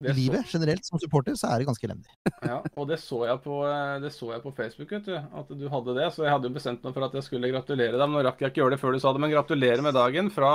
i 0.00 0.12
livet 0.16 0.46
så- 0.46 0.58
generelt 0.58 0.84
som 0.86 0.98
supporter, 0.98 1.36
så 1.36 1.50
er 1.50 1.60
det 1.60 1.66
ganske 1.68 1.86
elendig. 1.86 2.08
Ja, 2.50 2.62
og 2.76 2.88
det 2.88 2.96
så, 3.02 3.26
jeg 3.28 3.42
på, 3.44 3.56
eh, 3.68 3.98
det 4.00 4.12
så 4.14 4.30
jeg 4.32 4.42
på 4.42 4.52
Facebook, 4.56 4.90
vet 4.90 5.04
du. 5.04 5.12
At 5.16 5.50
du 5.52 5.66
hadde 5.68 5.94
det. 5.98 6.08
Så 6.14 6.24
jeg 6.24 6.32
hadde 6.32 6.48
jo 6.48 6.56
bestemt 6.56 6.82
meg 6.82 6.94
for 6.96 7.04
at 7.04 7.12
jeg 7.12 7.26
skulle 7.26 7.50
gratulere 7.52 7.98
deg. 7.98 8.06
Men 8.06 8.16
nå 8.16 8.24
rakk 8.24 8.40
jeg 8.40 8.52
ikke 8.52 8.62
gjøre 8.62 8.74
det 8.76 8.80
før 8.80 8.96
du 8.96 9.02
sa 9.02 9.12
det. 9.12 9.20
Men 9.20 9.34
gratulerer 9.34 9.84
med 9.84 9.94
dagen 9.94 10.30
fra, 10.32 10.52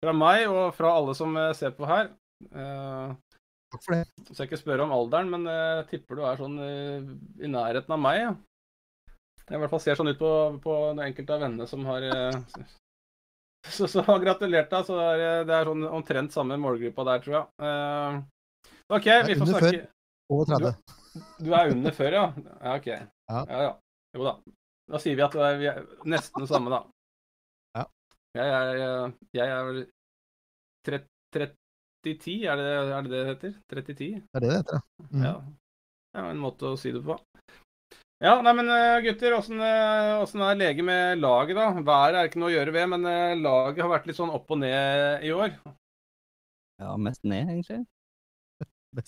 fra 0.00 0.14
meg 0.16 0.46
og 0.48 0.72
fra 0.78 0.94
alle 0.96 1.16
som 1.18 1.36
eh, 1.36 1.52
ser 1.58 1.76
på 1.76 1.88
her. 1.88 2.08
Uh, 2.54 3.12
Takk 3.68 3.84
for 3.84 3.96
det. 3.98 4.04
Så 4.30 4.40
jeg 4.40 4.48
ikke 4.48 4.60
spørre 4.62 4.86
om 4.86 4.94
alderen, 4.96 5.28
men 5.32 5.44
jeg 5.50 5.82
uh, 5.82 5.88
tipper 5.90 6.16
du 6.16 6.24
er 6.24 6.40
sånn 6.40 6.56
uh, 6.62 7.12
i 7.44 7.50
nærheten 7.52 7.96
av 7.98 8.00
meg. 8.00 8.22
Ja. 8.22 8.32
Jeg 9.48 9.58
i 9.58 9.62
hvert 9.62 9.72
fall 9.72 9.82
ser 9.84 9.98
sånn 9.98 10.12
ut 10.12 10.20
på, 10.20 10.32
på 10.64 10.76
enkelte 11.04 11.36
av 11.36 11.44
vennene 11.44 11.68
som 11.68 11.84
har 11.88 12.04
så, 13.64 13.88
så 13.88 14.04
gratulert 14.24 14.72
deg. 14.72 14.88
Så 14.88 14.96
det 14.96 15.06
er, 15.12 15.46
det 15.48 15.54
er 15.56 15.68
sånn 15.68 15.86
omtrent 15.88 16.32
samme 16.32 16.56
målgruppa 16.60 17.06
der, 17.08 17.22
tror 17.24 17.38
jeg. 17.38 18.26
Eh, 18.88 18.96
OK, 18.96 19.06
vi 19.28 19.34
får 19.36 19.46
snakke 19.52 19.68
snakke 19.70 19.88
Over 20.30 20.44
30. 20.44 20.74
Du 21.44 21.52
er 21.56 21.70
under 21.72 21.92
før, 21.96 22.12
ja? 22.12 22.24
Ja, 22.62 22.74
OK. 22.76 22.86
Ja. 22.88 23.44
ja, 23.48 23.60
ja. 23.68 23.72
Jo 24.16 24.24
da. 24.24 24.32
Da 24.88 24.98
sier 25.02 25.16
vi 25.18 25.24
at 25.24 25.34
er, 25.36 25.56
vi 25.60 25.66
er 25.68 25.80
nesten 26.08 26.44
det 26.44 26.48
samme, 26.50 26.70
da. 26.72 26.80
Ja. 27.76 27.84
Jeg 28.38 28.52
er, 28.58 28.82
eh, 28.84 29.12
jeg 29.36 29.48
er 29.52 29.64
vel 29.68 29.80
30-10, 30.88 32.44
er, 32.48 32.56
det- 32.56 32.68
er 32.76 33.02
det 33.02 33.10
det 33.10 33.10
det 33.12 33.26
heter? 33.32 33.54
30-10? 33.68 34.10
Det 34.32 34.36
er 34.36 34.40
det 34.40 34.48
det 34.48 34.56
heter, 34.56 34.78
ja. 34.78 35.06
Mm. 35.12 35.24
Ja. 35.24 35.34
Det 36.14 36.22
er 36.24 36.30
en 36.30 36.40
måte 36.44 36.70
å 36.72 36.78
si 36.80 36.92
det 36.92 37.04
på. 37.04 37.18
Ja, 38.24 38.40
nei, 38.42 38.52
men 38.58 38.68
eh, 38.74 39.00
gutter, 39.04 39.36
åssen 39.36 39.60
eh, 39.62 40.48
er 40.50 40.56
lege 40.58 40.82
med 40.82 41.20
laget, 41.20 41.54
da? 41.56 41.68
Været 41.86 42.16
er 42.18 42.30
ikke 42.30 42.40
noe 42.42 42.50
å 42.50 42.56
gjøre 42.56 42.72
ved, 42.74 42.88
men 42.94 43.04
eh, 43.06 43.36
laget 43.38 43.84
har 43.84 43.92
vært 43.92 44.08
litt 44.08 44.16
sånn 44.18 44.32
opp 44.34 44.50
og 44.50 44.58
ned 44.58 45.22
i 45.22 45.30
år. 45.30 45.52
Ja, 46.82 46.96
mest 46.96 47.22
ned, 47.24 47.46
egentlig. 47.52 47.84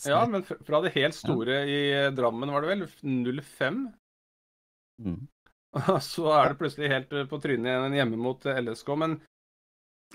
Ja, 0.05 0.21
men 0.29 0.45
fra 0.45 0.81
det 0.85 0.93
helt 0.95 1.17
store 1.17 1.63
i 1.65 1.81
Drammen, 2.13 2.53
var 2.53 2.65
det 2.65 2.73
vel? 2.75 2.87
0-5? 3.01 3.83
Mm. 5.01 5.21
Så 6.05 6.29
er 6.35 6.51
det 6.51 6.59
plutselig 6.61 6.91
helt 6.93 7.13
eh, 7.15 7.29
på 7.31 7.39
trynet 7.41 7.71
igjen 7.71 7.97
hjemme 8.01 8.21
mot 8.21 8.47
eh, 8.47 8.61
LSK. 8.61 8.91
Men 9.01 9.17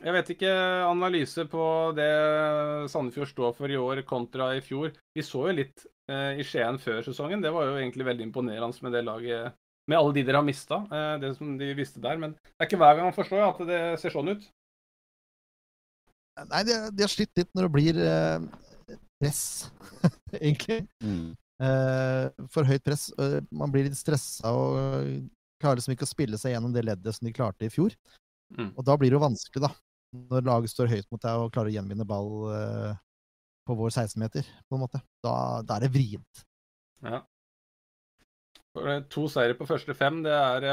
jeg 0.04 0.12
vet 0.12 0.32
ikke 0.34 0.54
analyse 0.90 1.46
på 1.48 1.66
det 1.96 2.10
Sandefjord 2.92 3.32
står 3.32 3.54
for 3.56 3.72
i 3.72 3.80
år 3.80 4.02
kontra 4.08 4.52
i 4.58 4.64
fjor. 4.64 4.92
Vi 5.16 5.24
så 5.24 5.46
jo 5.50 5.56
litt 5.62 5.86
eh, 6.12 6.42
i 6.42 6.46
Skien 6.46 6.80
før 6.82 7.00
sesongen. 7.06 7.44
Det 7.44 7.54
var 7.56 7.70
jo 7.70 7.78
egentlig 7.80 8.08
veldig 8.10 8.28
imponerende 8.28 8.86
med 8.86 8.98
det 8.98 9.06
laget. 9.08 9.56
Med 9.88 10.00
alle 10.00 10.16
de 10.18 10.26
dere 10.26 10.42
har 10.42 10.46
mista, 10.46 10.82
eh, 10.92 11.16
det 11.22 11.32
som 11.38 11.56
de 11.58 11.72
visste 11.78 12.04
der. 12.04 12.20
Men 12.20 12.36
det 12.36 12.60
er 12.60 12.68
ikke 12.68 12.82
hver 12.82 12.98
gang 12.98 13.08
man 13.08 13.18
forstår 13.18 13.48
at 13.48 13.66
det 13.70 13.82
ser 14.02 14.14
sånn 14.14 14.34
ut. 14.36 14.46
Nei, 16.52 16.62
de, 16.68 16.76
de 16.92 17.06
har 17.06 17.12
slitt 17.14 17.32
litt 17.40 17.54
når 17.56 17.70
det 17.70 17.74
blir 17.78 18.00
eh, 18.04 18.48
press, 19.22 19.72
egentlig. 20.42 20.86
Mm. 21.04 21.34
Eh, 21.64 22.46
for 22.52 22.68
høyt 22.68 22.84
press. 22.84 23.08
Eh, 23.22 23.40
man 23.56 23.72
blir 23.72 23.88
litt 23.88 23.98
stressa 23.98 24.52
og 24.52 24.78
eh, 24.82 25.12
klarer 25.62 25.80
liksom 25.80 25.96
ikke 25.96 26.08
å 26.08 26.12
spille 26.12 26.40
seg 26.40 26.56
gjennom 26.56 26.74
det 26.76 26.84
leddet 26.86 27.16
som 27.16 27.28
de 27.28 27.34
klarte 27.36 27.68
i 27.68 27.72
fjor. 27.72 27.96
Mm. 28.56 28.74
Og 28.74 28.82
da 28.86 28.98
blir 29.00 29.12
det 29.14 29.18
jo 29.18 29.24
vanskelig, 29.24 29.64
da. 29.68 29.72
Når 30.32 30.46
laget 30.48 30.72
står 30.72 30.92
høyt 30.92 31.08
mot 31.12 31.22
deg 31.24 31.44
og 31.44 31.54
klarer 31.56 31.72
å 31.72 31.76
gjenvinne 31.76 32.08
ball 32.08 32.34
eh, 32.56 32.92
på 33.66 33.78
vår 33.80 33.96
16-meter, 33.96 34.52
på 34.70 34.78
en 34.78 34.84
måte. 34.84 35.02
Da, 35.26 35.62
da 35.66 35.78
er 35.78 35.88
det 35.88 35.94
vrient. 35.96 36.44
Ja. 37.06 37.24
Eh, 38.84 39.02
To 39.16 39.26
seire 39.32 39.56
på 39.58 39.68
første 39.68 39.96
fem, 39.98 40.22
det 40.26 40.36
er 40.36 40.68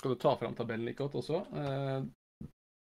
Skal 0.00 0.14
du 0.14 0.18
ta 0.22 0.36
fram 0.38 0.54
tabellen 0.56 0.86
like 0.88 1.02
godt 1.02 1.18
også? 1.20 1.42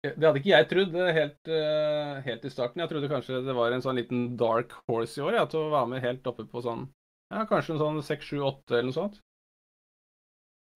Det 0.04 0.20
hadde 0.26 0.40
ikke 0.42 0.52
jeg 0.52 0.66
trodd 0.68 0.96
eh, 1.00 1.12
helt, 1.16 1.48
eh, 1.48 2.18
helt 2.26 2.44
i 2.44 2.50
starten. 2.52 2.82
Jeg 2.82 2.90
trodde 2.90 3.08
kanskje 3.08 3.38
det 3.46 3.54
var 3.56 3.72
en 3.72 3.84
sånn 3.84 3.96
liten 3.96 4.26
dark 4.40 4.74
horse 4.90 5.16
i 5.16 5.24
år, 5.24 5.38
ja, 5.38 5.44
til 5.48 5.62
å 5.64 5.70
være 5.72 5.88
med 5.94 6.04
helt 6.04 6.26
oppe 6.28 6.44
på 6.50 6.60
sånn 6.64 6.84
ja, 7.32 7.46
Kanskje 7.48 7.74
en 7.74 7.80
sånn 7.80 8.02
6-7-8 8.04 8.74
eller 8.76 8.88
noe 8.90 8.96
sånt. 8.98 9.16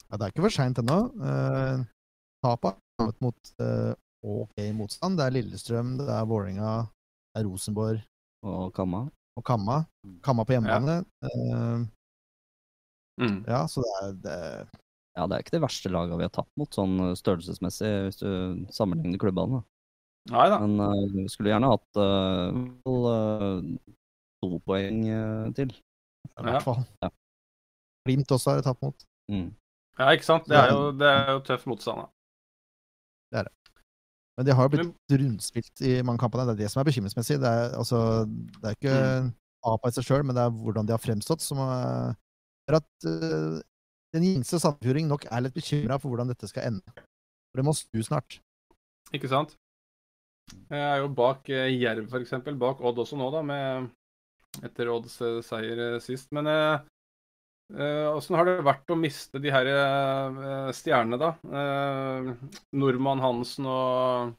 Ja, 0.09 0.17
det 0.17 0.25
er 0.25 0.33
ikke 0.33 0.47
for 0.47 0.55
seint 0.55 0.81
ennå. 0.81 0.97
Uh, 1.21 1.85
Tapet 2.41 2.73
har 2.73 3.03
kommet 3.03 3.21
mot 3.21 3.53
eh, 3.61 3.93
OK 4.25 4.65
motstand. 4.79 5.21
Det 5.21 5.27
er 5.27 5.35
Lillestrøm, 5.37 5.93
det 6.01 6.09
er 6.09 6.25
Vålerenga, 6.31 6.73
det 7.35 7.43
er 7.43 7.47
Rosenborg 7.47 8.01
Og 8.49 8.73
Kamma. 8.75 9.05
og 9.37 9.45
Kamma. 9.45 9.83
Kamma 10.25 10.49
på 10.49 10.57
hjemmebane. 10.57 11.03
Eh, 11.29 11.87
Mm. 13.19 13.41
ja, 13.51 13.65
så 13.67 13.83
det 13.83 13.95
er, 13.99 14.13
det, 14.23 14.35
Ja, 15.19 15.27
det 15.27 15.35
er 15.35 15.43
ikke 15.43 15.57
det 15.57 15.65
verste 15.65 15.91
laget 15.91 16.19
vi 16.21 16.27
har 16.27 16.35
tatt 16.35 16.51
mot, 16.61 16.71
sånn 16.75 16.95
eh, 17.09 17.17
størrelsesmessig, 17.19 17.91
hvis 18.07 18.21
du 18.21 18.29
sammenligner 18.75 19.21
klubbene. 19.21 19.59
da. 19.59 19.67
Nei 20.35 20.45
da. 20.53 20.59
Men 20.63 20.85
eh, 20.85 21.07
vi 21.17 21.25
skulle 21.33 21.51
gjerne 21.51 21.71
hatt 21.73 21.99
uh, 21.99 22.59
vel, 22.87 23.09
eh, 23.13 23.97
to 24.45 24.61
poeng 24.69 25.01
eh, 25.11 25.49
til. 25.57 25.73
i 25.75 26.47
hvert 26.47 26.67
fall. 26.67 26.85
Ja. 27.03 27.11
Glimt 28.07 28.37
også 28.37 28.53
har 28.53 28.61
jeg 28.61 28.69
tatt 28.69 28.85
mot. 28.85 29.09
Mm. 29.33 29.49
Ja, 29.99 30.13
ikke 30.15 30.29
sant? 30.29 30.47
Det 30.49 30.57
er 30.57 30.71
jo, 30.71 30.93
det 30.95 31.09
er 31.11 31.33
jo 31.35 31.43
tøff 31.49 31.67
motstand. 31.69 32.07
da. 33.35 33.45
Men 34.39 34.47
de 34.47 34.55
har 34.55 34.69
jo 34.69 34.71
blitt 34.71 35.19
rundspilt 35.19 35.81
i 35.83 35.97
mange 36.07 36.23
kampene. 36.23 36.45
Det 36.47 36.55
er 36.55 36.61
det 36.63 36.71
som 36.71 36.79
er 36.79 36.87
bekymringsmessig. 36.87 37.41
Det 37.43 37.51
er, 37.51 37.73
altså, 37.75 37.99
det 38.63 38.71
er 38.71 38.77
ikke 38.79 38.97
Mm. 39.19 39.35
APA 39.67 39.91
i 39.91 39.95
seg 39.97 40.05
sjøl, 40.07 40.23
men 40.23 40.37
det 40.39 40.43
er 40.47 40.53
hvordan 40.55 40.87
de 40.87 40.95
har 40.95 41.03
fremstått 41.03 41.43
som 41.43 41.59
er 41.59 42.15
er 42.69 42.77
at 42.79 43.09
eh, 43.09 43.59
den 44.15 44.25
gjengse 44.25 44.61
sandfjording 44.63 45.09
nok 45.11 45.27
er 45.29 45.45
litt 45.45 45.57
bekymra 45.57 45.99
for 46.01 46.13
hvordan 46.13 46.31
dette 46.33 46.49
skal 46.51 46.71
ende. 46.71 46.97
For 47.51 47.61
det 47.61 47.67
må 47.67 47.75
snu 47.77 48.03
snart. 48.05 48.39
Ikke 49.15 49.31
sant? 49.31 49.57
Jeg 50.69 50.81
er 50.81 51.03
jo 51.03 51.11
bak 51.13 51.49
eh, 51.53 51.71
Jerv, 51.77 52.09
f.eks. 52.09 52.37
Bak 52.61 52.81
Odd 52.85 53.03
også 53.05 53.19
nå, 53.21 53.29
da, 53.35 53.43
med, 53.45 53.91
etter 54.65 54.91
Odds 54.93 55.19
eh, 55.25 55.41
seier 55.45 55.83
eh, 55.85 55.99
sist. 56.05 56.31
Men 56.37 56.49
eh, 56.49 56.81
eh, 57.77 58.33
har 58.39 58.49
det 58.49 58.57
vært 58.67 58.93
å 58.95 58.99
miste 58.99 59.43
de 59.45 59.53
her 59.53 59.69
eh, 59.73 60.71
stjernene, 60.77 61.21
da? 61.21 61.33
Eh, 61.61 62.33
Nordmann 62.81 63.25
Hansen 63.25 63.69
og 63.69 64.37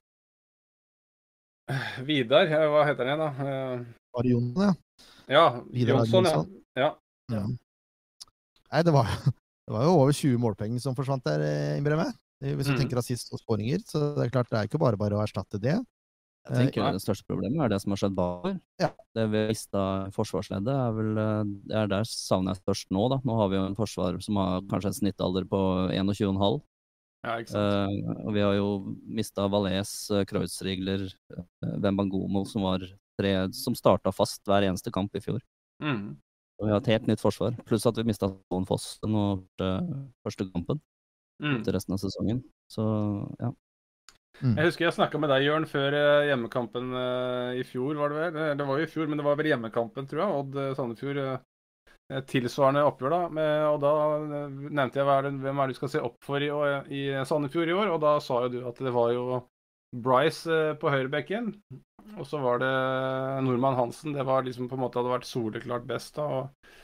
Vidar, 2.06 2.50
hva 2.50 2.86
heter 2.88 3.06
han 3.06 3.12
igjen, 3.12 3.26
da? 3.26 3.50
Eh, 3.54 3.98
det 4.20 4.32
Jonen, 4.32 4.64
ja. 4.66 4.72
ja, 5.30 5.44
Vidar 5.70 6.02
Jonsson, 6.02 6.26
ja. 6.26 6.88
Ja. 6.88 6.90
Ja. 7.30 7.44
Nei, 8.70 8.82
det 8.86 8.94
var, 8.94 9.14
det 9.70 9.76
var 9.78 9.86
jo 9.86 9.94
over 10.02 10.16
20 10.18 10.40
målpoeng 10.42 10.80
som 10.82 10.96
forsvant 10.98 11.24
der, 11.30 11.44
Imbreme. 11.78 12.10
innbiller. 12.10 12.56
Hvis 12.58 12.66
du 12.70 12.74
Mm. 12.74 12.80
tenker 12.80 12.98
assist 12.98 13.30
og 13.36 13.40
skåringer. 13.44 13.84
Så 13.86 14.00
det 14.16 14.26
er 14.26 14.32
klart, 14.34 14.50
det 14.50 14.58
er 14.58 14.68
ikke 14.68 14.80
bare 14.82 14.98
bare 14.98 15.14
å 15.14 15.22
erstatte 15.22 15.60
det. 15.62 15.76
Jeg 16.50 16.56
tenker 16.56 16.82
ja. 16.82 16.92
Det 16.96 17.02
største 17.04 17.28
problemet 17.28 17.62
er 17.62 17.70
det 17.70 17.82
som 17.84 17.92
har 17.92 18.00
skjedd 18.00 18.16
bakover. 18.16 18.56
Ja. 18.80 18.90
Det 19.14 19.26
vi 19.30 19.38
har 19.44 19.50
mista 19.52 19.82
i 20.08 20.12
forsvarsleddet, 20.16 20.72
er 20.72 20.92
vel 20.96 21.18
eh, 21.20 21.44
Det 21.68 21.76
er 21.76 21.88
der 21.92 22.08
savner 22.08 22.56
jeg 22.56 22.64
størst 22.64 22.88
nå, 22.96 23.04
da. 23.12 23.18
Nå 23.28 23.36
har 23.38 23.50
vi 23.52 23.56
jo 23.60 23.66
en 23.68 23.76
forsvar 23.76 24.18
som 24.24 24.36
har 24.40 24.62
kanskje 24.72 24.90
en 24.90 24.98
snittalder 25.02 25.46
på 25.52 25.60
21,5. 25.94 26.62
ja, 27.26 27.36
ikke 27.44 27.52
sant. 27.52 27.92
Uh, 27.92 28.26
og 28.26 28.34
vi 28.34 28.40
har 28.40 28.56
jo 28.56 28.96
mista 29.06 29.46
Valais, 29.52 29.92
uh, 30.10 30.24
Kreuzrigler, 30.24 31.14
uh, 31.38 31.44
Wembangomo, 31.84 32.46
som 32.48 32.64
var 32.64 32.80
tre 33.20 33.34
som 33.52 33.76
starta 33.76 34.14
fast 34.16 34.42
hver 34.48 34.64
eneste 34.64 34.90
kamp 34.96 35.14
i 35.14 35.20
fjor. 35.20 35.42
Mm. 35.84 36.16
Og 36.60 36.68
vi 36.68 36.72
har 36.74 36.82
et 36.82 36.92
helt 36.92 37.08
nytt 37.08 37.22
forsvar. 37.24 37.56
Pluss 37.68 37.86
at 37.88 37.96
vi 37.98 38.04
mista 38.08 38.28
Stålen 38.28 38.68
Foss 38.68 38.98
nå 39.08 39.26
uh, 39.64 39.82
første 40.28 40.50
kampen 40.54 40.82
Mm. 41.40 41.62
til 41.64 41.72
resten 41.72 41.94
av 41.96 42.00
sesongen. 42.02 42.42
Så 42.68 42.84
ja. 43.40 43.54
Jeg 44.44 44.66
husker 44.66 44.86
jeg 44.90 44.96
snakka 44.98 45.22
med 45.24 45.30
deg, 45.32 45.46
Jørn, 45.46 45.66
før 45.72 45.96
eh, 45.96 46.26
hjemmekampen 46.28 46.90
eh, 47.00 47.60
i 47.62 47.64
fjor, 47.64 47.96
var 47.96 48.12
det 48.12 48.18
vel? 48.20 48.36
Eh, 48.44 48.56
Det 48.60 48.66
var 48.68 48.78
jo 48.82 48.84
i 48.84 48.90
fjor, 48.92 49.08
men 49.08 49.18
det 49.22 49.24
var 49.24 49.38
vel 49.40 49.48
hjemmekampen, 49.48 50.08
tror 50.12 50.20
jeg. 50.20 50.36
Odd 50.42 50.58
Sandefjord. 50.76 51.22
eh, 51.24 52.20
Tilsvarende 52.28 52.84
oppgjør, 52.90 53.16
da. 53.16 53.22
Med, 53.38 53.64
og 53.70 53.80
da 53.86 53.94
nevnte 54.68 55.00
jeg 55.00 55.08
hvem 55.08 55.64
er 55.64 55.72
det 55.72 55.78
du 55.78 55.80
skal 55.80 55.94
se 55.96 56.02
opp 56.04 56.18
for 56.28 56.44
i, 56.44 56.52
i 56.92 57.02
Sandefjord 57.24 57.72
i 57.72 57.78
år, 57.78 57.94
og 57.96 58.04
da 58.04 58.18
sa 58.20 58.42
jo 58.44 58.52
du 58.58 58.60
at 58.68 58.84
det 58.84 58.94
var 59.00 59.14
jo 59.16 59.26
Bryce 59.96 60.46
eh, 60.54 60.76
på 60.80 60.92
høyrebekken. 60.94 61.54
Og 62.18 62.26
så 62.28 62.40
var 62.42 62.60
det 62.62 62.74
Nordmann 63.46 63.78
Hansen. 63.78 64.14
Det 64.14 64.26
var 64.26 64.44
liksom 64.46 64.70
på 64.70 64.78
en 64.78 64.84
måte 64.86 65.00
hadde 65.00 65.14
vært 65.14 65.30
soleklart 65.30 65.88
best. 65.90 66.16
da, 66.18 66.26
og 66.42 66.76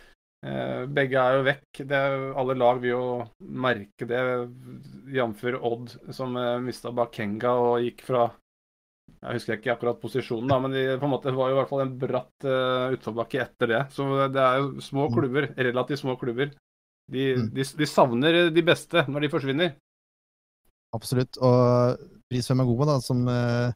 Eh, 0.45 0.84
begge 0.93 1.18
er 1.18 1.38
jo 1.39 1.45
vekk. 1.47 1.80
Det 1.89 1.97
er, 1.97 2.16
alle 2.38 2.53
lag 2.60 2.78
vil 2.82 2.91
jo 2.91 3.06
merke 3.66 4.06
det, 4.06 4.20
jf. 5.16 5.45
Odd, 5.58 5.95
som 6.14 6.36
eh, 6.38 6.60
mista 6.62 6.91
Bakenga 6.93 7.53
og 7.64 7.80
gikk 7.82 8.03
fra 8.06 8.28
Jeg 9.26 9.39
husker 9.39 9.58
ikke 9.58 9.74
akkurat 9.74 10.01
posisjonen, 10.01 10.49
da, 10.49 10.60
men 10.62 10.74
de, 10.76 10.84
på 11.01 11.08
en 11.08 11.14
måte 11.16 11.34
var 11.34 11.49
jo 11.49 11.56
i 11.56 11.58
hvert 11.60 11.70
fall 11.72 11.82
en 11.84 11.95
bratt 11.97 12.45
uh, 12.45 12.91
utforbakke 12.93 13.39
etter 13.41 13.70
det. 13.72 13.80
Så 13.93 14.06
det 14.34 14.41
er 14.41 14.60
jo 14.60 14.84
små 14.86 15.08
Mm. 15.08 15.16
klubber, 15.16 15.47
relativt 15.58 16.01
små 16.01 16.16
klubber. 16.22 16.51
De, 17.10 17.24
Mm. 17.38 17.49
de, 17.53 17.64
de 17.64 17.88
savner 17.89 18.38
de 18.53 18.64
beste 18.66 19.06
når 19.08 19.26
de 19.26 19.30
forsvinner. 19.30 19.76
Absolutt. 20.95 21.37
Og 21.43 21.99
Pris 22.31 22.47
Femagoma, 22.49 22.87
da, 22.89 22.97
som 23.03 23.21
eh, 23.29 23.73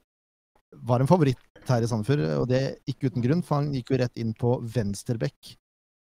var 0.90 1.04
en 1.04 1.10
favoritt 1.10 1.42
her 1.70 1.84
i 1.86 1.90
Sandefjord, 1.90 2.24
og 2.40 2.48
det 2.50 2.62
ikke 2.90 3.10
uten 3.12 3.24
grunn, 3.26 3.44
for 3.46 3.60
han 3.60 3.74
gikk 3.76 3.92
jo 3.94 4.00
rett 4.02 4.18
inn 4.22 4.32
på 4.38 4.56
venstrebekk 4.74 5.52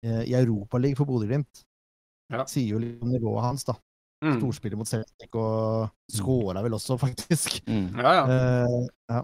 eh, 0.05 0.23
i 0.29 0.35
Europaligaen 0.37 0.97
for 0.99 1.09
Bodø-Glimt. 1.09 1.63
Ja. 2.33 2.43
Sier 2.49 2.75
jo 2.75 2.81
litt 2.81 3.01
om 3.05 3.11
nivået 3.13 3.45
hans, 3.45 3.65
da. 3.67 3.75
Mm. 4.25 4.39
Storspiller 4.39 4.79
mot 4.79 4.89
Celtic, 4.89 5.29
og 5.37 5.89
skåra 6.11 6.61
vel 6.65 6.75
også, 6.77 6.97
faktisk. 7.05 7.59
Mm. 7.69 7.87
Ja, 8.01 8.13
ja. 8.19 8.25
Uh, 8.25 8.85
ja. 9.11 9.23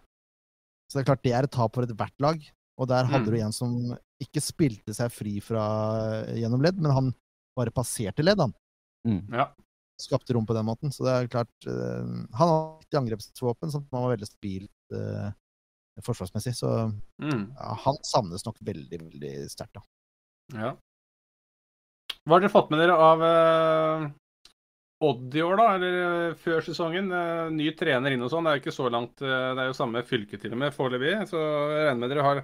Så 0.91 0.97
det 0.97 1.03
er 1.03 1.09
klart 1.11 1.23
det 1.25 1.33
er 1.37 1.47
et 1.47 1.53
tap 1.55 1.73
for 1.77 1.87
ethvert 1.87 2.17
lag. 2.21 2.41
Og 2.81 2.87
der 2.89 3.05
hadde 3.09 3.29
Mm. 3.29 3.33
du 3.35 3.41
en 3.45 3.53
som 3.53 3.73
ikke 4.21 4.41
spilte 4.41 4.93
seg 4.97 5.11
fri 5.13 5.35
fra 5.43 5.61
gjennom 6.37 6.61
ledd, 6.63 6.79
men 6.81 6.93
han 6.93 7.11
bare 7.57 7.73
passerte 7.73 8.23
ledd, 8.25 8.39
han. 8.41 8.53
Mm. 9.07 9.21
Ja. 9.33 9.47
Skapte 10.02 10.34
rom 10.36 10.47
på 10.49 10.56
den 10.58 10.66
måten. 10.68 10.93
Så 10.93 11.06
det 11.06 11.14
er 11.14 11.32
klart 11.32 11.70
eh, 11.70 12.12
Han 12.39 12.52
har 12.52 12.64
et 12.82 12.97
angrepsvåpen 12.97 13.74
som 13.74 13.86
han 13.91 14.06
var 14.08 14.16
veldig 14.16 14.30
stabilt 14.30 14.95
eh, 14.97 15.32
forsvarsmessig. 16.06 16.56
Så 16.58 16.72
Mm. 17.22 17.52
ja, 17.54 17.74
han 17.86 17.99
savnes 18.08 18.45
nok 18.47 18.58
veldig, 18.66 18.97
veldig 19.04 19.34
sterkt, 19.52 19.78
da. 19.78 19.84
Ja. 20.58 20.72
Hva 22.26 22.36
har 22.38 22.43
dere 22.43 22.54
fått 22.54 22.72
med 22.74 22.82
dere 22.82 22.95
av 22.97 23.22
uh, 23.24 24.10
Odd 25.02 25.34
i 25.34 25.41
år, 25.41 25.56
da? 25.58 25.68
Eller 25.76 26.34
før 26.38 26.62
sesongen? 26.66 27.08
Uh, 27.10 27.49
ny 27.54 27.72
trener 27.78 28.14
inn 28.14 28.22
og 28.22 28.30
sånn. 28.34 28.45
Det 28.45 28.52
er 28.52 28.58
jo 28.60 28.64
ikke 28.66 28.76
så 28.76 28.89
langt. 28.93 29.22
uh, 29.22 29.54
det 29.58 29.64
er 29.64 29.70
jo 29.72 29.78
samme 29.78 30.04
fylke 30.06 30.38
til 30.41 30.54
og 30.54 30.62
med 30.62 30.76
foreløpig. 30.76 31.16
Så 31.30 31.41
jeg 31.41 31.88
regner 31.88 32.02
med 32.04 32.14
dere 32.14 32.26
har 32.28 32.41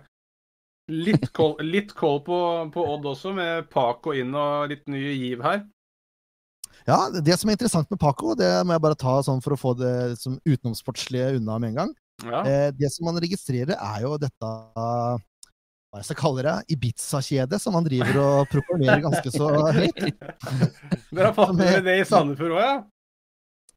litt 0.90 1.30
koll, 1.36 1.58
litt 1.68 1.94
koll 1.98 2.22
på, 2.26 2.38
på 2.74 2.86
Odd 2.96 3.06
også, 3.12 3.34
med 3.38 3.68
Paco 3.74 4.16
inn 4.18 4.34
og 4.38 4.72
litt 4.72 4.88
ny 4.90 5.04
giv 5.04 5.44
her. 5.46 5.66
Ja, 6.88 7.10
det 7.12 7.36
som 7.40 7.50
er 7.52 7.56
interessant 7.58 7.90
med 7.92 8.00
Paco, 8.00 8.32
det 8.40 8.48
må 8.66 8.72
jeg 8.78 8.84
bare 8.86 8.96
ta 9.00 9.18
sånn 9.26 9.42
for 9.44 9.52
å 9.56 9.60
få 9.60 9.72
det 9.76 9.96
som 10.22 10.38
utenomsportslige 10.48 11.34
unna 11.38 11.58
med 11.60 11.70
en 11.74 11.80
gang. 11.82 11.92
Ja. 12.24 12.40
Eh, 12.48 12.70
det 12.74 12.90
som 12.94 13.06
man 13.10 13.20
registrerer, 13.22 13.76
er 13.76 14.02
jo 14.06 14.14
dette 14.22 14.46
hva 14.48 15.18
jeg 15.98 16.06
skal 16.10 16.18
kalle 16.20 16.44
det, 16.46 16.54
Ibiza-kjedet, 16.76 17.60
som 17.64 17.74
han 17.78 17.86
driver 17.88 18.16
og 18.22 18.50
proklamerer 18.52 19.02
ganske 19.04 19.30
så 19.34 19.46
høyt. 19.76 20.00
Dere 21.12 21.28
har 21.30 21.36
fått 21.36 21.56
med 21.58 21.84
det 21.88 21.96
i 22.02 22.06
Sandefjord 22.08 22.54
òg, 22.56 22.62
ja? 22.64 22.76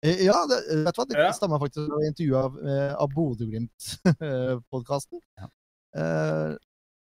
Eh, 0.07 0.19
Ja, 0.27 0.39
det, 0.51 0.57
vet 0.85 0.95
du 0.95 0.99
hva, 1.01 1.07
det 1.11 1.19
Ja. 1.19 1.31
stammer 1.37 1.59
faktisk 1.63 1.85
fra 1.91 2.01
intervjuet 2.09 2.41
av, 2.45 2.53
eh, 2.63 2.93
av 2.95 3.09
Bodø-Glimt-podkasten. 3.17 5.19
Eh, 5.97 6.51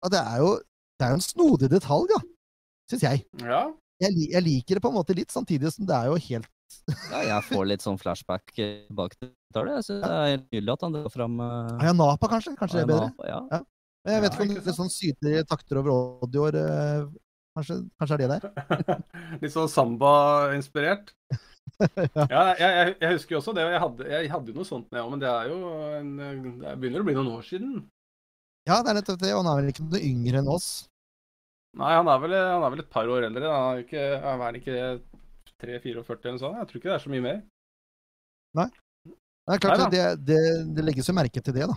og 0.03 0.09
det 0.15 0.21
er 0.25 0.37
jo 0.41 0.51
det 0.99 1.05
er 1.07 1.11
jo 1.13 1.19
en 1.21 1.23
snodig 1.23 1.69
detalj, 1.71 2.07
da, 2.11 2.19
syns 2.91 3.03
jeg. 3.07 3.19
Ja. 3.45 3.61
Jeg. 4.05 4.29
Jeg 4.33 4.45
liker 4.47 4.79
det 4.79 4.85
på 4.85 4.93
en 4.93 4.99
måte 4.99 5.17
litt, 5.17 5.33
samtidig 5.35 5.73
som 5.75 5.89
det 5.89 5.97
er 5.97 6.11
jo 6.13 6.21
helt 6.29 6.55
Ja, 7.13 7.23
jeg 7.25 7.47
får 7.49 7.69
litt 7.69 7.85
sånn 7.85 7.99
flashback 8.01 8.53
bak 8.53 9.17
tilbake 9.17 9.17
til 9.19 9.69
det. 9.69 9.75
Jeg 9.79 9.87
synes 9.87 10.03
det 10.05 10.13
er 10.13 10.33
helt 10.35 10.47
nydelig 10.53 10.75
at 10.75 10.85
han 10.87 10.97
drar 10.97 11.13
fram 11.13 11.41
uh, 11.41 11.89
Napa 11.97 12.31
kanskje? 12.35 12.55
Kanskje 12.59 12.81
det 12.81 12.85
er 12.85 12.91
bedre? 12.93 13.29
Ja. 13.29 13.41
Men 14.05 14.15
jeg 14.15 14.25
vet 14.25 14.29
Ja, 14.29 14.37
ikke 14.37 14.49
om 14.49 14.59
det 14.59 14.73
er 14.73 14.79
sånn 14.79 14.93
sydlige 14.93 15.47
takter 15.49 15.81
over 15.81 15.95
Odd 16.25 16.39
uh, 16.39 16.49
eh, 16.63 17.09
Kanskje, 17.59 17.79
kanskje 17.99 18.17
er 18.17 18.23
det 18.23 18.29
der? 18.37 18.99
Litt 19.43 19.55
sånn 19.55 19.71
samba-inspirert. 19.73 21.15
Ja, 21.79 22.57
jeg, 22.59 22.59
jeg, 22.59 22.93
jeg 23.05 23.11
husker 23.13 23.35
jo 23.35 23.39
også 23.39 23.53
det. 23.55 23.63
Jeg 23.71 23.81
hadde, 23.83 24.07
jeg 24.11 24.31
hadde 24.33 24.51
jo 24.51 24.57
noe 24.57 24.67
sånt, 24.67 24.89
jeg 24.91 25.05
òg, 25.05 25.11
men 25.13 25.21
det 25.23 25.29
er 25.31 25.51
jo 25.53 25.59
en, 25.95 26.09
Det 26.59 26.73
begynner 26.81 27.05
å 27.05 27.07
bli 27.07 27.15
noen 27.15 27.29
år 27.37 27.45
siden. 27.47 27.75
Ja, 28.67 28.81
det 28.83 28.91
er 28.91 28.97
nettopp 28.99 29.21
det, 29.21 29.31
og 29.37 29.45
han 29.45 29.51
er 29.53 29.61
vel 29.61 29.71
ikke 29.71 29.85
noe 29.87 30.01
yngre 30.03 30.41
enn 30.41 30.51
oss. 30.51 30.69
Nei, 31.79 31.93
han 31.95 32.09
er 32.11 32.21
vel, 32.23 32.35
han 32.35 32.65
er 32.67 32.73
vel 32.75 32.83
et 32.83 32.91
par 32.91 33.11
år 33.11 33.29
eldre. 33.29 33.51
Han 33.53 33.77
er 33.77 33.85
ikke, 33.85 34.05
er 34.19 34.59
ikke 34.59 34.79
3-44 35.63 36.17
eller 36.27 36.41
sånn. 36.43 36.57
Jeg 36.59 36.71
tror 36.71 36.81
ikke 36.81 36.91
det 36.91 36.97
er 36.97 37.05
så 37.05 37.13
mye 37.13 37.25
mer. 37.25 37.43
Nei. 38.59 38.69
Det 39.07 39.55
er 39.55 39.63
klart, 39.63 39.83
Nei 39.85 39.91
det, 39.95 40.07
det, 40.29 40.41
det 40.77 40.85
legges 40.85 41.09
jo 41.09 41.15
merke 41.17 41.43
til 41.45 41.55
det, 41.57 41.69
da. 41.71 41.77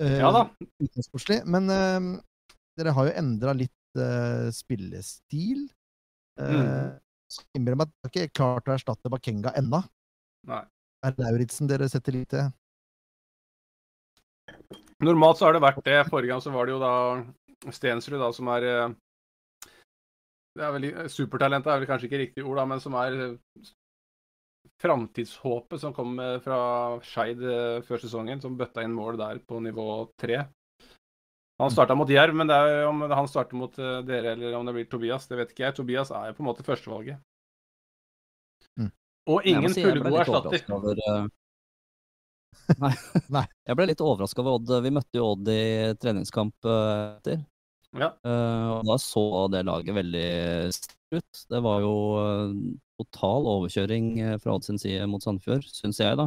Eh, 0.00 0.18
Ja 0.20 0.30
da. 0.34 0.44
Utensportslig. 0.82 1.40
Men 1.48 1.72
eh, 1.72 2.06
dere 2.78 2.94
har 2.96 3.08
jo 3.08 3.16
endra 3.18 3.56
litt 3.56 4.00
eh, 4.00 4.46
spillestil. 4.54 5.66
Uh, 6.36 6.94
Mm. 7.26 7.42
Innbiller 7.58 7.78
meg 7.80 7.88
at 7.90 8.12
ikke 8.12 8.22
er 8.22 8.32
klart 8.38 8.68
å 8.70 8.74
erstatte 8.76 9.10
Bakenga 9.10 9.50
ennå. 9.58 9.80
Er 10.46 11.16
Lauritzen 11.18 11.66
dere 11.66 11.88
setter 11.90 12.14
litt 12.14 12.28
til? 12.30 12.52
Normalt 15.02 15.40
så 15.40 15.48
har 15.48 15.56
det 15.56 15.62
vært 15.64 15.82
det. 15.88 15.96
Forrige 16.06 16.30
gang 16.30 16.44
så 16.44 16.52
var 16.54 16.68
det 16.68 16.76
jo 16.76 16.78
da 16.84 17.72
Stensrud, 17.74 18.20
da, 18.22 18.28
som 18.36 18.46
er 18.54 18.66
eh, 18.68 18.94
det 20.56 20.64
er 20.66 20.74
vel, 20.74 20.86
Supertalentet 21.12 21.72
er 21.72 21.82
vel 21.82 21.90
kanskje 21.90 22.08
ikke 22.10 22.22
riktig 22.22 22.44
ord, 22.46 22.60
da, 22.60 22.66
men 22.68 22.82
som 22.82 22.96
er 22.98 23.16
eh, 23.28 23.68
framtidshåpet 24.82 25.82
som 25.82 25.94
kom 25.96 26.18
eh, 26.22 26.36
fra 26.44 26.60
Skeid 27.04 27.42
eh, 27.42 27.80
før 27.86 28.02
sesongen, 28.02 28.42
som 28.42 28.56
bøtta 28.58 28.84
inn 28.84 28.96
mål 28.96 29.20
der 29.20 29.40
på 29.44 29.60
nivå 29.64 29.88
tre. 30.20 30.44
Han 31.56 31.72
starta 31.72 31.94
mot 31.96 32.10
Jerv, 32.10 32.36
men 32.36 32.50
det 32.50 32.56
er 32.56 32.82
jo 32.82 32.90
om 32.90 33.06
han 33.08 33.28
starter 33.30 33.56
mot 33.56 33.78
eh, 33.80 34.02
dere 34.04 34.34
eller 34.36 34.58
om 34.58 34.68
det 34.68 34.76
blir 34.76 34.88
Tobias, 34.90 35.28
det 35.30 35.40
vet 35.40 35.54
ikke 35.54 35.64
jeg. 35.64 35.76
Tobias 35.78 36.12
er 36.12 36.30
jo 36.30 36.36
på 36.36 36.44
en 36.44 36.50
måte 36.50 36.66
førstevalget. 36.66 37.22
Mm. 38.76 38.92
Og 39.32 39.48
ingen 39.48 39.72
si 39.72 39.84
fullgod 39.86 40.20
erstatter. 40.20 40.66
Over, 40.76 41.00
uh... 41.08 41.26
Nei. 42.82 42.92
Nei. 43.32 43.46
Jeg 43.68 43.78
ble 43.78 43.88
litt 43.88 44.04
overraska 44.04 44.42
over 44.42 44.58
Odd. 44.58 44.74
Vi 44.84 44.92
møtte 44.92 45.20
jo 45.20 45.30
Odd 45.32 45.48
i 45.52 45.62
treningskamp 46.02 46.68
eh, 46.68 46.92
etter. 47.16 47.44
Ja. 47.94 48.10
Uh, 48.26 48.80
og 48.80 48.88
da 48.88 48.96
så 49.00 49.22
det 49.52 49.64
laget 49.68 49.96
veldig 49.96 50.28
sterkt 50.74 50.96
ut. 51.14 51.42
Det 51.52 51.60
var 51.62 51.84
jo 51.84 51.94
eh, 52.18 52.54
total 52.98 53.46
overkjøring 53.52 54.08
eh, 54.24 54.36
fra 54.42 54.56
Odd 54.56 54.66
sin 54.66 54.80
side 54.82 55.06
mot 55.10 55.22
Sandefjord, 55.22 55.68
syns 55.70 56.00
jeg, 56.02 56.18
da. 56.18 56.26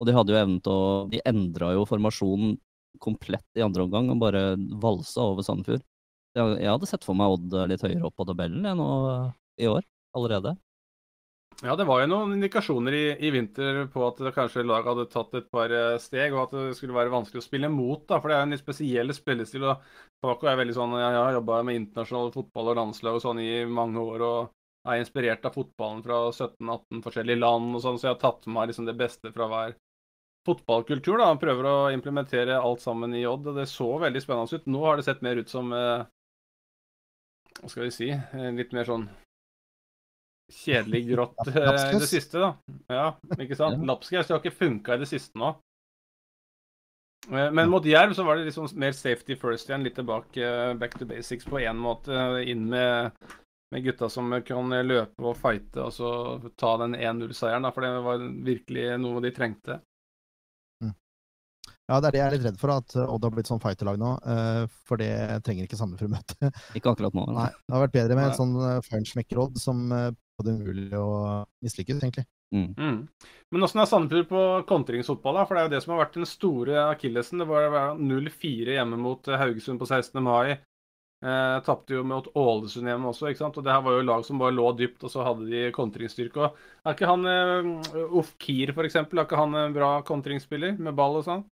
Og 0.00 0.08
de 0.08 0.14
hadde 0.16 0.32
jo 0.32 0.38
evnen 0.40 0.62
til 0.64 0.72
å 0.72 0.86
De 1.12 1.20
endra 1.28 1.74
jo 1.76 1.84
formasjonen 1.86 2.56
komplett 3.02 3.58
i 3.58 3.62
andre 3.64 3.84
omgang 3.84 4.08
og 4.12 4.22
bare 4.22 4.42
valsa 4.80 5.26
over 5.28 5.44
Sandefjord. 5.46 5.84
Jeg, 6.34 6.56
jeg 6.62 6.70
hadde 6.72 6.88
sett 6.88 7.04
for 7.06 7.18
meg 7.18 7.36
Odd 7.36 7.58
litt 7.70 7.84
høyere 7.84 8.08
opp 8.08 8.16
på 8.18 8.26
tabellen 8.26 8.64
jeg 8.66 8.80
nå 8.80 8.88
i 9.60 9.68
år 9.70 9.84
allerede. 10.16 10.54
Ja, 11.64 11.72
det 11.80 11.86
var 11.88 12.02
jo 12.02 12.08
noen 12.10 12.34
indikasjoner 12.34 12.92
i, 12.92 13.04
i 13.24 13.30
vinter 13.32 13.86
på 13.92 14.02
at 14.04 14.18
det 14.20 14.34
kanskje 14.36 14.66
laget 14.68 14.90
hadde 14.90 15.04
tatt 15.08 15.36
et 15.38 15.46
par 15.52 15.72
eh, 15.72 15.94
steg, 16.02 16.34
og 16.36 16.42
at 16.42 16.52
det 16.58 16.74
skulle 16.76 16.96
være 16.96 17.12
vanskelig 17.14 17.40
å 17.40 17.46
spille 17.46 17.70
mot. 17.72 18.02
da, 18.04 18.18
For 18.20 18.28
det 18.28 18.36
er 18.36 18.42
jo 18.42 18.48
en 18.50 18.52
litt 18.52 18.60
spesiell 18.60 19.14
spillestil. 19.16 19.64
og 19.70 19.86
Paco 20.20 20.50
er 20.50 20.58
veldig 20.60 20.76
sånn 20.76 20.92
Jeg 21.00 21.16
har 21.16 21.38
jobba 21.38 21.62
med 21.64 21.78
internasjonal 21.80 22.34
fotball 22.36 22.68
og 22.74 22.78
landslag 22.82 23.16
og 23.16 23.24
sånn 23.24 23.40
i 23.40 23.64
mange 23.64 24.04
år, 24.04 24.26
og 24.28 24.92
er 24.92 25.00
inspirert 25.00 25.48
av 25.48 25.56
fotballen 25.56 26.04
fra 26.04 26.20
17-18 26.28 27.00
forskjellige 27.06 27.40
land 27.40 27.78
og 27.78 27.80
sånn, 27.86 27.96
så 27.96 28.10
jeg 28.10 28.16
har 28.18 28.22
tatt 28.26 28.44
med 28.44 28.58
meg 28.58 28.68
liksom 28.68 28.90
det 28.90 28.98
beste 29.00 29.32
fra 29.32 29.48
hver 29.48 29.76
fotballkultur. 30.44 31.16
da, 31.24 31.32
prøver 31.40 31.70
å 31.70 31.76
implementere 31.96 32.60
alt 32.60 32.84
sammen 32.84 33.16
i 33.16 33.24
Odd, 33.24 33.48
og 33.48 33.56
det 33.56 33.70
så 33.72 33.88
veldig 34.04 34.20
spennende 34.20 34.60
ut. 34.60 34.68
Nå 34.68 34.84
har 34.84 35.00
det 35.00 35.08
sett 35.08 35.24
mer 35.24 35.40
ut 35.40 35.48
som 35.48 35.72
eh, 35.72 36.04
Hva 37.62 37.72
skal 37.72 37.88
vi 37.88 37.94
si? 38.02 38.12
eh, 38.12 38.50
Litt 38.52 38.76
mer 38.76 38.84
sånn 38.84 39.08
kjedelig 40.52 41.04
grått 41.12 41.46
eh, 41.48 41.70
i 41.94 42.00
det 42.00 42.08
siste, 42.10 42.38
da. 42.42 42.50
Ja, 42.92 43.06
ikke 43.40 43.56
sant? 43.58 43.78
Ja. 43.80 43.86
Lapskaus 43.92 44.28
har 44.32 44.42
ikke 44.42 44.54
funka 44.58 44.94
i 44.98 45.02
det 45.04 45.08
siste 45.10 45.38
nå. 45.40 45.54
Eh, 47.32 47.48
Men 47.56 47.70
mot 47.72 47.84
Jerv 47.88 48.12
så 48.16 48.26
var 48.26 48.36
det 48.36 48.50
liksom 48.50 48.68
mer 48.80 48.92
safety 48.92 49.36
first 49.40 49.70
igjen, 49.70 49.86
litt 49.86 49.96
tilbake 49.96 50.44
eh, 50.44 50.74
back 50.76 50.98
to 51.00 51.08
basics 51.08 51.48
på 51.48 51.62
én 51.64 51.80
måte. 51.80 52.12
Inn 52.44 52.66
med, 52.68 53.16
med 53.72 53.86
gutta 53.86 54.10
som 54.12 54.28
kan 54.44 54.76
løpe 54.84 55.24
og 55.24 55.38
fighte 55.40 55.86
og 55.88 55.92
så 55.96 56.10
ta 56.60 56.74
den 56.84 56.94
1-0-seieren, 56.98 57.64
da, 57.64 57.72
for 57.72 57.86
det 57.86 57.94
var 58.04 58.28
virkelig 58.44 58.90
noe 59.00 59.24
de 59.24 59.32
trengte. 59.34 59.80
Ja, 61.84 61.98
det 62.00 62.08
er 62.08 62.12
det 62.14 62.20
jeg 62.20 62.24
er 62.24 62.32
litt 62.38 62.44
redd 62.46 62.56
for, 62.56 62.70
at 62.72 62.94
Odd 62.96 63.24
har 63.26 63.32
blitt 63.34 63.48
sånn 63.50 63.60
fighterlag 63.60 63.98
nå. 64.00 64.14
eh, 64.24 64.62
for 64.88 64.96
det 64.96 65.10
trenger 65.44 65.66
ikke 65.66 65.76
Sandefjord 65.76 66.14
møte. 66.14 66.48
Ikke 66.78 66.94
akkurat 66.94 67.12
nå. 67.12 67.24
Nei, 67.36 67.50
det 67.52 67.74
har 67.74 67.82
vært 67.82 67.96
bedre 67.98 68.16
med 68.16 68.30
en 68.30 68.38
sånn 68.38 68.54
feinschmecker-Odd 68.86 69.58
som 69.60 69.82
på 70.36 70.46
det 70.46 70.56
umulige 70.58 71.00
å 71.00 71.14
mislykkes, 71.64 72.02
egentlig. 72.02 72.26
Mm. 72.54 72.74
Mm. 72.78 72.98
Men 73.50 73.66
åssen 73.66 73.82
er 73.82 73.88
Sandefjord 73.90 74.28
på 74.30 74.42
kontringsfotball? 74.68 75.40
da? 75.40 75.46
For 75.46 75.56
det 75.56 75.62
er 75.62 75.68
jo 75.68 75.74
det 75.74 75.82
som 75.84 75.94
har 75.94 76.04
vært 76.04 76.20
den 76.20 76.28
store 76.28 76.84
akillesen. 76.92 77.42
Det 77.42 77.48
var 77.50 77.66
var 77.72 77.98
0-4 77.98 78.76
hjemme 78.76 79.00
mot 79.00 79.28
eh, 79.28 79.40
Haugesund 79.40 79.82
på 79.82 79.88
16. 79.90 80.22
mai. 80.22 80.56
Eh, 81.24 81.56
Tapte 81.64 81.96
jo 81.96 82.04
mot 82.04 82.26
Ålesund 82.36 82.90
hjemme 82.90 83.10
også, 83.10 83.30
ikke 83.30 83.42
sant. 83.42 83.58
Og 83.58 83.66
det 83.66 83.74
her 83.74 83.82
var 83.86 83.96
jo 83.96 84.04
lag 84.06 84.26
som 84.26 84.42
bare 84.42 84.54
lå 84.54 84.68
dypt, 84.78 85.02
og 85.06 85.12
så 85.12 85.24
hadde 85.26 85.48
de 85.50 85.64
kontringsstyrke. 85.74 86.46
Og 86.46 86.84
Er 86.84 86.96
ikke 86.96 87.10
han 87.10 87.26
eh, 87.30 88.06
Ofkir, 88.20 88.74
for 88.76 88.86
eksempel, 88.86 89.18
er 89.18 89.28
ikke 89.28 89.40
han 89.40 89.58
en 89.58 89.76
bra 89.76 89.96
kontringsspiller 90.06 90.78
med 90.78 90.96
ball 90.98 91.22
og 91.22 91.26
sånn? 91.26 91.44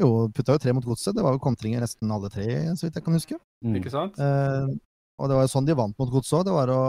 Jo, 0.00 0.26
putta 0.34 0.56
jo 0.56 0.62
tre 0.62 0.72
mot 0.74 0.86
godset. 0.86 1.14
Det 1.14 1.22
var 1.22 1.36
jo 1.36 1.42
kontringer 1.42 1.84
nesten 1.84 2.10
alle 2.10 2.30
tre, 2.32 2.48
så 2.74 2.86
vidt 2.86 2.96
jeg 2.98 3.06
kan 3.06 3.18
huske. 3.18 3.38
Mm. 3.62 3.76
Ikke 3.78 3.92
sant? 3.92 4.18
Eh, 4.18 4.72
og 5.18 5.30
det 5.30 5.36
var 5.38 5.46
jo 5.46 5.52
sånn 5.52 5.66
de 5.68 5.76
vant 5.78 5.98
mot 6.00 6.10
godset 6.10 6.40
òg. 6.40 6.46
Det 6.48 6.54
var 6.54 6.72
å 6.74 6.80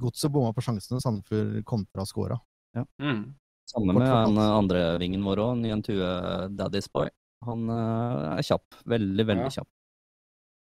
Godset 0.00 0.32
bomma 0.34 0.54
på 0.56 0.64
sjansene, 0.64 1.02
Sandefjord 1.02 1.60
kontra 1.68 2.02
og 2.02 2.38
Ja. 2.74 2.84
Mm. 2.98 3.34
Samme 3.70 3.94
med 3.94 4.06
den 4.06 4.38
andre 4.38 4.98
vingen 4.98 5.22
vår 5.22 5.42
òg, 5.44 5.58
Nientue 5.58 6.48
Daddy's 6.50 6.90
Boy. 6.92 7.10
Han 7.46 7.68
eh, 7.70 8.38
er 8.38 8.42
kjapp. 8.42 8.66
Veldig, 8.84 9.26
veldig 9.26 9.46
Ja. 9.46 9.60
kjapp. 9.60 9.68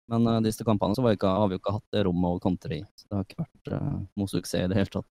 Men 0.08 0.26
uh, 0.26 0.40
disse 0.40 0.62
kampene 0.62 0.94
så 0.94 1.02
var 1.02 1.16
ikke, 1.16 1.26
har 1.26 1.48
vi 1.50 1.56
jo 1.56 1.60
ikke 1.60 1.72
hatt 1.74 1.86
det 1.90 2.04
rommet 2.06 2.38
å 2.38 2.42
kontre 2.42 2.76
i. 2.78 2.82
Så 2.94 3.08
det 3.08 3.16
har 3.16 3.24
ikke 3.26 3.42
vært 3.42 3.70
uh, 3.74 3.94
noe 4.14 4.30
suksess 4.30 4.62
i 4.62 4.68
det 4.70 4.78
hele 4.78 4.92
tatt. 4.92 5.08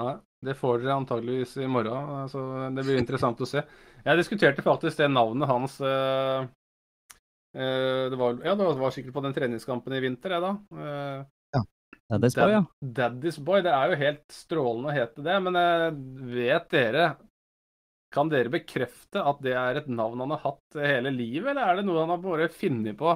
Nei, 0.00 0.14
det 0.42 0.56
får 0.58 0.80
dere 0.82 0.96
antageligvis 0.96 1.56
i 1.62 1.68
morgen, 1.70 2.28
så 2.32 2.42
det 2.74 2.84
blir 2.86 2.98
interessant 2.98 3.40
å 3.44 3.48
se. 3.48 3.62
Jeg 4.02 4.18
diskuterte 4.18 4.64
faktisk 4.64 4.98
det 4.98 5.10
navnet 5.12 5.50
hans 5.50 5.76
eh, 5.84 6.42
eh, 6.42 6.48
det 7.52 8.16
var, 8.16 8.38
Ja, 8.46 8.54
det 8.56 8.68
var 8.80 8.94
sikkert 8.94 9.12
på 9.16 9.22
den 9.26 9.34
treningskampen 9.36 9.92
i 9.96 10.00
vinter, 10.00 10.32
jeg, 10.36 10.42
da. 10.44 10.52
Ja. 11.52 11.62
Daddy's 12.12 12.36
Boy, 12.36 12.52
ja. 12.52 12.62
Daddy's 12.80 13.38
Boy, 13.40 13.62
det 13.64 13.72
er 13.72 13.92
jo 13.92 13.98
helt 14.00 14.24
strålende 14.32 14.90
å 14.90 14.96
hete 14.96 15.24
det, 15.24 15.36
men 15.46 15.56
eh, 15.56 15.88
vet 16.34 16.66
dere 16.72 17.04
Kan 18.12 18.28
dere 18.32 18.52
bekrefte 18.52 19.22
at 19.24 19.40
det 19.44 19.54
er 19.56 19.80
et 19.80 19.88
navn 19.88 20.20
han 20.20 20.34
har 20.34 20.42
hatt 20.44 20.76
hele 20.80 21.12
livet, 21.14 21.52
eller 21.54 21.64
er 21.64 21.80
det 21.80 21.86
noe 21.88 22.02
han 22.02 22.12
har 22.12 22.20
bare 22.20 22.48
funnet 22.52 22.98
på? 23.00 23.14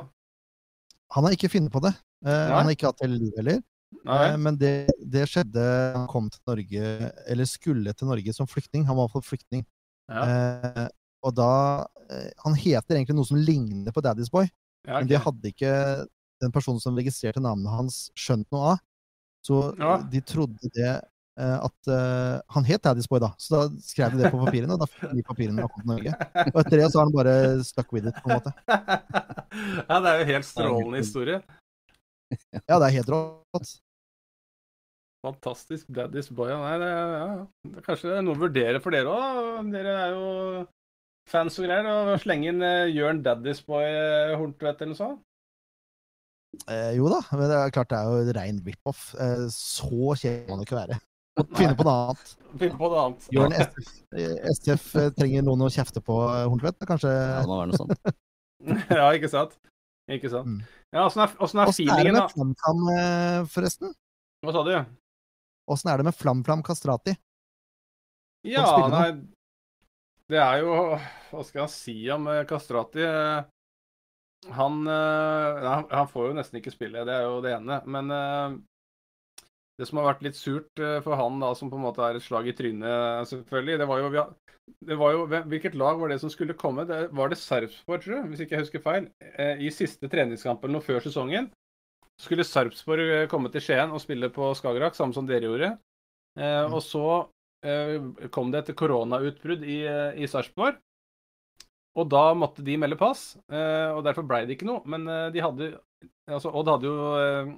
Han 1.12 1.26
har 1.26 1.36
ikke 1.36 1.50
funnet 1.52 1.72
på 1.74 1.82
det. 1.84 1.92
Eh, 2.24 2.46
han 2.52 2.64
har 2.64 2.72
ikke 2.72 2.88
hatt 2.88 3.02
hele 3.04 3.18
livet 3.20 3.40
heller. 3.42 3.60
Nei? 4.08 4.22
Eh, 4.30 4.36
men 4.42 4.56
det, 4.58 4.72
det 4.98 5.26
skjedde 5.30 5.62
Han 5.94 6.08
kom 6.10 6.26
til 6.32 6.42
Norge, 6.48 7.10
eller 7.30 7.48
skulle 7.48 7.92
til 7.94 8.08
Norge 8.08 8.32
som 8.34 8.48
flyktning. 8.50 8.86
Han 8.88 8.96
var 8.96 9.04
i 9.04 9.10
hvert 9.10 9.18
fall 9.18 9.30
flyktning. 9.34 9.66
Ja, 10.10 10.22
Eh, 10.26 10.86
og 11.26 11.34
da 11.34 11.50
eh, 12.08 12.30
Han 12.44 12.54
heter 12.54 12.96
egentlig 13.00 13.16
noe 13.18 13.26
som 13.28 13.40
ligner 13.40 13.92
på 13.94 14.02
Daddy's 14.04 14.30
Boy, 14.32 14.46
ja, 14.86 15.00
men 15.00 15.10
det 15.10 15.18
hadde 15.24 15.50
ikke 15.50 15.72
den 16.42 16.52
personen 16.54 16.78
som 16.82 16.94
registrerte 16.98 17.40
navnet 17.42 17.72
hans, 17.72 18.06
skjønt 18.14 18.46
noe 18.54 18.74
av. 18.76 18.80
Så 19.46 19.60
Ja. 19.80 19.96
de 20.12 20.20
trodde 20.26 20.70
det 20.76 20.90
eh, 21.38 21.58
at 21.66 21.88
uh, 21.90 22.36
han 22.54 22.66
het 22.68 22.82
Daddy's 22.84 23.08
Boy, 23.10 23.20
da. 23.22 23.32
Så 23.40 23.56
da 23.56 23.80
skrev 23.82 24.14
de 24.14 24.22
det 24.22 24.30
på 24.34 24.40
papirene, 24.44 24.76
og 24.76 24.82
da 24.84 24.88
fikk 24.90 25.14
de 25.16 25.24
papirene 25.26 25.64
og 25.64 25.72
kom 25.74 25.82
til 25.84 25.90
Norge. 25.94 26.12
Og 26.52 26.60
etter 26.62 26.76
det 26.82 26.90
så 26.92 27.00
har 27.00 27.08
han 27.08 27.16
bare 27.16 27.34
stuck 27.66 27.90
with 27.96 28.08
it, 28.10 28.20
på 28.22 28.30
en 28.30 28.38
måte. 28.38 28.52
ja, 29.90 29.98
det 30.04 30.12
er 30.12 30.20
jo 30.22 30.28
helt 30.32 30.48
strålende 30.50 31.02
historie. 31.02 31.40
Ja, 32.66 32.80
det 32.82 32.86
er 32.88 32.94
helt 32.96 33.10
rått. 33.14 33.68
Fantastisk 35.26 35.86
Daddy's 35.90 36.28
Boy. 36.34 36.50
ja. 36.50 36.58
Nei, 36.62 36.78
det, 36.82 36.88
ja, 36.90 37.04
ja. 37.22 37.82
Kanskje 37.86 38.10
det 38.10 38.16
er 38.18 38.24
noe 38.26 38.34
å 38.36 38.40
vurdere 38.40 38.80
for 38.82 38.94
dere 38.94 39.12
òg. 39.14 39.70
Dere 39.72 39.94
er 40.04 40.10
jo 40.14 40.26
fans 41.30 41.58
og 41.60 41.66
greier. 41.66 41.86
Og 41.86 42.20
slenge 42.22 42.50
inn 42.52 42.62
uh, 42.64 42.86
Jørn 42.90 43.22
Daddy's 43.24 43.62
Boy 43.66 43.86
eh, 43.86 44.36
Horntvedt 44.38 44.82
eller 44.82 44.94
noe 44.94 45.00
sånt. 45.00 45.22
Eh, 46.70 46.94
jo 46.96 47.10
da, 47.12 47.20
men 47.36 47.50
det 47.50 47.58
er 47.58 47.74
klart 47.74 47.90
det 47.92 47.98
er 47.98 48.08
jo 48.08 48.34
rein 48.36 48.62
rip-off. 48.64 49.10
Eh, 49.20 49.44
så 49.52 50.16
kjedelig 50.16 50.48
må 50.48 50.58
det 50.58 50.68
ikke 50.68 50.80
være. 50.80 50.98
Må 51.36 51.44
finne 51.52 51.76
på 51.76 51.84
noe 51.84 51.94
annet. 52.00 52.30
Finne 52.56 52.78
på 52.80 52.88
noe 52.88 53.00
annet. 53.02 53.24
Jørn 53.34 53.52
STF, 54.56 54.86
eh, 54.96 55.10
trenger 55.18 55.42
noen 55.44 55.66
å 55.66 55.68
kjefte 55.68 56.00
på, 56.00 56.14
Horntvedt. 56.32 56.86
Kanskje 56.88 57.10
Ja, 57.12 57.42
det 57.42 57.50
må 57.50 57.58
være 57.58 57.74
noe 57.74 57.80
sånt. 57.82 58.14
ja, 59.02 59.10
ikke 59.18 59.28
sant? 59.28 59.52
Ikke 60.16 60.30
sant. 60.32 60.48
Mm. 60.48 60.62
Ja, 60.96 61.04
Åssen 61.04 61.26
er, 61.26 61.34
åssen 61.44 61.60
er 61.60 61.72
Åssen 61.74 61.92
er 61.92 62.08
det 62.08 62.14
med? 62.16 62.32
FlamFlam, 62.32 62.82
forresten? 63.52 63.92
Hva 64.46 64.54
sa 64.56 64.64
du? 64.64 64.72
Åssen 65.74 65.92
er 65.92 66.00
det 66.00 66.08
med 66.08 66.16
FlamFlam 66.16 66.64
Kastrati? 66.64 67.18
Ja, 68.46 68.64
nei 68.94 69.10
Det 70.30 70.38
er 70.42 70.62
jo 70.64 70.72
Hva 71.30 71.42
skal 71.46 71.62
jeg 71.64 71.72
si 71.74 71.96
om 72.14 72.26
eh, 72.32 72.44
Kastrati? 72.48 73.02
Eh, 73.04 73.44
Han, 74.52 74.82
eh, 74.86 75.62
han- 75.66 75.88
han 75.90 76.06
får 76.06 76.28
jo 76.28 76.34
nesten 76.36 76.60
ikke 76.60 76.70
spille, 76.74 77.04
det 77.04 77.14
er 77.14 77.22
jo 77.26 77.40
det 77.42 77.54
ene. 77.56 77.80
Men 77.86 78.10
eh, 78.14 78.56
Det 79.78 79.86
som 79.88 79.98
har 79.98 80.14
vært 80.14 80.22
litt 80.22 80.36
surt 80.38 80.78
eh, 80.80 81.00
for 81.04 81.16
han, 81.16 81.40
da, 81.40 81.52
som 81.54 81.68
på 81.70 81.76
en 81.76 81.82
måte 81.84 82.00
er 82.04 82.16
et 82.16 82.22
slag 82.24 82.46
i 82.48 82.52
trynet, 82.56 83.26
selvfølgelig, 83.28 83.78
det 83.78 83.88
var 83.90 83.98
jo, 84.00 84.08
det 84.88 84.96
var 84.98 85.12
jo 85.12 85.26
Hvilket 85.26 85.74
lag 85.76 85.98
var 86.00 86.08
det 86.08 86.20
som 86.20 86.30
skulle 86.30 86.54
komme? 86.56 86.86
Det, 86.88 87.10
var 87.12 87.28
det 87.28 87.36
Sarpsborg, 87.38 88.00
tror 88.02 88.16
jeg, 88.16 88.28
hvis 88.30 88.40
ikke 88.40 88.56
jeg 88.56 88.64
husker 88.64 88.80
feil? 88.86 89.10
Eh, 89.36 89.60
I 89.66 89.68
siste 89.74 90.08
treningskampen 90.08 90.72
noe 90.72 90.80
før 90.84 91.00
sesongen 91.04 91.50
skulle 92.18 92.44
Sarpsborg 92.48 93.04
eh, 93.22 93.26
komme 93.28 93.50
til 93.52 93.60
Skien 93.60 93.90
og 93.92 94.00
spille 94.00 94.30
på 94.32 94.54
Skagerrak, 94.56 94.94
samme 94.96 95.12
som 95.12 95.26
dere 95.28 95.44
gjorde. 95.50 95.74
Eh, 96.40 96.64
og 96.72 96.80
så 96.80 97.04
eh, 97.20 97.26
kom 98.30 98.50
det 98.52 98.62
et 98.62 98.76
koronautbrudd 98.78 99.64
i, 99.64 99.80
eh, 99.88 100.18
i 100.22 100.28
Sarpsborg. 100.30 100.76
Og 101.96 102.08
da 102.12 102.26
måtte 102.36 102.64
de 102.64 102.76
melde 102.76 102.98
pass, 103.00 103.36
eh, 103.48 103.88
og 103.94 104.02
derfor 104.04 104.26
ble 104.28 104.42
det 104.44 104.58
ikke 104.58 104.68
noe. 104.68 104.82
Men 104.84 105.08
eh, 105.08 105.28
de 105.32 105.42
hadde 105.42 105.70
altså 106.28 106.52
Odd 106.52 106.68
hadde 106.68 106.90
jo 106.90 107.10
eh, 107.16 107.52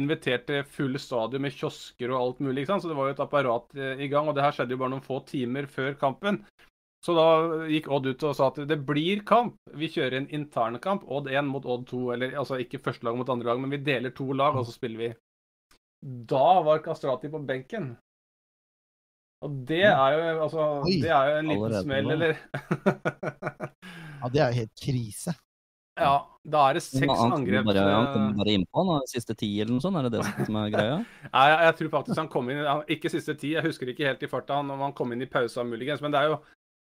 invitert 0.00 0.46
til 0.48 0.64
fulle 0.68 1.00
stadion 1.00 1.44
med 1.44 1.54
kiosker 1.54 2.10
og 2.10 2.18
alt 2.20 2.40
mulig, 2.44 2.64
ikke 2.64 2.74
sant? 2.74 2.84
så 2.84 2.90
det 2.90 2.96
var 2.98 3.08
jo 3.08 3.16
et 3.16 3.22
apparat 3.22 3.76
eh, 3.78 4.02
i 4.02 4.08
gang. 4.12 4.28
Og 4.28 4.36
det 4.36 4.42
her 4.44 4.56
skjedde 4.56 4.74
jo 4.74 4.80
bare 4.82 4.94
noen 4.96 5.06
få 5.06 5.20
timer 5.28 5.70
før 5.70 5.94
kampen. 6.00 6.42
Så 7.06 7.14
da 7.14 7.26
gikk 7.70 7.86
Odd 7.92 8.08
ut 8.10 8.24
og 8.26 8.34
sa 8.34 8.48
at 8.50 8.58
det 8.66 8.80
blir 8.88 9.22
kamp. 9.28 9.54
Vi 9.78 9.92
kjører 9.94 10.18
en 10.18 10.30
internkamp. 10.34 11.04
Odd 11.06 11.30
1 11.30 11.46
mot 11.46 11.68
Odd 11.76 11.86
2. 11.92 12.00
Eller 12.16 12.34
altså 12.40 12.58
ikke 12.58 12.82
første 12.82 13.06
lag 13.06 13.18
mot 13.20 13.30
andre 13.30 13.52
lag, 13.52 13.62
men 13.62 13.70
vi 13.76 13.84
deler 13.86 14.14
to 14.16 14.26
lag, 14.34 14.58
og 14.58 14.66
så 14.66 14.74
spiller 14.74 15.04
vi. 15.04 15.12
Da 16.02 16.48
var 16.66 16.82
Kastrati 16.82 17.30
på 17.30 17.44
benken. 17.46 17.92
Og 19.44 19.56
det 19.68 19.82
er 19.84 20.14
jo 20.16 20.42
altså 20.46 20.62
Oi. 20.86 20.94
Det 21.02 21.10
er 21.12 21.28
jo 21.30 21.34
en 21.42 21.50
liten 21.52 21.74
smell, 21.82 22.10
eller? 22.16 22.38
Ja, 24.16 24.30
det 24.32 24.40
er 24.40 24.48
jo 24.48 24.56
helt 24.62 24.80
krise. 24.80 25.34
ja. 26.00 26.14
Da 26.46 26.60
er 26.70 26.76
det 26.78 26.82
seks 26.86 27.02
han 27.10 27.32
angrep. 27.34 27.64
kommer 27.64 27.74
bare, 27.74 27.82
han 27.90 28.06
eh, 28.06 28.12
kommer 28.14 28.36
bare 28.38 28.52
innpå 28.54 28.82
han, 28.86 29.06
siste 29.10 29.34
ti 29.38 29.48
eller 29.60 29.74
noe 29.74 29.82
sånt, 29.82 29.98
er 29.98 30.06
det 30.06 30.12
det 30.14 30.46
som 30.46 30.56
er 30.60 30.68
greia? 30.74 30.96
Nei, 31.32 31.44
jeg, 31.50 31.58
jeg 31.66 31.76
tror 31.80 31.88
faktisk 31.96 32.20
han 32.22 32.28
kom 32.32 32.50
inn 32.52 32.60
han- 32.62 32.84
Ikke 32.96 33.10
siste 33.12 33.34
ti, 33.38 33.50
jeg 33.56 33.64
husker 33.66 33.90
ikke 33.92 34.06
helt 34.06 34.22
i 34.22 34.28
farta 34.30 34.60
han- 34.60 34.70
om 34.70 34.84
han 34.86 34.94
kom 34.96 35.10
inn 35.12 35.24
i 35.26 35.28
pausa 35.30 35.64
muligens, 35.66 36.00
men 36.04 36.14
det 36.14 36.20
er 36.22 36.30
jo, 36.32 36.36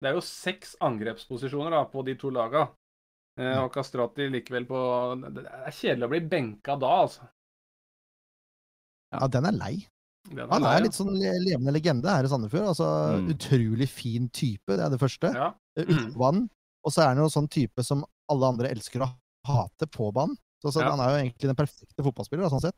det 0.02 0.10
er 0.12 0.18
jo 0.18 0.24
seks 0.26 0.74
angrepsposisjoner 0.82 1.76
da, 1.78 1.84
på 1.94 2.04
de 2.08 2.16
to 2.20 2.32
laga. 2.34 2.66
Eh, 3.40 3.58
og 3.64 3.70
Kastrati 3.74 4.26
likevel 4.34 4.66
på 4.68 4.80
Det 5.38 5.46
er 5.48 5.72
kjedelig 5.78 6.08
å 6.10 6.12
bli 6.12 6.20
benka 6.34 6.76
da, 6.82 6.90
altså. 7.06 7.30
Ja, 9.14 9.28
den 9.32 9.46
er 9.50 9.56
lei. 9.62 9.76
Den 10.30 10.50
Han 10.50 10.64
er 10.64 10.82
litt 10.86 10.94
sånn 10.96 11.16
levende 11.18 11.74
legende 11.74 12.06
her 12.14 12.24
i 12.24 12.28
Sandefjord. 12.30 12.68
Altså, 12.72 12.88
Mm. 13.18 13.30
Utrolig 13.34 13.88
fin 13.90 14.30
type, 14.30 14.68
det 14.68 14.80
er 14.86 14.90
det 14.90 15.00
første. 15.02 15.34
ja. 15.34 15.54
Eh, 15.78 15.84
Ute 15.86 16.14
banen. 16.18 16.50
Og 16.86 16.92
så 16.92 17.02
er 17.04 17.08
han 17.16 17.18
jo 17.18 17.30
sånn 17.30 17.50
type 17.50 17.84
som 17.84 18.06
alle 18.30 18.46
andre 18.48 18.70
elsker 18.70 19.02
å 19.02 19.10
hate 19.48 19.88
på 19.88 20.12
banen. 20.14 20.38
Så, 20.64 20.72
så 20.74 20.82
Ja. 20.82 20.92
han 20.92 21.00
er 21.00 21.10
jo 21.10 21.26
egentlig 21.26 21.48
den 21.50 21.56
perfekte 21.56 22.04
fotballspiller, 22.04 22.50
sånn 22.50 22.62
sett. 22.62 22.76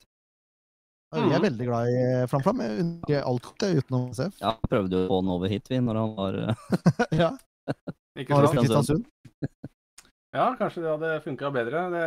Og 1.14 1.24
Vi 1.30 1.34
er 1.36 1.40
Mhm. 1.40 1.46
veldig 1.46 1.66
glad 1.68 1.88
i 1.88 2.28
Flam 2.28 2.42
Flam, 2.42 2.60
unntatt 2.60 3.24
alt 3.26 3.60
det 3.60 3.76
utenom 3.84 4.10
SF. 4.16 4.40
Ja, 4.42 4.58
prøvde 4.68 4.92
jo 4.92 5.06
å 5.06 5.10
få 5.10 5.22
han 5.22 5.30
over 5.30 5.48
hit, 5.50 5.68
vi, 5.70 5.76
når 5.78 5.96
han 5.96 6.16
var 6.16 6.34
eh, 6.50 6.56
ja, 7.22 7.38
Ikke 8.18 8.34
sant? 8.34 8.58
Kristiansund. 8.58 9.06
Ja, 10.34 10.48
kanskje 10.58 10.82
det 10.82 10.90
hadde 10.90 11.10
funka 11.22 11.50
bedre. 11.54 11.82
Det, 11.94 12.06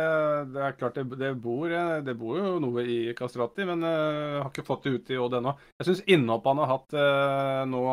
det 0.51 0.63
er 0.65 0.73
klart 0.75 0.97
det, 0.99 1.05
det, 1.15 1.29
bor, 1.39 1.71
det 2.03 2.15
bor 2.19 2.35
jo 2.35 2.57
noe 2.59 2.83
i 2.83 2.97
Kastrati, 3.15 3.63
men 3.69 3.85
uh, 3.87 4.41
har 4.41 4.49
ikke 4.51 4.65
fått 4.67 4.83
det 4.83 4.95
ut 4.97 5.11
i 5.15 5.19
Odd 5.23 5.37
ennå. 5.39 5.53
Jeg 5.79 5.87
syns 5.87 6.01
innhoppet 6.11 6.51
han 6.51 6.59
har 6.59 6.71
hatt 6.73 6.97
uh, 6.99 7.61
nå 7.71 7.83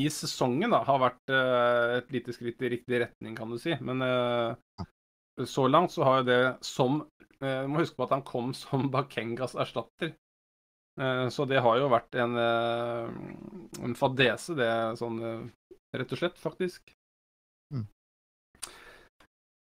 i 0.00 0.04
sesongen, 0.10 0.74
da, 0.74 0.82
har 0.86 0.98
vært 1.02 1.34
uh, 1.34 2.00
et 2.00 2.10
lite 2.14 2.34
skritt 2.34 2.66
i 2.66 2.72
riktig 2.74 3.04
retning, 3.04 3.38
kan 3.38 3.54
du 3.54 3.58
si. 3.62 3.76
Men 3.86 4.02
uh, 4.02 4.84
så 5.46 5.68
langt 5.70 5.94
så 5.94 6.08
har 6.08 6.20
jo 6.20 6.28
det 6.32 6.42
som 6.66 7.04
Du 7.40 7.46
må 7.70 7.80
huske 7.80 7.96
på 7.96 8.04
at 8.04 8.16
han 8.18 8.26
kom 8.26 8.50
som 8.52 8.90
Bakengas 8.92 9.54
erstatter. 9.54 10.10
Så 11.32 11.46
det 11.48 11.62
har 11.64 11.78
jo 11.80 11.86
vært 11.88 12.18
en, 12.20 12.34
en 12.36 13.94
fadese, 13.96 14.52
det 14.58 14.68
sånn 15.00 15.16
rett 15.96 16.12
og 16.12 16.20
slett, 16.20 16.36
faktisk. 16.36 16.92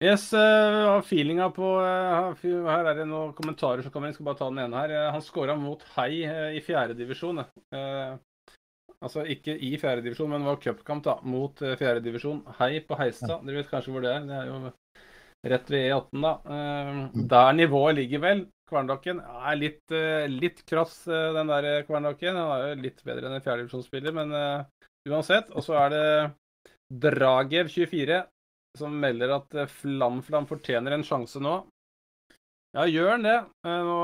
Yes, 0.03 0.33
uh, 0.35 0.99
feelinga 1.07 1.47
på 1.55 1.69
uh, 1.79 2.41
Her 2.43 2.89
er 2.91 2.97
det 2.99 3.05
noen 3.07 3.31
kommentarer 3.39 3.85
som 3.85 3.93
kommer 3.95 4.11
inn. 4.11 4.17
Skal 4.17 4.27
bare 4.27 4.41
ta 4.41 4.49
den 4.51 4.59
ene 4.65 4.81
her. 4.83 4.95
Uh, 4.99 5.11
han 5.15 5.23
scora 5.23 5.55
mot 5.59 5.85
Hei 5.95 6.25
uh, 6.27 6.49
i 6.57 6.63
fjerdedivisjon. 6.65 7.39
Uh, 7.71 8.17
altså 8.99 9.23
ikke 9.31 9.55
i 9.55 9.77
fjerdedivisjon, 9.79 10.33
men 10.33 10.49
var 10.49 10.59
cupkamp 10.63 11.07
da, 11.07 11.21
mot 11.23 11.63
uh, 11.63 11.77
fjerdedivisjon. 11.79 12.43
Hei 12.59 12.81
på 12.89 12.99
Heistad. 12.99 13.47
Dere 13.47 13.61
vet 13.63 13.71
kanskje 13.71 13.95
hvor 13.95 14.03
det 14.03 14.17
er? 14.17 14.27
Det 14.27 14.41
er 14.41 14.51
jo 14.51 14.59
rett 15.55 15.71
ved 15.75 15.87
E18, 15.89 16.27
da. 16.27 16.35
Eh, 16.57 16.91
Mm. 16.93 17.29
Der 17.29 17.53
nivået 17.53 17.95
ligger 17.97 18.21
vel. 18.23 18.43
Kverndakken 18.71 19.21
er 19.21 19.57
litt, 19.59 19.83
eh, 19.93 20.27
litt 20.31 20.63
krass, 20.67 21.07
eh, 21.09 21.33
den 21.35 21.51
der 21.51 21.65
eh, 21.65 21.83
Kverndakken. 21.87 22.37
Han 22.37 22.53
er 22.53 22.69
jo 22.75 22.83
litt 22.83 23.03
bedre 23.05 23.27
enn 23.29 23.39
en 23.39 23.45
fjerdedivisjonsspiller, 23.45 24.15
men 24.17 24.33
eh, 24.33 24.65
uansett. 25.11 25.51
Og 25.51 25.65
så 25.67 25.77
er 25.83 25.91
det 25.95 26.05
Dragev24 27.07 28.23
som 28.79 28.95
melder 29.01 29.37
at 29.37 29.49
Flamflam 29.53 30.23
Flam-Flam 30.23 30.49
fortjener 30.49 30.97
en 30.97 31.05
sjanse 31.07 31.41
nå. 31.43 31.61
Ja, 32.73 32.87
gjør 32.89 33.11
han 33.13 33.25
det? 33.27 33.35
Eh, 33.69 33.81
Nå 33.85 33.97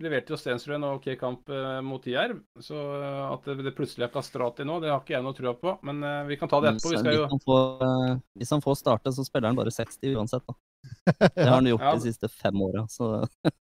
leverte 0.00 0.32
jo 0.32 0.38
Stensrud 0.40 0.78
en 0.78 0.86
OK 0.88 1.10
kamp 1.20 1.50
eh, 1.52 1.80
mot 1.84 2.06
Jerv. 2.08 2.38
Så 2.64 2.72
eh, 2.96 3.24
at 3.26 3.44
det, 3.44 3.58
det 3.66 3.74
plutselig 3.76 4.06
er 4.06 4.12
Kastrati 4.14 4.64
nå, 4.64 4.78
det 4.80 4.88
har 4.88 5.02
ikke 5.02 5.18
jeg 5.18 5.26
noe 5.26 5.36
trua 5.36 5.52
på. 5.60 5.74
Men 5.84 6.00
eh, 6.08 6.22
vi 6.30 6.38
kan 6.40 6.48
ta 6.48 6.62
det 6.64 6.72
etterpå. 6.72 6.94
Vi 6.94 7.02
skal 7.02 7.18
jo 7.18 7.26
hvis, 7.26 7.34
han 7.34 7.44
får, 7.44 7.84
eh, 7.84 8.14
hvis 8.40 8.54
han 8.56 8.64
får 8.64 8.78
starte, 8.80 9.12
så 9.12 9.26
spiller 9.28 9.52
han 9.52 9.60
bare 9.60 9.74
60 9.76 10.16
uansett, 10.16 10.48
da. 10.48 10.56
Det 11.36 11.44
har 11.44 11.58
han 11.58 11.68
gjort 11.68 11.84
Ja. 11.84 11.92
de 11.92 12.06
siste 12.08 12.32
fem 12.32 12.64
åra, 12.64 12.86
så 12.88 13.10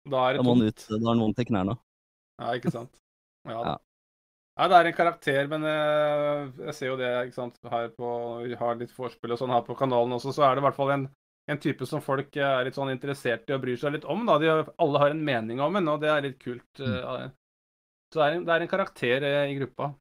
Da 0.07 0.23
er 0.29 0.39
da 0.39 0.47
må 0.47 0.55
han 0.55 0.69
ut. 0.71 0.87
Da 0.87 1.01
har 1.03 1.11
han 1.17 1.25
vondt 1.27 1.43
i 1.43 1.49
knærne. 1.51 1.75
Ja, 2.39 2.55
ikke 2.55 2.71
sant. 2.71 2.95
Ja, 3.43 3.59
da. 3.59 3.77
Ja. 4.59 4.67
Det 4.69 4.75
er 4.81 4.87
en 4.91 4.97
karakter, 4.99 5.47
men 5.49 5.63
jeg, 5.63 6.49
jeg 6.67 6.75
ser 6.75 6.87
jo 6.91 6.97
det 6.99 7.09
ikke 7.29 7.37
sant, 7.37 7.59
her 7.71 7.89
på 7.95 8.09
har 8.59 8.75
litt 8.81 8.91
vorspiel 8.97 9.33
og 9.37 9.39
sånn 9.39 9.53
her 9.55 9.63
på 9.63 9.77
kanalen 9.79 10.17
også, 10.17 10.33
så 10.35 10.43
er 10.49 10.57
det 10.59 10.65
i 10.65 10.67
hvert 10.67 10.75
fall 10.81 10.91
en, 10.97 11.05
en 11.49 11.61
type 11.63 11.87
som 11.87 12.03
folk 12.03 12.35
eh, 12.37 12.43
er 12.59 12.65
litt 12.67 12.75
sånn 12.75 12.91
interessert 12.91 13.47
i 13.49 13.55
og 13.55 13.63
bryr 13.63 13.79
seg 13.79 13.95
litt 13.95 14.05
om. 14.11 14.27
da. 14.27 14.39
De, 14.43 14.51
alle 14.83 14.99
har 15.05 15.15
en 15.15 15.23
mening 15.25 15.63
om 15.63 15.79
en, 15.79 15.89
og 15.95 16.01
det 16.03 16.11
er 16.11 16.27
litt 16.27 16.41
kult. 16.43 16.67
Mm. 16.83 17.31
Så 18.11 18.19
det 18.19 18.27
er 18.27 18.37
en, 18.41 18.45
det 18.49 18.55
er 18.57 18.65
en 18.67 18.73
karakter 18.75 19.29
eh, 19.31 19.47
i 19.53 19.57
gruppa. 19.61 19.93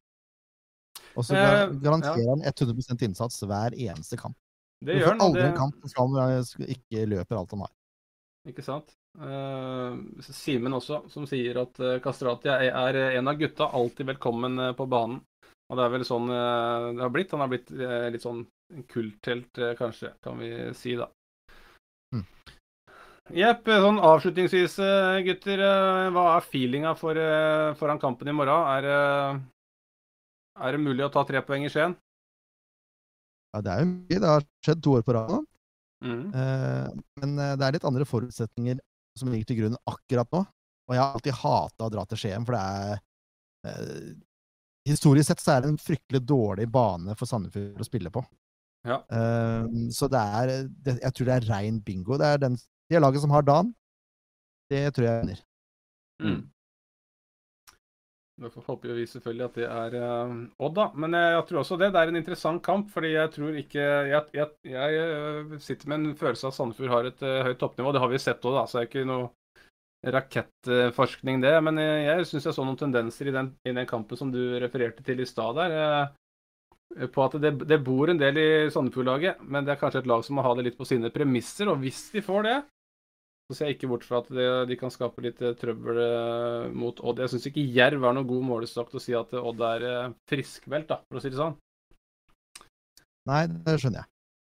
Og 1.14 1.24
så 1.24 1.34
Eh, 1.38 1.44
gar- 1.46 1.72
garanterer 1.86 2.28
han 2.34 2.42
100% 2.42 3.02
innsats 3.06 3.40
hver 3.46 3.74
eneste 3.78 4.18
kamp. 4.18 4.36
Det 4.84 4.94
gjør 4.98 5.08
han. 5.14 5.18
han. 5.18 5.18
får 5.20 5.26
aldri 5.28 5.42
det- 5.42 5.50
en 5.50 5.58
kamp 5.58 5.74
hvor 5.94 6.20
han 6.20 6.34
eh, 6.34 6.74
ikke 6.76 7.06
løper 7.14 7.38
alt 7.38 7.50
han 7.54 7.62
har. 7.66 7.72
Ikke 8.48 8.62
sant? 8.64 8.94
Eh, 9.18 9.96
Simen 10.22 10.76
også, 10.78 11.00
som 11.10 11.26
sier 11.26 11.58
at 11.58 11.74
Kastratia 11.74 12.02
Kastrati 12.04 12.52
er, 12.70 12.98
en 13.18 13.30
av 13.30 13.38
gutta 13.40 13.66
alltid 13.74 14.12
velkommen 14.12 14.58
eh, 14.62 14.74
på 14.78 14.86
banen. 14.86 15.20
Og 15.68 15.76
det 15.76 15.84
er 15.84 15.92
vel 15.92 16.04
sånn 16.06 16.30
eh, 16.32 16.86
det 16.96 17.02
har 17.04 17.12
blitt. 17.12 17.34
Han 17.34 17.42
har 17.44 17.50
blitt 17.52 17.72
eh, 17.74 18.08
litt 18.14 18.24
sånn 18.24 18.44
kulthelt, 18.88 19.58
eh, 19.58 19.74
kanskje, 19.78 20.14
kan 20.24 20.38
vi 20.40 20.52
si, 20.78 20.94
da. 20.96 21.10
Mm. 22.14 22.24
Jepp. 23.36 23.68
Sånn 23.68 24.00
avslutningsvis, 24.00 24.78
eh, 24.86 25.20
gutter. 25.26 25.66
eh, 25.66 26.08
Hva 26.14 26.26
er 26.36 26.46
feelinga 26.48 26.94
for, 26.96 27.18
eh, 27.18 27.74
foran 27.80 28.00
kampen 28.00 28.30
i 28.30 28.36
morgen? 28.38 28.70
Er, 28.78 29.42
er 30.58 30.72
det 30.72 30.84
mulig 30.86 31.04
å 31.04 31.12
ta 31.12 31.26
tre 31.28 31.42
poeng 31.44 31.66
i 31.66 31.72
Skien? 31.74 31.98
Ja, 33.54 33.60
det 33.64 33.74
er 33.74 33.82
jo 33.82 33.90
mye. 33.92 34.20
Det 34.22 34.28
har 34.28 34.44
skjedd 34.64 34.82
to 34.84 34.96
år 34.98 35.04
på 35.04 35.14
rad 35.16 35.30
nå. 35.32 35.42
Mm. 36.04 36.24
Eh, 36.30 36.88
men 37.18 37.38
eh, 37.42 37.56
det 37.58 37.66
er 37.66 37.74
litt 37.74 37.86
andre 37.88 38.06
forutsetninger 38.06 38.78
som 39.20 39.30
ligger 39.32 39.50
til 39.50 39.60
grunn 39.62 39.76
akkurat 39.88 40.32
nå. 40.34 40.42
Og 40.88 40.96
jeg 40.96 41.02
har 41.02 41.14
alltid 41.18 41.38
hata 41.42 41.86
å 41.86 41.92
dra 41.92 42.04
til 42.08 42.20
Skien, 42.20 42.46
for 42.48 42.56
det 42.56 42.64
er 42.64 43.02
eh, 43.68 44.08
Historisk 44.88 45.28
sett 45.28 45.42
så 45.42 45.52
er 45.52 45.64
det 45.64 45.68
en 45.68 45.80
fryktelig 45.80 46.22
dårlig 46.24 46.64
bane 46.72 47.12
for 47.18 47.28
Sandefjord 47.28 47.82
å 47.82 47.84
spille 47.84 48.08
på. 48.14 48.22
Ja. 48.88 49.02
Um, 49.12 49.90
så 49.92 50.08
det 50.08 50.20
er 50.22 50.52
det, 50.70 50.94
Jeg 51.02 51.12
tror 51.12 51.28
det 51.28 51.34
er 51.34 51.48
rein 51.50 51.80
bingo. 51.84 52.16
Det 52.16 52.24
er 52.24 52.40
den, 52.40 52.56
det 52.88 53.02
laget 53.02 53.20
som 53.20 53.34
har 53.34 53.44
Dan, 53.44 53.74
det 54.72 54.94
tror 54.96 55.08
jeg 55.08 55.20
vinner. 55.26 55.42
Mm. 56.24 56.40
Derfor 58.38 58.62
håper 58.68 58.94
vi 58.94 59.06
selvfølgelig 59.10 59.44
at 59.48 59.56
det 59.58 59.64
er 59.66 59.94
eh, 59.98 60.34
Odd, 60.62 60.74
da. 60.76 60.84
Men 60.94 61.16
jeg, 61.16 61.32
jeg 61.34 61.46
tror 61.48 61.60
også 61.64 61.78
det. 61.80 61.88
Det 61.94 62.02
er 62.02 62.12
en 62.12 62.20
interessant 62.20 62.62
kamp, 62.62 62.90
fordi 62.94 63.10
jeg 63.16 63.32
tror 63.34 63.56
ikke 63.62 63.86
Jeg, 64.12 64.22
jeg, 64.38 64.52
jeg 64.74 65.00
eh, 65.02 65.56
sitter 65.64 65.90
med 65.90 65.98
en 65.98 66.14
følelse 66.20 66.46
av 66.46 66.52
at 66.52 66.58
Sandefjord 66.60 66.94
har 66.94 67.10
et 67.10 67.26
eh, 67.26 67.40
høyt 67.48 67.58
toppnivå. 67.62 67.94
Det 67.96 68.04
har 68.04 68.12
vi 68.12 68.22
sett 68.22 68.46
òg, 68.46 68.60
da. 68.60 68.64
Så 68.70 68.78
det 68.78 68.84
er 68.84 68.90
ikke 68.92 69.08
noe 69.10 69.28
rakettforskning, 70.14 71.42
det. 71.42 71.56
Men 71.66 71.82
jeg, 71.82 72.06
jeg 72.06 72.30
syns 72.30 72.46
jeg 72.46 72.58
så 72.60 72.66
noen 72.68 72.78
tendenser 72.78 73.30
i 73.30 73.34
den, 73.34 73.50
i 73.66 73.74
den 73.74 73.90
kampen 73.90 74.20
som 74.20 74.30
du 74.34 74.40
refererte 74.62 75.02
til 75.06 75.24
i 75.24 75.26
stad 75.28 75.58
der. 75.58 75.76
eh, 75.80 77.08
på 77.12 77.26
at 77.26 77.36
det, 77.42 77.52
det 77.68 77.82
bor 77.84 78.08
en 78.08 78.20
del 78.20 78.38
i 78.40 78.48
Sandefjord-laget, 78.72 79.42
men 79.44 79.66
det 79.66 79.74
er 79.74 79.80
kanskje 79.82 80.00
et 80.04 80.08
lag 80.08 80.22
som 80.24 80.38
må 80.38 80.46
ha 80.46 80.54
det 80.56 80.68
litt 80.68 80.78
på 80.78 80.86
sine 80.88 81.10
premisser. 81.14 81.68
Og 81.68 81.82
hvis 81.82 82.06
de 82.14 82.22
får 82.24 82.46
det, 82.46 82.58
så 83.48 83.56
ser 83.56 83.70
jeg 83.70 83.78
ikke 83.78 83.88
bort 83.88 84.04
fra 84.04 84.20
at 84.20 84.26
det, 84.28 84.46
de 84.68 84.76
kan 84.76 84.92
skape 84.92 85.22
litt 85.24 85.38
eh, 85.40 85.54
trøbbel 85.56 86.00
eh, 86.02 86.66
mot 86.76 86.98
Odd. 87.00 87.22
Jeg 87.24 87.32
syns 87.32 87.46
ikke 87.48 87.64
Jerv 87.64 88.04
er 88.04 88.18
noen 88.18 88.28
god 88.28 88.44
målestokk 88.44 88.90
til 88.92 89.00
å 89.00 89.02
si 89.02 89.14
at 89.16 89.32
eh, 89.32 89.46
Odd 89.50 89.62
er 89.64 89.86
friskmeldt, 90.28 90.92
for 91.08 91.20
å 91.20 91.22
si 91.24 91.32
det 91.32 91.40
sånn. 91.40 91.56
Nei, 93.28 93.46
det 93.48 93.78
skjønner 93.80 94.02
jeg. 94.02 94.10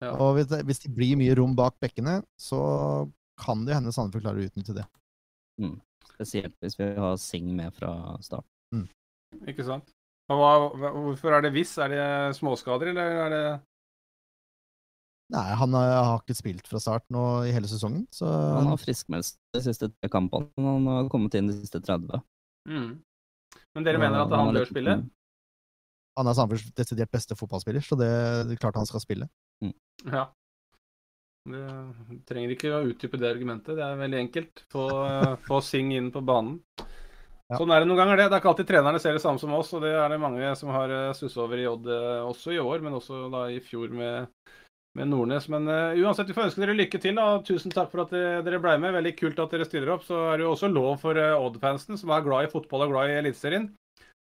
Ja. 0.07 0.15
Og 0.15 0.39
hvis 0.39 0.49
det, 0.49 0.63
hvis 0.69 0.81
det 0.87 0.95
blir 0.97 1.21
mye 1.21 1.37
rom 1.37 1.53
bak 1.59 1.77
bekkene, 1.83 2.23
så 2.41 2.61
kan 3.41 3.67
det 3.69 3.77
hende 3.77 3.93
Sandefjord 3.93 4.25
klarer 4.25 4.41
å 4.41 4.49
utnytte 4.49 4.77
det. 4.77 4.87
Spesielt 6.15 6.55
hvis 6.63 6.79
vi 6.79 6.89
har 6.97 7.17
Sing 7.21 7.51
med 7.59 7.75
fra 7.77 7.93
start. 8.25 8.47
Ikke 9.49 9.67
sant? 9.67 9.91
Hva, 10.29 10.53
hvorfor 10.73 11.37
er 11.37 11.45
det 11.45 11.53
hvis? 11.57 11.75
Er 11.83 11.93
det 11.93 12.07
småskader, 12.39 12.93
eller 12.93 13.21
er 13.27 13.35
det 13.35 13.45
Nei, 15.35 15.45
han 15.61 15.75
har, 15.77 15.91
har 16.09 16.23
ikke 16.23 16.37
spilt 16.39 16.69
fra 16.71 16.81
start 16.81 17.05
nå 17.13 17.23
i 17.45 17.53
hele 17.53 17.69
sesongen, 17.69 18.07
så 18.15 18.25
Han 18.31 18.71
har 18.71 18.81
friskmeldt 18.81 19.35
de 19.53 19.61
siste 19.67 19.91
tre 19.93 20.09
kampene, 20.13 20.49
men 20.57 20.71
han 20.79 20.89
har 20.95 21.11
kommet 21.13 21.37
inn 21.37 21.51
de 21.51 21.59
siste 21.59 21.83
30. 21.85 22.23
mm. 22.71 22.89
Men 23.77 23.85
dere 23.85 24.01
mener 24.01 24.23
at 24.25 24.33
han 24.33 24.47
han 24.47 24.55
bør 24.57 24.65
litt- 24.65 24.73
spille? 24.73 24.95
han 26.19 26.27
er 26.27 26.35
Sandefjords 26.35 26.75
desidert 26.75 27.13
beste 27.15 27.37
fotballspiller, 27.39 27.85
så 27.85 27.95
det, 28.01 28.09
det 28.49 28.57
er 28.57 28.63
klart 28.65 28.75
han 28.81 28.89
skal 28.89 29.01
spille. 29.05 29.29
Ja. 30.09 30.25
Det 31.49 31.61
trenger 32.29 32.53
ikke 32.57 32.73
å 32.75 32.81
utdype 32.91 33.21
det 33.21 33.29
argumentet. 33.31 33.77
Det 33.79 33.85
er 33.85 34.01
veldig 34.01 34.19
enkelt. 34.25 34.65
Få, 34.73 34.89
få 35.47 35.61
Sing 35.65 35.93
inn 35.95 36.11
på 36.15 36.25
banen. 36.27 36.59
Ja. 37.49 37.57
Sånn 37.57 37.71
er 37.73 37.81
det 37.85 37.89
noen 37.89 38.01
ganger, 38.03 38.19
det. 38.19 38.27
Det 38.29 38.37
er 38.37 38.43
ikke 38.43 38.51
alltid 38.51 38.69
trenerne 38.69 39.01
ser 39.01 39.15
det 39.17 39.23
samme 39.23 39.41
som 39.41 39.55
oss, 39.57 39.71
og 39.79 39.85
det 39.87 39.95
er 39.97 40.11
det 40.13 40.19
mange 40.21 40.51
som 40.59 40.73
har 40.75 40.91
stussa 41.17 41.45
over 41.47 41.63
i 41.63 41.69
Odd 41.71 41.87
eh, 41.95 42.19
også 42.27 42.53
i 42.53 42.59
år, 42.61 42.83
men 42.85 42.99
også 42.99 43.23
da 43.33 43.47
i 43.55 43.63
fjor 43.65 43.95
med, 43.95 44.27
med 44.99 45.11
Nordnes. 45.11 45.49
Men 45.53 45.69
uh, 45.71 45.97
uansett, 46.03 46.29
vi 46.29 46.37
får 46.37 46.49
ønske 46.49 46.63
dere 46.63 46.77
lykke 46.77 47.01
til. 47.03 47.19
da. 47.19 47.27
Tusen 47.47 47.75
takk 47.75 47.91
for 47.93 48.05
at 48.05 48.15
eh, 48.17 48.41
dere 48.47 48.61
ble 48.63 48.77
med. 48.83 48.95
Veldig 48.97 49.15
kult 49.19 49.43
at 49.43 49.55
dere 49.55 49.67
stiller 49.69 49.95
opp. 49.95 50.07
Så 50.07 50.19
er 50.33 50.39
det 50.39 50.47
jo 50.47 50.55
også 50.55 50.71
lov 50.73 50.99
for 51.03 51.19
uh, 51.19 51.37
Odd-fansen, 51.39 51.99
som 52.01 52.13
er 52.15 52.25
glad 52.27 52.49
i 52.49 52.53
fotball 52.53 52.87
og 52.87 52.95
glad 52.95 53.13
i 53.13 53.19
Eliteserien. 53.21 53.71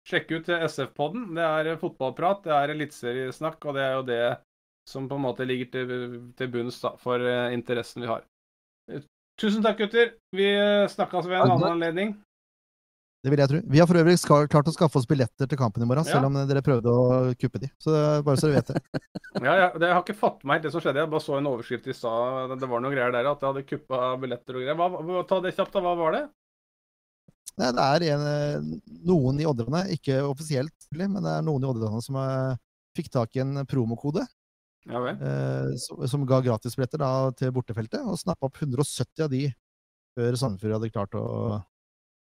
Sjekk 0.08 0.30
ut 0.38 0.52
SF-podden. 0.56 1.26
Det 1.36 1.44
er 1.44 1.80
fotballprat, 1.80 2.44
det 2.46 2.54
er 2.54 2.72
eliteseriesnakk, 2.72 3.58
og 3.68 3.76
det 3.76 3.82
er 3.84 3.96
jo 3.98 4.06
det 4.08 4.22
som 4.88 5.04
på 5.10 5.18
en 5.18 5.26
måte 5.26 5.44
ligger 5.44 5.68
til, 5.74 5.90
til 6.38 6.48
bunns 6.54 6.78
da, 6.80 6.94
for 7.02 7.20
uh, 7.20 7.50
interessen 7.52 8.06
vi 8.06 8.08
har. 8.08 8.24
Tusen 9.38 9.62
takk, 9.62 9.82
gutter. 9.82 10.14
Vi 10.34 10.48
snakkes 10.90 11.28
ved 11.28 11.42
en 11.42 11.52
annen 11.52 11.74
anledning. 11.74 12.16
Det 13.28 13.34
vil 13.34 13.42
jeg 13.44 13.50
tro. 13.52 13.58
Vi 13.68 13.80
har 13.82 13.88
for 13.90 13.98
øvrig 14.00 14.14
klart 14.48 14.68
å 14.70 14.72
skaffe 14.72 14.96
oss 14.96 15.06
billetter 15.08 15.48
til 15.50 15.58
kampen 15.60 15.84
i 15.84 15.88
morgen, 15.88 16.06
Ja. 16.08 16.14
selv 16.16 16.30
om 16.30 16.38
dere 16.48 16.62
prøvde 16.64 16.88
å 16.88 17.34
kuppe 17.36 17.60
de. 17.60 17.68
Så 17.76 17.92
bare 18.24 18.40
så 18.40 18.48
dere 18.48 18.62
vet 18.62 18.72
det. 18.72 18.80
Ja, 19.44 19.52
ja, 19.54 19.66
det, 19.76 19.84
jeg 19.84 19.94
har 19.94 20.00
ikke 20.02 20.16
fått 20.18 20.40
meg 20.48 20.56
helt 20.58 20.64
det 20.64 20.72
som 20.72 20.80
skjedde. 20.82 21.02
Jeg 21.04 21.10
bare 21.12 21.22
så 21.26 21.36
en 21.36 21.46
overskrift 21.50 21.86
i 21.92 21.94
stad. 21.94 22.56
Det- 22.58 22.68
var 22.72 22.80
noen 22.80 22.96
greier 22.96 23.12
der 23.12 23.28
at 23.28 23.44
jeg 23.44 23.52
hadde 23.52 23.66
kuppa 23.68 24.00
billetter 24.22 24.56
og 24.56 24.64
greier. 24.64 24.80
Hva, 24.80 25.20
ta 25.28 25.40
det 25.44 25.52
kjapt, 25.54 25.76
da. 25.76 25.84
Hva 25.84 25.92
var 26.00 26.16
det? 26.16 26.24
Nei, 27.58 27.70
det 27.74 27.84
er 27.84 28.06
en, 28.14 28.24
eh, 28.32 28.96
noen 29.04 29.40
i 29.42 29.46
Odderne, 29.50 29.84
ikke 29.92 30.20
offisielt, 30.24 30.88
men 30.94 31.20
det 31.20 31.32
er 31.36 31.42
noen 31.42 31.64
i 31.64 31.68
Odderne 31.68 32.00
som 32.04 32.16
er, 32.16 32.56
fikk 32.96 33.10
tak 33.12 33.34
i 33.36 33.40
en 33.44 33.64
promokode 33.66 34.24
Ja 34.88 35.00
eh, 35.10 35.72
som, 35.76 36.00
som 36.08 36.24
ga 36.26 36.38
gratisbilletter 36.40 36.98
da, 37.02 37.10
til 37.36 37.50
bortefeltet, 37.52 38.00
og 38.06 38.16
snappa 38.20 38.46
opp 38.48 38.56
170 38.62 39.24
av 39.26 39.30
de 39.34 39.42
før 40.16 40.38
Sandefjord 40.38 40.78
hadde 40.78 40.92
klart 40.94 41.14
å 41.18 41.24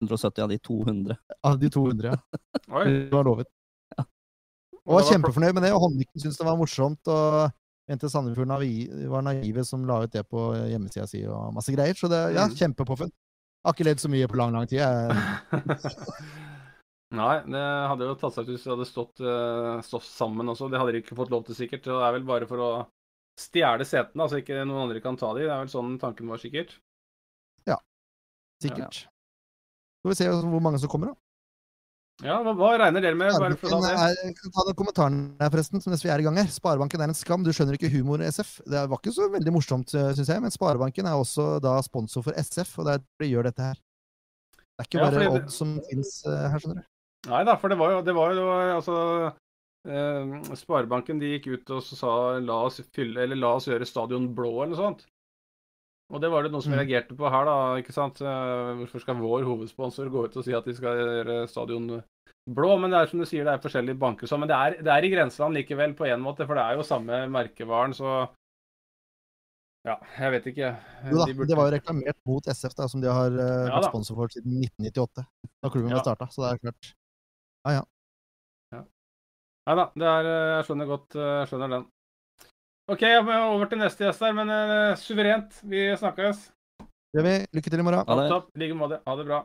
170 0.01 0.43
av 0.43 0.49
de 0.49 0.57
200. 0.59 1.17
Av 1.43 1.57
de 1.59 1.69
200, 1.69 2.11
ja. 2.13 2.17
Oi. 2.79 2.85
Det 2.87 3.11
var 3.13 3.23
lovet. 3.27 3.47
Ja. 3.97 4.05
Og 4.85 4.95
var 4.99 5.07
kjempefornøyd 5.11 5.53
med 5.57 5.63
det, 5.67 5.73
og 5.75 5.81
Honniken 5.85 6.21
syntes 6.23 6.37
det 6.39 6.47
var 6.47 6.57
morsomt. 6.59 7.07
og 7.11 7.51
mente 7.89 8.09
Sandefjord 8.09 8.51
var 9.09 9.23
naive 9.25 9.63
som 9.65 9.81
la 9.89 10.03
ut 10.05 10.13
det 10.13 10.21
på 10.29 10.43
hjemmesida 10.69 11.07
si 11.09 11.23
og 11.25 11.53
masse 11.55 11.73
greier. 11.73 11.97
Så 11.97 12.07
det, 12.11 12.19
ja, 12.35 12.45
Mm. 12.47 12.55
kjempepåfunn. 12.55 13.11
Har 13.65 13.73
ikke 13.73 13.83
ledd 13.87 13.99
så 13.99 14.07
mye 14.13 14.27
på 14.29 14.37
lang, 14.37 14.53
lang 14.53 14.67
tid. 14.69 14.79
Nei, 17.09 17.35
det 17.49 17.63
hadde 17.89 18.05
jo 18.05 18.13
tatt 18.21 18.35
seg 18.35 18.45
ut 18.45 18.53
hvis 18.53 18.63
de 18.67 18.69
hadde 18.75 18.85
stått, 18.85 19.19
eh, 19.25 19.79
stått 19.81 20.05
sammen 20.05 20.47
også. 20.53 20.69
Det 20.69 20.77
hadde 20.77 20.93
de 20.93 21.01
ikke 21.01 21.17
fått 21.17 21.31
lov 21.33 21.43
til, 21.47 21.55
sikkert. 21.57 21.81
Det 21.87 21.95
er 21.97 22.13
vel 22.13 22.27
bare 22.27 22.45
for 22.47 22.61
å 22.61 22.69
stjele 23.39 23.81
setene, 23.87 24.27
så 24.29 24.37
ikke 24.43 24.61
noen 24.61 24.83
andre 24.85 25.01
kan 25.01 25.17
ta 25.17 25.33
de. 25.33 25.41
Det 25.47 25.49
er 25.49 25.63
vel 25.65 25.71
sånn 25.73 25.97
tanken 25.99 26.29
var, 26.29 26.37
sikkert. 26.37 26.75
Ja. 27.65 27.79
sikkert. 28.61 29.07
Får 30.03 30.13
vi 30.13 30.15
se 30.19 30.29
hvor 30.31 30.61
mange 30.63 30.79
som 30.79 30.91
kommer, 30.91 31.11
da. 31.11 31.19
Ja, 32.19 32.41
hva, 32.43 32.51
hva 32.51 32.69
regner 32.81 32.99
dere 33.03 33.15
med? 33.15 33.31
Bare 33.39 33.55
for 33.55 33.71
det? 33.71 33.89
er, 33.95 34.31
kan 34.35 34.51
ta 34.51 34.63
den 34.67 34.75
kommentaren 34.75 35.19
her, 35.39 35.51
forresten, 35.53 35.79
som 35.79 35.93
vi 35.95 36.09
er 36.11 36.19
i 36.19 36.25
gang 36.27 36.35
her. 36.41 36.49
Sparebanken 36.51 36.99
er 36.99 37.11
en 37.13 37.15
skam. 37.15 37.45
Du 37.47 37.51
skjønner 37.55 37.77
ikke 37.77 37.91
humor, 37.93 38.19
SF. 38.27 38.57
Det 38.67 38.81
var 38.91 38.99
ikke 38.99 39.13
så 39.15 39.29
veldig 39.31 39.53
morsomt, 39.55 39.93
syns 39.95 40.27
jeg, 40.27 40.43
men 40.43 40.51
Sparebanken 40.51 41.07
er 41.07 41.15
også 41.15 41.61
da 41.63 41.77
sponsor 41.85 42.25
for 42.27 42.35
SF, 42.35 42.73
og 42.81 42.87
er 42.89 42.97
derfor 42.99 43.23
de 43.23 43.29
gjør 43.31 43.47
dette 43.47 43.69
her. 43.69 43.79
Det 44.59 44.83
er 44.83 44.89
ikke 44.89 44.99
Ja, 44.99 45.05
bare 45.05 45.19
det- 45.23 45.29
Odd 45.37 45.51
som 45.55 45.77
fins 45.87 46.11
her, 46.27 46.59
skjønner 46.59 46.81
du. 46.83 46.89
Nei 47.29 47.43
da, 47.47 47.55
for 47.59 47.67
det 47.71 47.77
var 47.79 47.91
jo, 47.91 48.01
det 48.07 48.13
var 48.15 48.35
jo 48.35 48.43
altså 48.79 48.97
eh, 49.87 50.55
Sparebanken 50.59 51.19
de 51.19 51.33
gikk 51.37 51.47
ut 51.55 51.71
og 51.75 51.83
sa 51.83 52.13
la 52.39 52.59
oss 52.67 52.79
fylle, 52.95 53.23
eller 53.23 53.35
la 53.39 53.55
oss 53.55 53.67
gjøre 53.67 53.87
stadion 53.87 54.27
blå, 54.35 54.53
eller 54.63 54.75
noe 54.75 54.81
sånt. 54.83 55.05
Og 56.09 56.21
det 56.21 56.29
var 56.31 56.41
det 56.43 56.51
noen 56.51 56.63
som 56.65 56.73
Mm. 56.73 56.79
reagerte 56.79 57.15
på 57.15 57.29
her, 57.29 57.45
da. 57.45 57.75
ikke 57.77 57.93
sant? 57.93 58.19
Eh, 58.21 58.73
hvorfor 58.79 58.99
skal 59.01 59.15
vår 59.15 59.43
hovedsponsor 59.45 60.09
gå 60.09 60.23
ut 60.25 60.37
og 60.37 60.43
si 60.43 60.53
at 60.53 60.65
de 60.65 60.73
skal 60.73 60.97
gjøre 60.97 61.47
stadion 61.47 62.03
blå? 62.49 62.79
Men 62.81 62.89
det 62.89 62.97
er 62.99 63.05
som 63.11 63.19
du 63.19 63.25
sier, 63.25 63.43
det 63.45 63.53
er 63.53 63.61
forskjellige 63.61 63.99
banker 63.99 64.23
og 64.25 64.29
sånn. 64.29 64.39
Men 64.41 64.49
det 64.49 64.57
er, 64.57 64.81
det 64.81 64.89
er 64.89 65.05
i 65.05 65.11
grenseland 65.13 65.53
likevel, 65.53 65.93
på 65.95 66.07
en 66.09 66.21
måte, 66.21 66.47
for 66.47 66.55
det 66.55 66.63
er 66.65 66.75
jo 66.79 66.81
samme 66.83 67.27
merkevaren, 67.29 67.93
så 67.93 68.29
Ja, 69.85 69.95
jeg 70.19 70.31
vet 70.31 70.45
ikke. 70.51 70.75
Jo 71.09 71.17
da, 71.17 71.25
De 71.25 71.33
burde- 71.33 71.47
det 71.47 71.55
var 71.57 71.69
jo 71.71 71.77
reklamert 71.77 72.17
mot 72.27 72.43
SF, 72.45 72.73
da, 72.75 72.87
som 72.87 72.99
de 72.99 73.07
har 73.07 73.29
uh, 73.31 73.67
Ja 73.69 73.79
vært 73.79 73.83
da. 73.83 73.89
sponsor 73.89 74.15
for 74.15 74.27
siden 74.27 74.59
1998. 74.59 75.25
Da 75.63 75.69
klubben 75.69 75.89
Ja. 75.89 75.95
ble 75.95 76.03
starta, 76.03 76.27
så 76.27 76.41
det 76.43 76.49
er 76.51 76.71
klart. 76.71 76.93
Nei 79.67 79.75
da, 79.75 79.85
det 79.95 80.07
er 80.09 80.25
eh, 80.25 80.57
Jeg 80.57 80.65
skjønner 80.65 80.87
godt 80.89 81.13
Jeg 81.13 81.47
skjønner 81.51 81.69
den. 81.69 81.85
OK, 82.89 83.03
jeg 83.05 83.21
må 83.25 83.35
over 83.51 83.69
til 83.69 83.77
neste 83.81 84.01
gjest 84.07 84.23
her, 84.25 84.33
men 84.33 84.49
uh, 84.49 84.97
suverent. 84.97 85.59
Vi 85.69 85.83
snakkes. 85.99 86.47
Det 86.79 87.19
Gjør 87.19 87.25
vi. 87.25 87.33
Lykke 87.57 87.71
til 87.73 87.81
i 87.81 87.85
morgen. 87.85 88.05
Ha 88.09 88.15
det. 88.17 88.39
I 88.57 88.61
like 88.63 88.77
måte. 88.77 88.97
Ha 89.05 89.15
det 89.19 89.25
bra. 89.29 89.43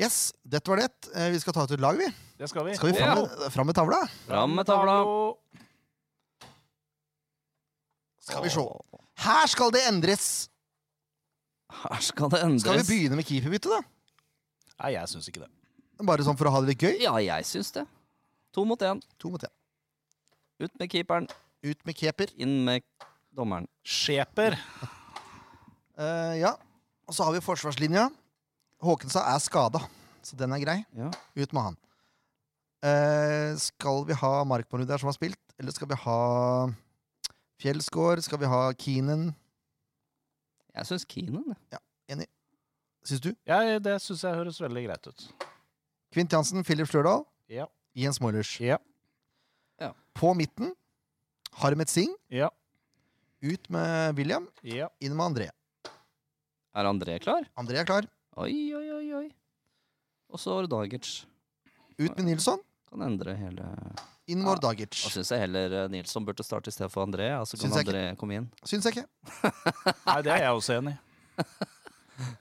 Yes, 0.00 0.18
dette 0.46 0.70
var 0.70 0.80
det. 0.80 1.10
Eh, 1.12 1.28
Vi 1.34 1.40
skal 1.42 1.54
ta 1.54 1.64
ut 1.66 1.74
et 1.74 1.82
lag, 1.82 1.98
vi. 1.98 2.06
Det 2.38 2.48
skal 2.48 2.64
vi. 2.68 2.74
Skal 2.78 2.92
vi 2.92 2.98
fram 2.98 3.18
med, 3.20 3.50
fram 3.52 3.66
med 3.68 3.76
tavla? 3.76 3.98
Fram 4.28 4.54
med 4.56 4.66
tavla. 4.68 4.94
Skal 8.24 8.46
vi 8.46 8.52
se. 8.54 8.64
Her 9.26 9.50
skal 9.50 9.74
det 9.74 9.82
endres. 9.90 10.28
Her 11.82 12.00
skal 12.06 12.30
det 12.32 12.40
endres. 12.46 12.64
Skal 12.64 12.80
vi 12.80 12.86
begynne 12.88 13.18
med 13.18 13.28
keeperbytte, 13.28 13.70
da? 13.74 13.82
Nei, 14.80 14.94
jeg 14.96 15.10
syns 15.12 15.28
ikke 15.28 15.42
det. 15.44 15.50
Bare 16.06 16.24
sånn 16.24 16.38
for 16.40 16.48
å 16.48 16.54
ha 16.54 16.62
det 16.64 16.72
litt 16.72 16.86
gøy? 16.86 16.96
Ja, 17.02 17.18
jeg 17.20 17.44
syns 17.50 17.74
det. 17.74 17.84
To 18.56 18.64
mot 18.64 18.80
én. 18.86 19.02
To 19.20 19.34
mot 19.34 19.42
én. 19.44 19.52
Ut 20.64 20.72
med 20.80 20.90
keeperen, 20.92 21.28
Ut 21.62 21.84
med 21.86 21.96
keeper. 21.96 22.30
inn 22.40 22.64
med 22.64 22.82
dommeren. 23.36 23.68
Skjeper. 23.84 24.58
Eh, 26.00 26.38
ja. 26.40 26.54
Og 27.04 27.12
så 27.12 27.26
har 27.26 27.34
vi 27.34 27.42
forsvarslinja. 27.44 28.06
Håkenstad 28.80 29.26
er 29.34 29.40
skada, 29.44 29.82
så 30.24 30.32
den 30.40 30.54
er 30.56 30.62
grei. 30.62 30.76
Ja. 30.96 31.10
Ut 31.36 31.52
med 31.52 31.60
han. 31.66 31.74
Eh, 32.88 33.50
skal 33.60 34.06
vi 34.08 34.16
ha 34.16 34.30
Markmann 34.48 34.86
der 34.88 34.96
som 35.02 35.10
har 35.10 35.16
spilt, 35.18 35.36
eller 35.60 35.74
skal 35.76 35.90
vi 35.90 35.98
ha 36.06 36.16
Fjellsgård? 37.60 38.22
Skal 38.24 38.40
vi 38.40 38.48
ha 38.48 38.62
Keenan? 38.80 39.34
Jeg 40.72 40.88
syns 40.88 41.04
Keenan, 41.04 41.52
enig. 42.08 42.30
Syns 43.04 43.20
du? 43.20 43.34
Ja, 43.44 43.60
det 43.76 43.98
syns 44.00 44.24
jeg 44.24 44.40
høres 44.40 44.62
veldig 44.64 44.86
greit 44.86 45.10
ut. 45.12 45.26
Kvint 46.16 46.32
Jansen, 46.32 46.64
Philip 46.64 46.88
Slørdal, 46.88 47.26
Ja. 47.52 47.68
Jens 47.92 48.22
Moilers. 48.24 48.56
Ja. 48.64 48.80
På 50.16 50.32
midten 50.32 50.72
Harmet 51.58 51.88
Singh. 51.90 52.14
Ja. 52.30 52.50
Ut 53.42 53.70
med 53.72 54.16
William, 54.16 54.46
Ja. 54.62 54.88
inn 55.00 55.16
med 55.16 55.24
André. 55.32 55.50
Er 56.74 56.84
André 56.86 57.18
klar? 57.18 57.46
André 57.58 57.78
er 57.80 57.84
klar. 57.84 58.06
Oi, 58.36 58.52
oi, 58.76 58.86
oi, 58.92 59.12
oi. 59.14 59.28
Og 60.30 60.38
så 60.38 60.52
Ordagic. 60.62 61.24
Ut 61.98 62.16
med 62.16 62.24
Nilsson, 62.24 62.60
Kan 62.90 63.02
endre 63.06 63.34
hele 63.38 63.64
inn 64.26 64.40
med 64.42 64.50
Ordagic. 64.56 64.96
Ja, 65.04 65.10
syns 65.14 65.30
jeg 65.30 65.40
heller 65.44 65.72
eh, 65.84 65.88
Nilsson 65.90 66.24
burde 66.26 66.42
starte 66.42 66.70
i 66.70 66.74
stedet 66.74 66.90
for 66.90 67.04
André. 67.06 67.28
Så 67.46 67.58
kan 67.58 67.70
Syns. 67.70 67.82
André 67.84 68.16
komme 68.18 68.34
inn. 68.38 68.48
Syns 68.66 68.86
jeg 68.86 68.96
ikke. 68.96 69.06
Nei, 70.08 70.16
det 70.26 70.32
er 70.34 70.42
jeg 70.44 70.56
også 70.56 70.78
enig 70.78 70.96
i. 70.96 71.42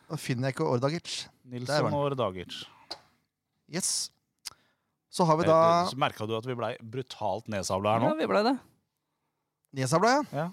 Da 0.09 0.17
finner 0.19 0.49
jeg 0.49 0.57
ikke 0.57 0.65
Ordagic. 0.67 1.11
Nilsson 1.47 1.93
og 1.93 2.09
Ordagic. 2.09 2.65
Yes. 3.71 4.09
Så 5.09 5.23
har 5.25 5.37
vi 5.39 5.45
da 5.47 5.85
Så 5.87 5.95
merka 5.97 6.25
du 6.27 6.33
at 6.35 6.45
vi 6.49 6.55
blei 6.57 6.73
brutalt 6.83 7.47
nedsabla 7.47 7.93
her 7.95 8.03
nå? 8.03 8.09
Ja, 8.11 8.17
vi 8.19 8.27
ble 8.27 8.41
det. 8.43 8.55
Nesabla, 9.75 10.09
ja. 10.17 10.23
Ja. 10.33 10.47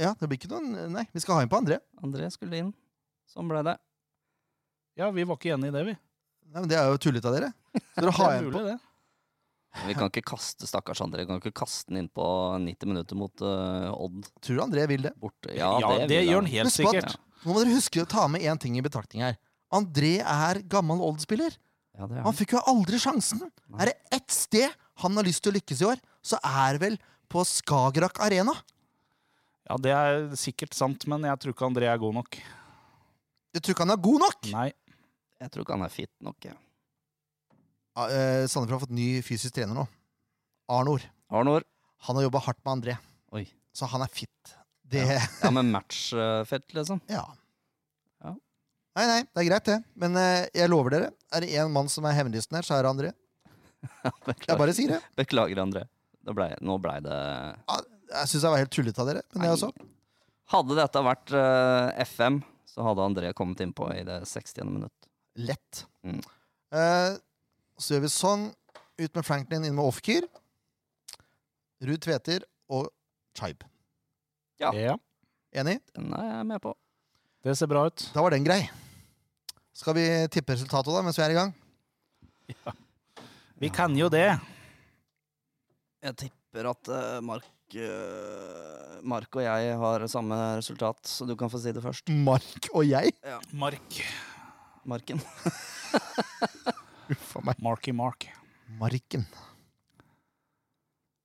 Ja, 0.00 0.10
det 0.16 0.28
blir 0.30 0.38
ikke 0.38 0.48
noen 0.52 0.92
Nei, 0.94 1.02
vi 1.12 1.20
skal 1.20 1.36
ha 1.38 1.44
inn 1.44 1.50
på 1.50 1.58
André. 1.60 1.80
André 2.04 2.28
skulle 2.32 2.60
inn. 2.60 2.70
Sånn 3.30 3.48
ble 3.50 3.62
det. 3.66 3.74
Ja, 5.00 5.08
vi 5.14 5.24
var 5.28 5.38
ikke 5.38 5.54
enige 5.54 5.72
i 5.72 5.74
det, 5.76 5.82
vi. 5.90 5.94
Nei, 6.50 6.60
men 6.62 6.68
Det 6.70 6.78
er 6.78 6.88
jo 6.90 7.00
tullete 7.02 7.28
av 7.30 7.36
dere. 7.36 7.50
Så 7.94 8.04
dere 8.04 8.12
Det 8.16 8.28
er 8.28 8.38
en 8.38 8.46
på 8.46 8.52
mulig, 8.54 8.62
det. 8.70 8.78
Vi 9.86 9.94
kan 9.94 10.08
ikke 10.10 10.24
kaste 10.32 10.66
stakkars 10.66 11.00
André. 11.04 11.22
Vi 11.22 11.30
kan 11.30 11.38
ikke 11.42 11.54
kaste 11.60 11.92
den 11.92 12.00
inn 12.02 12.08
på 12.10 12.24
90 12.64 12.90
minutter 12.90 13.18
mot 13.18 13.44
uh, 13.44 13.90
Odd 13.94 14.24
Tror 14.42 14.56
du 14.58 14.62
André 14.64 14.86
vil 14.90 15.04
det? 15.06 15.12
borte. 15.20 15.52
Ja, 15.54 15.72
det, 15.78 16.08
vil 16.10 16.30
gjør 16.32 16.40
han 16.42 16.50
helt 16.50 16.70
Husk 16.70 16.80
sikkert. 16.82 17.12
at-. 17.12 17.44
Nå 17.44 17.54
må 17.54 17.62
dere 17.62 17.76
huske 17.76 18.02
å 18.02 18.08
ta 18.10 18.26
med 18.28 18.42
én 18.44 18.58
ting 18.60 18.74
i 18.76 18.82
betraktning 18.84 19.22
her. 19.24 19.38
André 19.72 20.16
er 20.26 20.60
gammel 20.70 21.00
Odd-spiller. 21.06 21.54
Ja, 21.94 22.06
Han 22.08 22.24
han. 22.26 22.34
fikk 22.36 22.56
jo 22.56 22.64
aldri 22.70 22.98
sjansen. 23.00 23.44
Nei. 23.70 23.78
Er 23.84 23.92
det 23.92 24.18
ett 24.18 24.34
sted 24.34 24.74
han 25.04 25.16
har 25.16 25.24
lyst 25.24 25.40
til 25.44 25.52
å 25.52 25.56
lykkes 25.56 25.80
i 25.80 25.86
år, 25.88 26.02
så 26.26 26.36
er 26.44 26.76
vel 26.82 26.98
på 27.30 27.44
Skagerrak 27.46 28.18
Arena. 28.24 28.54
Ja, 29.70 29.76
Det 29.78 29.92
er 29.94 30.24
sikkert 30.38 30.74
sant, 30.74 31.06
men 31.10 31.22
jeg 31.28 31.38
tror 31.42 31.54
ikke 31.54 31.68
André 31.68 31.86
er 31.90 32.00
god 32.02 32.16
nok. 32.18 32.38
Du 33.54 33.60
tror 33.60 33.74
ikke 33.74 33.84
han 33.86 33.94
er 33.94 34.02
god 34.02 34.20
nok? 34.24 34.48
Nei. 34.54 34.68
Jeg 35.40 35.50
tror 35.54 35.64
ikke 35.64 35.76
han 35.78 35.86
er 35.86 35.94
fit 35.94 36.10
nok. 36.22 36.36
jeg. 36.44 36.56
Ja, 37.96 38.06
eh, 38.06 38.44
Sandefjord 38.50 38.76
har 38.78 38.84
fått 38.86 38.94
ny 38.96 39.08
fysisk 39.26 39.54
trener 39.56 39.74
nå. 39.78 39.86
Arnor. 40.70 41.02
Arnor. 41.30 41.64
Han 42.06 42.16
har 42.16 42.24
jobba 42.26 42.40
hardt 42.46 42.60
med 42.64 42.72
André, 42.72 42.94
Oi. 43.36 43.44
så 43.76 43.86
han 43.90 44.02
er 44.02 44.08
fit. 44.12 44.54
Det 44.90 45.02
Ja, 45.06 45.50
med 45.54 45.68
matchfett, 45.70 46.66
liksom. 46.74 47.00
Ja. 47.12 47.24
Ja. 48.24 48.32
Nei, 48.96 49.04
nei, 49.06 49.18
det 49.22 49.42
er 49.42 49.48
greit, 49.50 49.66
det. 49.68 49.78
Men 50.00 50.16
eh, 50.18 50.48
jeg 50.56 50.70
lover 50.72 50.94
dere, 50.96 51.10
er 51.30 51.44
det 51.44 51.50
én 51.54 51.70
mann 51.70 51.88
som 51.92 52.06
er 52.08 52.16
hevnlysten 52.16 52.56
her, 52.58 52.66
så 52.66 52.78
er 52.78 52.86
det 52.86 52.90
André. 52.94 53.12
Jeg 54.48 54.58
bare 54.60 54.74
sier 54.76 54.96
det. 54.96 55.00
Beklager 55.16 55.60
André. 55.62 55.84
Det 56.26 56.34
ble, 56.36 56.50
nå 56.66 56.76
blei 56.82 56.98
det 57.04 57.16
Jeg 57.16 58.28
syns 58.28 58.42
jeg 58.42 58.52
var 58.52 58.60
helt 58.60 58.72
tullete 58.74 59.02
av 59.02 59.08
dere, 59.08 59.22
men 59.32 59.46
det 59.46 59.48
er 59.50 59.56
også. 59.56 59.70
Hadde 60.50 60.76
dette 60.76 61.02
vært 61.06 61.32
uh, 61.32 61.90
FM, 62.02 62.40
så 62.68 62.84
hadde 62.84 63.06
André 63.06 63.30
kommet 63.38 63.62
innpå 63.62 63.88
i 63.94 64.02
det 64.06 64.18
60. 64.28 64.64
minutt. 64.66 65.10
Lett. 65.38 65.84
Mm. 66.02 66.18
Uh, 66.74 67.14
så 67.78 67.94
gjør 67.94 68.04
vi 68.04 68.12
sånn. 68.12 68.48
Ut 69.00 69.14
med 69.16 69.24
Franklin, 69.24 69.64
inn 69.64 69.76
med 69.78 69.86
Offkir. 69.86 70.26
Ruud 71.80 72.02
Tveter 72.04 72.44
og 72.68 72.90
Chibe. 73.38 73.68
Ja. 74.60 74.74
Ja, 74.76 74.98
Enig? 75.56 75.78
Den 75.96 76.12
er 76.12 76.26
jeg 76.28 76.46
med 76.50 76.60
på. 76.62 76.74
det 77.46 77.56
ser 77.56 77.70
bra 77.70 77.86
ut. 77.88 78.10
Da 78.12 78.22
var 78.22 78.34
den 78.34 78.44
grei. 78.44 78.60
Skal 79.72 79.96
vi 79.96 80.04
tippe 80.28 80.52
resultatet 80.52 80.92
da, 80.92 81.00
mens 81.06 81.16
vi 81.16 81.24
er 81.24 81.32
i 81.32 81.38
gang? 81.38 81.54
Vi 83.62 83.70
kan 83.72 83.94
jo 83.96 84.10
det. 84.12 84.28
Jeg 86.00 86.16
tipper 86.16 86.68
at 86.70 86.88
eh, 86.96 87.18
Mark 87.24 87.76
eh, 87.76 89.00
Mark 89.04 89.36
og 89.36 89.44
jeg 89.44 89.74
har 89.82 90.04
samme 90.08 90.36
resultat, 90.58 91.00
så 91.08 91.26
du 91.28 91.34
kan 91.38 91.50
få 91.52 91.60
si 91.60 91.72
det 91.76 91.82
først. 91.84 92.08
Mark 92.24 92.70
og 92.72 92.84
jeg? 92.88 93.12
Ja. 93.24 93.38
Mark. 93.52 94.00
Marken. 94.88 95.20
Uff 97.12 97.36
a 97.36 97.44
meg. 97.44 97.60
Marky 97.60 97.92
Mark. 97.96 98.26
Marken. 98.80 99.26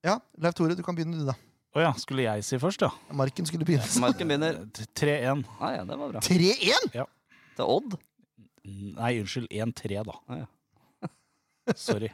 Ja, 0.05 0.19
Leif 0.41 0.55
Tore, 0.57 0.75
du 0.77 0.83
kan 0.85 0.97
begynne 0.97 1.17
du, 1.17 1.25
da. 1.27 1.35
Å 1.75 1.81
ja, 1.83 1.91
skulle 1.99 2.23
jeg 2.23 2.43
si 2.47 2.59
først, 2.61 2.83
ja? 2.85 2.91
Marken 3.15 3.47
skulle 3.47 3.67
begynne. 3.67 3.87
Marken 4.03 4.29
begynner. 4.31 4.59
3-1. 4.99 5.45
Ah, 5.59 5.73
ja, 5.79 5.87
det 5.87 5.97
var 5.99 6.13
bra. 6.13 6.23
3-1! 6.23 6.91
Til 7.55 7.65
Odd. 7.65 7.97
Nei, 8.65 9.11
unnskyld. 9.21 9.47
1-3, 9.51 10.03
da. 10.07 10.19
Ah, 10.27 10.43
ja. 10.43 11.11
Sorry. 11.79 12.11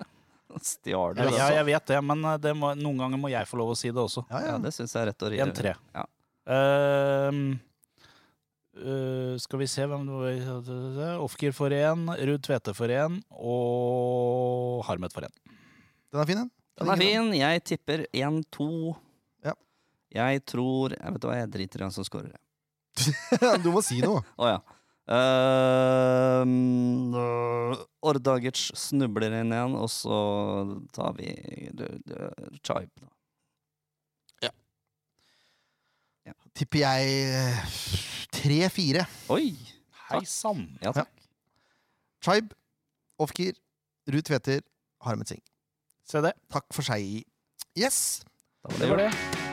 Stjal 0.71 1.15
du 1.15 1.21
Ja, 1.21 1.27
altså? 1.29 1.49
jeg 1.57 1.67
vet 1.71 1.91
det, 1.93 1.99
men 2.05 2.23
eh, 2.29 2.39
det 2.43 2.53
må, 2.57 2.71
noen 2.79 3.03
ganger 3.03 3.21
må 3.21 3.31
jeg 3.31 3.49
få 3.49 3.59
lov 3.61 3.73
å 3.73 3.77
si 3.79 3.91
det 3.91 4.01
også. 4.01 4.25
Ja, 4.29 4.39
Ja, 4.45 4.53
ja. 4.55 4.61
det 4.63 4.73
syns 4.75 4.95
jeg 4.95 5.03
er 5.03 5.11
rett 5.11 5.27
og 5.27 5.33
rimelig. 5.33 5.53
1-3. 5.55 5.75
Ja. 5.97 6.07
Uh, 6.51 7.53
eh, 8.81 9.35
skal 9.43 9.61
vi 9.61 9.67
se 9.69 9.85
hvem 9.85 10.07
det 10.09 10.31
var 10.97 11.21
Ofkir 11.21 11.53
for 11.55 11.73
én, 11.75 12.07
Ruud 12.09 12.41
Tvete 12.47 12.73
for 12.75 12.91
én 12.91 13.19
og 13.37 14.81
Harmet 14.89 15.13
for 15.13 15.27
én. 15.27 15.35
Den 16.11 16.23
er 16.23 16.27
fin, 16.27 16.41
den. 16.43 16.51
Den 16.81 16.91
er 16.91 16.99
fin. 16.99 17.31
Jeg 17.37 17.63
tipper 17.69 18.05
1-2. 18.11 18.67
Ja. 19.45 19.53
Jeg 20.17 20.43
tror 20.49 20.97
Jeg 20.97 21.15
vet 21.15 21.27
hva, 21.29 21.37
jeg 21.39 21.51
driter 21.53 21.79
i 21.79 21.85
hvem 21.85 21.93
som 21.95 22.07
scorer. 22.07 22.33
du 23.63 23.69
må 23.71 23.83
si 23.85 24.01
noe. 24.03 24.25
Å 24.35 24.55
ja. 24.55 24.59
Ehm, 25.09 27.13
øh, 27.17 27.73
Ordagic 28.05 28.57
snubler 28.77 29.33
inn 29.41 29.51
igjen, 29.53 29.73
og 29.77 29.89
så 29.91 30.17
tar 30.95 31.11
vi 31.17 31.27
Chaib, 32.65 32.89
da. 33.01 33.07
Ja. 34.45 34.49
ja. 36.29 36.33
Tipper 36.57 36.79
jeg 36.85 37.01
eh, 37.33 37.57
3-4. 38.37 39.05
Oi! 39.33 39.47
Hei 40.11 40.23
sann! 40.27 40.65
Ja 40.83 40.91
takk. 40.95 41.09
Chaib, 42.21 42.47
Ofkir, 43.21 43.53
Ruud 44.11 44.25
Tveter, 44.27 44.61
Harmet 45.05 45.29
Singh. 45.31 45.45
Se 46.05 46.17
det. 46.25 46.33
Takk 46.51 46.67
for 46.75 46.83
seg. 46.85 47.23
Yes, 47.79 48.21
Da 48.61 48.67
var 48.69 48.77
Det 48.77 48.81
det 48.83 48.89
var 48.91 48.97
det. 48.99 49.11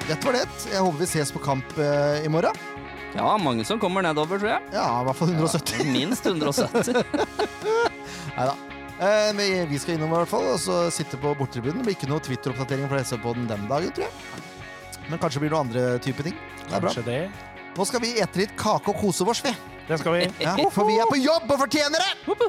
dette 0.09 0.25
var 0.27 0.33
det. 0.37 0.47
Jeg 0.73 0.81
håper 0.85 0.99
vi 0.99 1.05
ses 1.09 1.31
på 1.33 1.39
kamp 1.41 1.65
uh, 1.79 2.19
i 2.25 2.29
morgen. 2.29 2.57
Ja, 3.19 3.35
mange 3.43 3.65
som 3.67 3.81
kommer 3.83 4.05
nedover, 4.07 4.39
tror 4.39 4.53
jeg. 4.53 4.63
Ja, 4.75 4.87
i 5.03 5.07
hvert 5.09 5.19
fall 5.19 5.33
170. 5.35 5.81
Ja, 5.83 5.87
minst 5.93 6.27
170. 6.27 7.03
Nei 8.39 8.47
da. 8.47 8.55
Eh, 8.99 9.67
vi 9.71 9.79
skal 9.79 9.95
innom 9.95 10.11
i 10.11 10.17
hvert 10.21 10.31
fall, 10.31 10.47
og 10.55 10.59
så 10.63 10.79
sitte 10.95 11.19
på 11.21 11.35
bortetribunen. 11.39 11.83
Det 11.83 11.89
blir 11.89 11.99
ikke 11.99 12.11
noe 12.11 12.23
Twitter-oppdatering 12.25 12.89
fra 12.91 13.03
SV 13.03 13.21
på 13.23 13.35
den 13.39 13.51
den 13.51 13.67
dagen, 13.71 13.93
tror 13.95 14.07
jeg. 14.09 14.47
Men 15.09 15.21
kanskje 15.23 15.43
blir 15.43 15.53
det 15.53 15.57
noen 15.57 15.69
andre 15.69 15.85
type 16.05 16.27
ting. 16.27 16.39
Det 16.65 16.71
er 16.71 16.83
bra. 16.83 16.91
Kanskje 16.91 17.07
det. 17.07 17.21
Nå 17.79 17.87
skal 17.87 18.03
vi 18.03 18.15
ete 18.19 18.43
litt 18.43 18.57
kake 18.59 18.91
og 18.91 18.99
kose 19.03 19.27
oss, 19.27 19.43
vi. 19.45 19.55
Det 19.89 20.01
skal 20.03 20.19
vi. 20.19 20.25
Ja, 20.43 20.57
for 20.75 20.89
vi 20.89 20.99
er 21.01 21.09
på 21.09 21.19
jobb 21.21 21.47
og 21.49 21.63
fortjener 21.63 22.03
det! 22.03 22.49